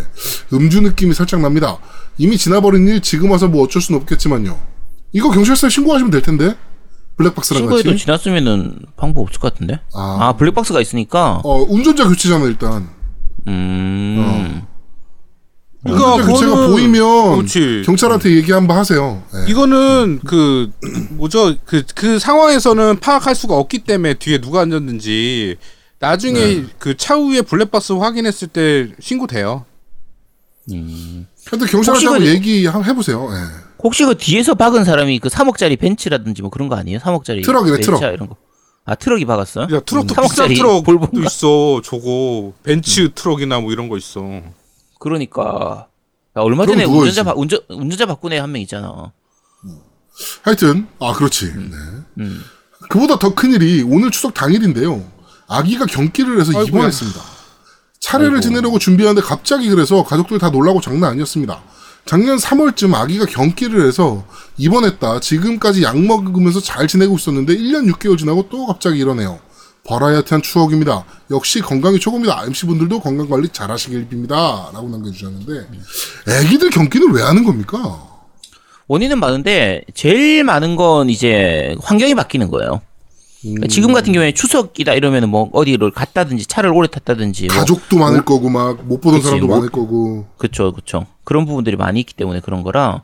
음주 0.53 0.81
느낌이 0.81 1.13
살짝 1.13 1.39
납니다. 1.41 1.77
이미 2.17 2.37
지나버린 2.37 2.87
일 2.87 3.01
지금 3.01 3.31
와서 3.31 3.47
뭐 3.47 3.63
어쩔 3.63 3.81
순 3.81 3.95
없겠지만요. 3.95 4.59
이거 5.13 5.29
경찰서에 5.31 5.69
신고하시면 5.69 6.11
될 6.11 6.21
텐데 6.21 6.55
블랙박스랑 7.17 7.61
신고해도 7.63 7.91
같이. 7.91 8.03
지났으면은 8.03 8.77
방법 8.95 9.21
없을 9.21 9.39
것 9.39 9.53
같은데? 9.53 9.79
아. 9.93 10.17
아, 10.21 10.33
블랙박스가 10.33 10.79
있으니까. 10.81 11.41
어 11.43 11.63
운전자 11.67 12.07
교체잖아 12.07 12.45
일단. 12.45 12.89
음. 13.47 14.61
그러니까 15.83 16.17
교체가 16.25 16.55
그거는- 16.55 16.71
보이면 16.71 17.35
그렇지. 17.37 17.83
경찰한테 17.85 18.35
얘기 18.35 18.51
한번 18.51 18.77
하세요. 18.77 19.23
네. 19.33 19.45
이거는 19.51 20.19
그 20.25 20.71
뭐죠 21.11 21.55
그그 21.65 22.19
상황에서는 22.19 22.99
파악할 22.99 23.33
수가 23.35 23.55
없기 23.55 23.79
때문에 23.79 24.15
뒤에 24.15 24.39
누가 24.41 24.61
앉았는지 24.61 25.55
나중에 25.99 26.33
네. 26.39 26.65
그 26.79 26.97
차후에 26.97 27.41
블랙박스 27.43 27.93
확인했을 27.93 28.49
때 28.49 28.89
신고돼요. 28.99 29.65
경찰한테 30.67 31.77
혹시 31.77 32.05
한번 32.05 32.19
그- 32.23 32.27
얘기 32.27 32.65
한- 32.67 32.83
해보세요. 32.83 33.29
예. 33.31 33.37
혹시 33.81 34.03
그 34.05 34.17
뒤에서 34.17 34.55
박은 34.55 34.83
사람이 34.83 35.19
그 35.19 35.29
3억짜리 35.29 35.79
벤츠라든지 35.79 36.41
뭐 36.41 36.51
그런 36.51 36.67
거 36.67 36.75
아니에요? 36.75 36.99
3억짜리 36.99 37.43
트럭이네, 37.45 37.79
트럭. 37.79 38.01
이런 38.03 38.27
거. 38.27 38.35
아 38.85 38.95
트럭이 38.95 39.23
박았어? 39.25 39.61
야 39.63 39.79
트럭도 39.79 40.13
음, 40.17 40.23
비싼 40.23 40.47
3억짜리 40.49 40.55
트럭도? 40.57 41.09
있어. 41.25 41.81
저거 41.83 42.53
벤츠 42.63 43.13
트럭이나 43.13 43.59
뭐 43.61 43.71
이런 43.71 43.87
거 43.87 43.97
있어. 43.97 44.19
그러니까 44.99 45.87
야, 46.37 46.41
얼마 46.41 46.65
전에. 46.65 46.83
운전자 46.99 47.23
바, 47.23 47.33
운전 47.35 47.59
운전자 47.69 48.05
바꾼 48.05 48.31
애 48.33 48.37
한 48.39 48.51
명 48.51 48.61
있잖아. 48.61 49.11
하여튼 50.43 50.87
아 50.99 51.13
그렇지. 51.13 51.45
음. 51.45 52.03
네. 52.15 52.25
그보다 52.89 53.17
더 53.19 53.33
큰 53.33 53.53
일이 53.53 53.83
오늘 53.83 54.11
추석 54.11 54.33
당일인데요. 54.33 55.03
아기가 55.47 55.85
경기를 55.85 56.39
해서 56.39 56.49
아이고야. 56.51 56.65
입원했습니다. 56.67 57.21
차례를 58.01 58.41
지내려고 58.41 58.79
준비하는데 58.79 59.25
갑자기 59.25 59.69
그래서 59.69 60.03
가족들 60.03 60.37
다 60.39 60.49
놀라고 60.49 60.81
장난 60.81 61.11
아니었습니다. 61.11 61.61
작년 62.05 62.37
3월쯤 62.37 62.93
아기가 62.95 63.25
경기를 63.25 63.85
해서 63.85 64.25
입원했다. 64.57 65.19
지금까지 65.19 65.83
약 65.83 65.99
먹으면서 65.99 66.59
잘 66.59 66.87
지내고 66.87 67.15
있었는데 67.15 67.55
1년 67.55 67.91
6개월 67.93 68.17
지나고 68.17 68.47
또 68.49 68.65
갑자기 68.65 68.99
이러네요. 68.99 69.39
버라이어티한 69.99 70.43
추억입니다. 70.43 71.03
역시 71.31 71.61
건강이 71.61 71.99
최고입니다. 71.99 72.43
MC분들도 72.45 72.99
건강관리 72.99 73.49
잘 73.49 73.71
하시길 73.71 74.07
빕니다. 74.07 74.71
라고 74.71 74.87
남겨주셨는데 74.87 75.67
애기들 76.27 76.69
경기는 76.69 77.11
왜 77.11 77.23
하는 77.23 77.43
겁니까? 77.43 78.03
원인은 78.87 79.19
많은데 79.19 79.81
제일 79.95 80.43
많은 80.43 80.75
건 80.75 81.09
이제 81.09 81.75
환경이 81.81 82.13
바뀌는 82.15 82.49
거예요. 82.51 82.81
그러니까 83.41 83.67
지금 83.67 83.93
같은 83.93 84.13
경우에 84.13 84.31
추석이다 84.33 84.93
이러면은 84.93 85.29
뭐 85.29 85.49
어디를 85.53 85.91
갔다든지 85.91 86.45
차를 86.45 86.71
오래 86.71 86.87
탔다든지 86.87 87.47
뭐 87.47 87.55
가족도 87.57 87.97
많을 87.97 88.25
거고 88.25 88.49
막 88.49 88.83
못 88.83 88.99
보던 89.01 89.19
그치, 89.19 89.25
사람도 89.27 89.47
뭐- 89.47 89.55
많을 89.57 89.69
거고 89.69 90.27
그쵸, 90.37 90.73
그쵸. 90.73 91.05
그런 91.23 91.45
부분들이 91.45 91.77
많이 91.77 91.99
있기 92.01 92.13
때문에 92.15 92.41
그런 92.41 92.63
거라, 92.63 93.03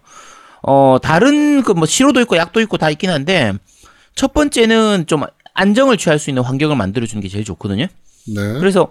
어, 0.61 0.97
다른 1.01 1.63
그 1.63 1.71
뭐 1.73 1.87
치료도 1.87 2.19
있고 2.21 2.35
약도 2.37 2.59
있고 2.61 2.77
다 2.77 2.89
있긴 2.89 3.09
한데, 3.11 3.53
첫 4.15 4.33
번째는 4.33 5.05
좀 5.07 5.23
안정을 5.55 5.97
취할 5.97 6.19
수 6.19 6.29
있는 6.29 6.43
환경을 6.43 6.75
만들어 6.75 7.05
주는 7.07 7.21
게 7.21 7.27
제일 7.27 7.43
좋거든요. 7.43 7.87
네. 8.27 8.53
그래서 8.59 8.89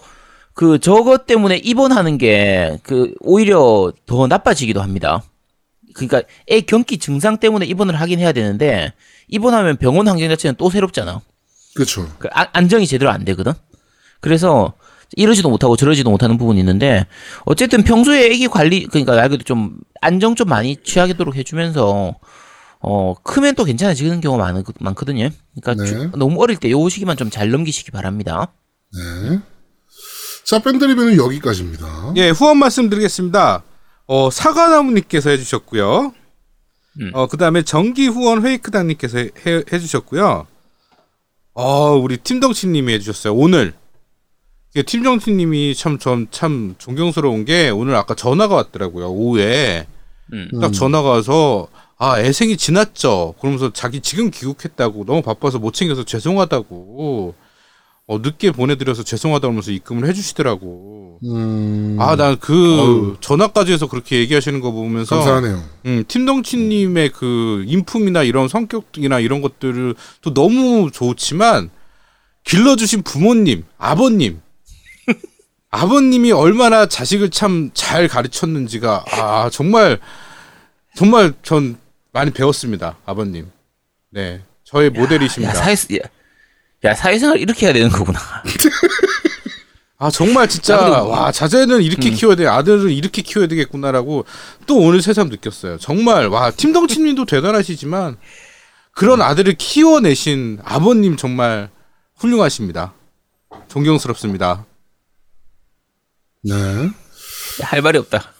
그 0.55 0.79
저것 0.79 1.27
때문에 1.27 1.57
입원하는 1.59 2.19
게 2.19 2.79
그 2.83 3.15
오히려 3.21 3.93
더 4.07 4.27
나빠지기도 4.27 4.83
합니다. 4.83 5.23
그러니까 5.95 6.23
애 6.51 6.61
경기 6.63 6.99
증상 6.99 7.39
때문에 7.39 7.67
입원을 7.67 7.95
하긴 8.01 8.19
해야 8.19 8.33
되는데, 8.33 8.93
입원하면 9.29 9.77
병원 9.77 10.09
환경 10.09 10.29
자체는 10.29 10.57
또 10.59 10.69
새롭잖아. 10.71 11.21
그렇죠. 11.75 12.09
그 12.19 12.29
아- 12.33 12.49
안정이 12.53 12.87
제대로 12.87 13.11
안 13.11 13.25
되거든. 13.25 13.53
그래서 14.21 14.73
이러지도 15.17 15.51
못하고 15.51 15.77
저러지도 15.77 16.11
못하는 16.11 16.39
부분이 16.39 16.59
있는데 16.61 17.07
어쨌든 17.45 17.85
평소에 17.85 18.27
애기 18.27 18.49
관리 18.49 18.85
그러니까 18.87 19.13
말 19.15 19.29
그대로 19.29 19.45
좀 19.45 19.77
안정 20.01 20.35
좀 20.35 20.49
많이 20.49 20.77
취하도록 20.83 21.37
해주면서 21.37 22.17
어 22.87 23.15
크면 23.23 23.55
또 23.55 23.65
괜찮아지는 23.65 24.21
경우가 24.21 24.53
많, 24.53 24.63
많거든요. 24.81 25.31
그러니까 25.61 25.83
네. 25.85 25.89
주- 25.89 26.11
너무 26.19 26.43
어릴 26.43 26.57
때 26.59 26.71
요 26.71 26.87
시기만 26.89 27.17
좀 27.17 27.31
잘 27.31 27.51
넘기시기 27.51 27.91
바랍니다. 27.91 28.53
네. 28.93 29.41
자, 30.45 30.59
밴드 30.59 30.85
리뷰는 30.85 31.17
여기까지입니다. 31.17 32.13
예, 32.17 32.29
후원 32.29 32.59
말씀드리겠습니다. 32.59 33.63
어, 34.07 34.31
사과나무님께서 34.31 35.31
해주셨고요. 35.31 36.13
음. 37.01 37.11
어, 37.15 37.27
그 37.27 37.39
다음에 37.39 37.63
정기 37.63 38.07
후원 38.09 38.45
회이크당님께서 38.45 39.19
해, 39.19 39.31
해- 39.47 39.63
해주셨고요. 39.73 40.47
어, 41.55 41.91
우리 41.93 42.19
팀덩치님이 42.19 42.93
해주셨어요. 42.95 43.35
오늘. 43.35 43.73
이게 44.75 44.83
팀덩치님이 44.83 45.75
참, 45.77 45.99
전, 45.99 46.27
참 46.31 46.75
존경스러운 46.79 47.45
게 47.47 47.71
오늘 47.71 47.95
아까 47.95 48.15
전화가 48.15 48.55
왔더라고요. 48.55 49.09
오후에. 49.11 49.87
음. 50.35 50.49
딱 50.61 50.73
전화가 50.73 51.09
와서 51.09 51.69
아, 51.97 52.21
애생이 52.21 52.57
지났죠. 52.57 53.35
그러면서 53.41 53.73
자기 53.73 54.01
지금 54.01 54.31
귀국했다고 54.31 55.05
너무 55.05 55.23
바빠서 55.23 55.59
못 55.59 55.73
챙겨서 55.75 56.05
죄송하다고. 56.05 57.35
어, 58.07 58.19
늦게 58.19 58.51
보내드려서 58.51 59.03
죄송하다 59.03 59.41
그러면서 59.49 59.71
입금을 59.71 60.07
해주시더라고. 60.09 61.21
음, 61.25 61.97
아, 61.99 62.17
난그 62.17 63.17
전화까지 63.21 63.73
해서 63.73 63.87
그렇게 63.89 64.19
얘기하시는 64.19 64.61
거 64.61 64.73
보면서 64.73 65.17
감사하네요. 65.17 65.63
음, 65.87 66.05
팀덩치님의 66.07 67.13
그 67.13 67.65
인품이나 67.67 68.23
이런 68.23 68.49
성격이나 68.49 69.21
이런 69.21 69.41
것들을 69.41 69.95
또 70.21 70.35
너무 70.35 70.91
좋지만 70.93 71.71
길러주신 72.45 73.05
부모님, 73.05 73.65
아버님, 73.79 74.41
아버님이 75.71 76.33
얼마나 76.33 76.87
자식을 76.87 77.31
참 77.31 77.71
잘 77.73 78.07
가르쳤는지가 78.07 79.05
아 79.13 79.49
정말 79.51 79.99
정말 80.95 81.33
전 81.43 81.79
많이 82.15 82.31
배웠습니다, 82.31 82.97
아버님. 83.05 83.51
네, 84.11 84.45
저의 84.63 84.89
모델이십니다. 84.91 85.53
야 85.53 85.57
사회 85.57 85.73
야, 85.97 86.09
야 86.85 86.95
사회생활 86.95 87.39
이렇게 87.39 87.67
해야 87.67 87.73
되는 87.73 87.91
거구나. 87.91 88.21
아 89.99 90.11
정말 90.11 90.49
진짜 90.49 90.75
야, 90.75 90.79
근데 90.79 90.91
뭐- 90.97 91.09
와 91.09 91.33
자제는 91.33 91.83
이렇게 91.83 92.11
키워야 92.11 92.37
돼 92.37 92.47
아들은 92.47 92.91
이렇게 92.91 93.23
키워야 93.23 93.49
되겠구나라고 93.49 94.27
또 94.67 94.77
오늘 94.79 95.01
새삼 95.01 95.29
느꼈어요 95.29 95.79
정말 95.79 96.27
와 96.27 96.51
팀덩치님도 96.51 97.25
대단하시지만 97.27 98.17
그런 98.91 99.23
아들을 99.23 99.55
키워내신 99.55 100.59
아버님 100.65 101.17
정말 101.17 101.71
훌륭하십니다 102.17 102.93
존경스럽습니다 103.69 104.67
네. 106.43 106.53
할 107.63 107.81
말이 107.81 107.97
없다. 107.99 108.34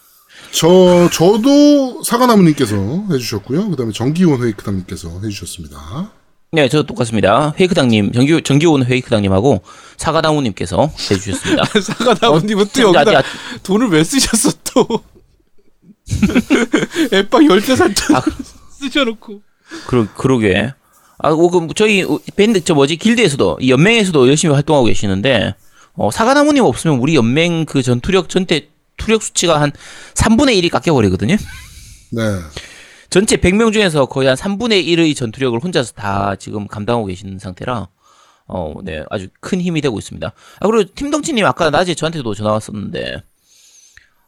저, 0.55 1.09
저도 1.11 2.01
사과나무님께서 2.01 2.75
해주셨고요. 3.11 3.71
그 3.71 3.75
다음에 3.75 3.91
정기원 3.91 4.41
회이크당님께서 4.41 5.19
해주셨습니다. 5.21 6.11
네, 6.53 6.69
저 6.69 6.83
똑같습니다. 6.83 7.53
회이크당님, 7.59 8.13
정기, 8.13 8.41
정기온 8.41 8.85
회이크당님하고 8.85 9.61
사과나무님께서 9.97 10.89
해주셨습니다. 11.11 11.65
사과나무님은 11.83 12.65
또 12.73 12.81
야, 12.81 12.85
여기다 12.85 13.13
야. 13.15 13.23
돈을 13.63 13.89
왜 13.89 14.05
쓰셨어 14.05 14.51
또 14.63 14.87
앱박 17.11 17.49
열대 17.49 17.75
살짝 17.75 18.23
쓰셔놓고 18.79 19.41
그러, 19.87 20.07
그러게. 20.15 20.71
아, 21.17 21.31
어, 21.31 21.49
그, 21.49 21.67
저희, 21.75 22.03
어, 22.03 22.17
밴드, 22.37 22.63
저 22.63 22.73
뭐지, 22.73 22.95
길드에서도, 22.95 23.57
이 23.59 23.71
연맹에서도 23.71 24.27
열심히 24.29 24.53
활동하고 24.53 24.85
계시는데, 24.85 25.55
어, 25.95 26.11
사과나무님 26.11 26.63
없으면 26.63 26.99
우리 26.99 27.15
연맹 27.15 27.65
그 27.65 27.81
전투력, 27.81 28.29
전체 28.29 28.69
투력 29.05 29.21
수치가 29.21 29.61
한 29.61 29.71
3분의 30.15 30.59
1이 30.59 30.71
깎여버리거든요? 30.71 31.35
네. 32.11 32.21
전체 33.11 33.37
100명 33.37 33.71
중에서 33.71 34.07
거의 34.07 34.27
한 34.27 34.35
3분의 34.35 34.85
1의 34.87 35.15
전투력을 35.15 35.59
혼자서 35.59 35.93
다 35.93 36.35
지금 36.35 36.67
감당하고 36.67 37.05
계시는 37.05 37.37
상태라, 37.37 37.87
어, 38.47 38.73
네, 38.83 39.03
아주 39.11 39.27
큰 39.39 39.61
힘이 39.61 39.81
되고 39.81 39.97
있습니다. 39.97 40.27
아, 40.59 40.67
그리고 40.67 40.91
팀덩치님 40.95 41.45
아까 41.45 41.69
낮에 41.69 41.93
저한테도 41.93 42.33
전화 42.33 42.51
왔었는데, 42.53 43.21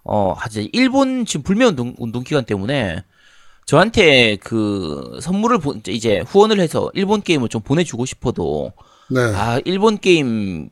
어, 0.03 0.35
아직 0.39 0.69
일본 0.73 1.25
지금 1.25 1.43
불매 1.43 1.65
운동, 1.65 1.95
운동 1.97 2.23
기간 2.23 2.45
때문에 2.45 3.03
저한테 3.65 4.37
그 4.37 5.19
선물을 5.21 5.57
보, 5.57 5.75
이제 5.87 6.23
후원을 6.25 6.59
해서 6.59 6.89
일본 6.93 7.21
게임을 7.21 7.49
좀 7.49 7.61
보내주고 7.61 8.05
싶어도 8.05 8.71
네. 9.09 9.19
아 9.19 9.59
일본 9.65 9.97
게임 9.97 10.69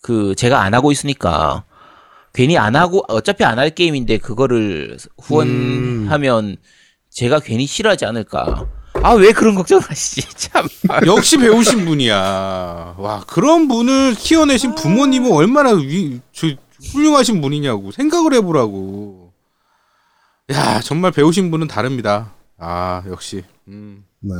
그 0.00 0.36
제가 0.36 0.62
안 0.62 0.74
하고 0.74 0.92
있으니까 0.92 1.64
괜히 2.32 2.56
안 2.58 2.76
하고 2.76 3.02
어차피 3.08 3.44
안 3.44 3.58
할 3.58 3.70
게임인데 3.70 4.18
그거를 4.18 4.96
후원하면 5.20 6.56
제가 7.10 7.40
괜히 7.40 7.66
싫어하지 7.66 8.04
않을까 8.06 8.66
아 9.02 9.14
왜 9.14 9.32
그런 9.32 9.54
걱정하시지 9.54 10.22
참 10.36 10.68
아, 10.88 11.00
역시 11.06 11.38
배우신 11.38 11.84
분이야. 11.86 12.94
와 12.98 13.24
그런 13.26 13.66
분을 13.68 14.14
키워내신 14.14 14.74
부모님은 14.74 15.32
얼마나 15.32 15.70
위, 15.72 16.20
저, 16.32 16.48
훌륭하신 16.92 17.40
분이냐고 17.40 17.92
생각을 17.92 18.34
해보라고. 18.34 19.32
야 20.52 20.80
정말 20.80 21.12
배우신 21.12 21.50
분은 21.50 21.66
다릅니다. 21.68 22.34
아 22.58 23.02
역시. 23.08 23.42
음. 23.68 24.04
네. 24.20 24.34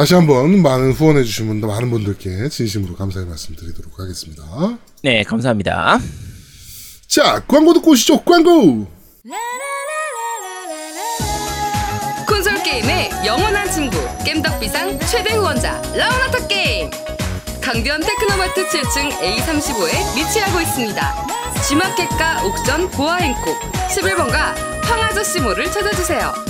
다시 0.00 0.14
한번 0.14 0.62
많은 0.62 0.92
후원해 0.92 1.22
주신 1.24 1.46
분들, 1.46 1.68
많은 1.68 1.90
분들께 1.90 2.48
진심으로 2.48 2.96
감사의 2.96 3.26
말씀 3.26 3.54
드리도록 3.54 4.00
하겠습니다. 4.00 4.42
네 5.02 5.22
감사합니다. 5.24 6.00
자, 7.06 7.44
광고 7.46 7.74
듣고 7.74 7.90
오시죠, 7.90 8.22
광고! 8.22 8.86
콘솔 12.26 12.62
게임의 12.62 13.10
영원한 13.26 13.70
친구 13.70 13.98
겜덕비상 14.24 15.00
최대 15.00 15.34
후원자 15.34 15.82
라운하터 15.94 16.48
게임! 16.48 16.88
강변 17.60 18.00
테크노마트 18.00 18.68
7층 18.68 19.10
A35에 19.20 20.16
위치하고 20.16 20.62
있습니다. 20.62 21.26
G마켓과 21.68 22.46
옥션 22.46 22.90
보아행콕 22.92 23.54
11번가 23.90 24.54
황아저씨몰을 24.82 25.70
찾아주세요 25.70 26.49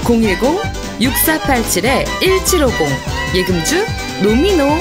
010-6487-1750 0.03 2.73
예금주 3.35 3.85
노미노 4.23 4.79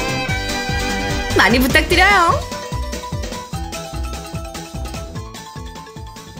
많이 1.36 1.60
부탁드려요. 1.60 2.40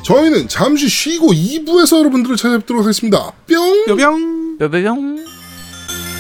저희는 0.04 0.48
잠시 0.48 0.88
쉬고 0.88 1.34
2부에서 1.34 1.98
여러분들을 2.00 2.38
찾아뵙도록 2.38 2.84
하겠습니다. 2.84 3.34
뿅! 3.50 3.86
뿅뿅. 3.88 4.58
뼈뼈뿅. 4.60 5.23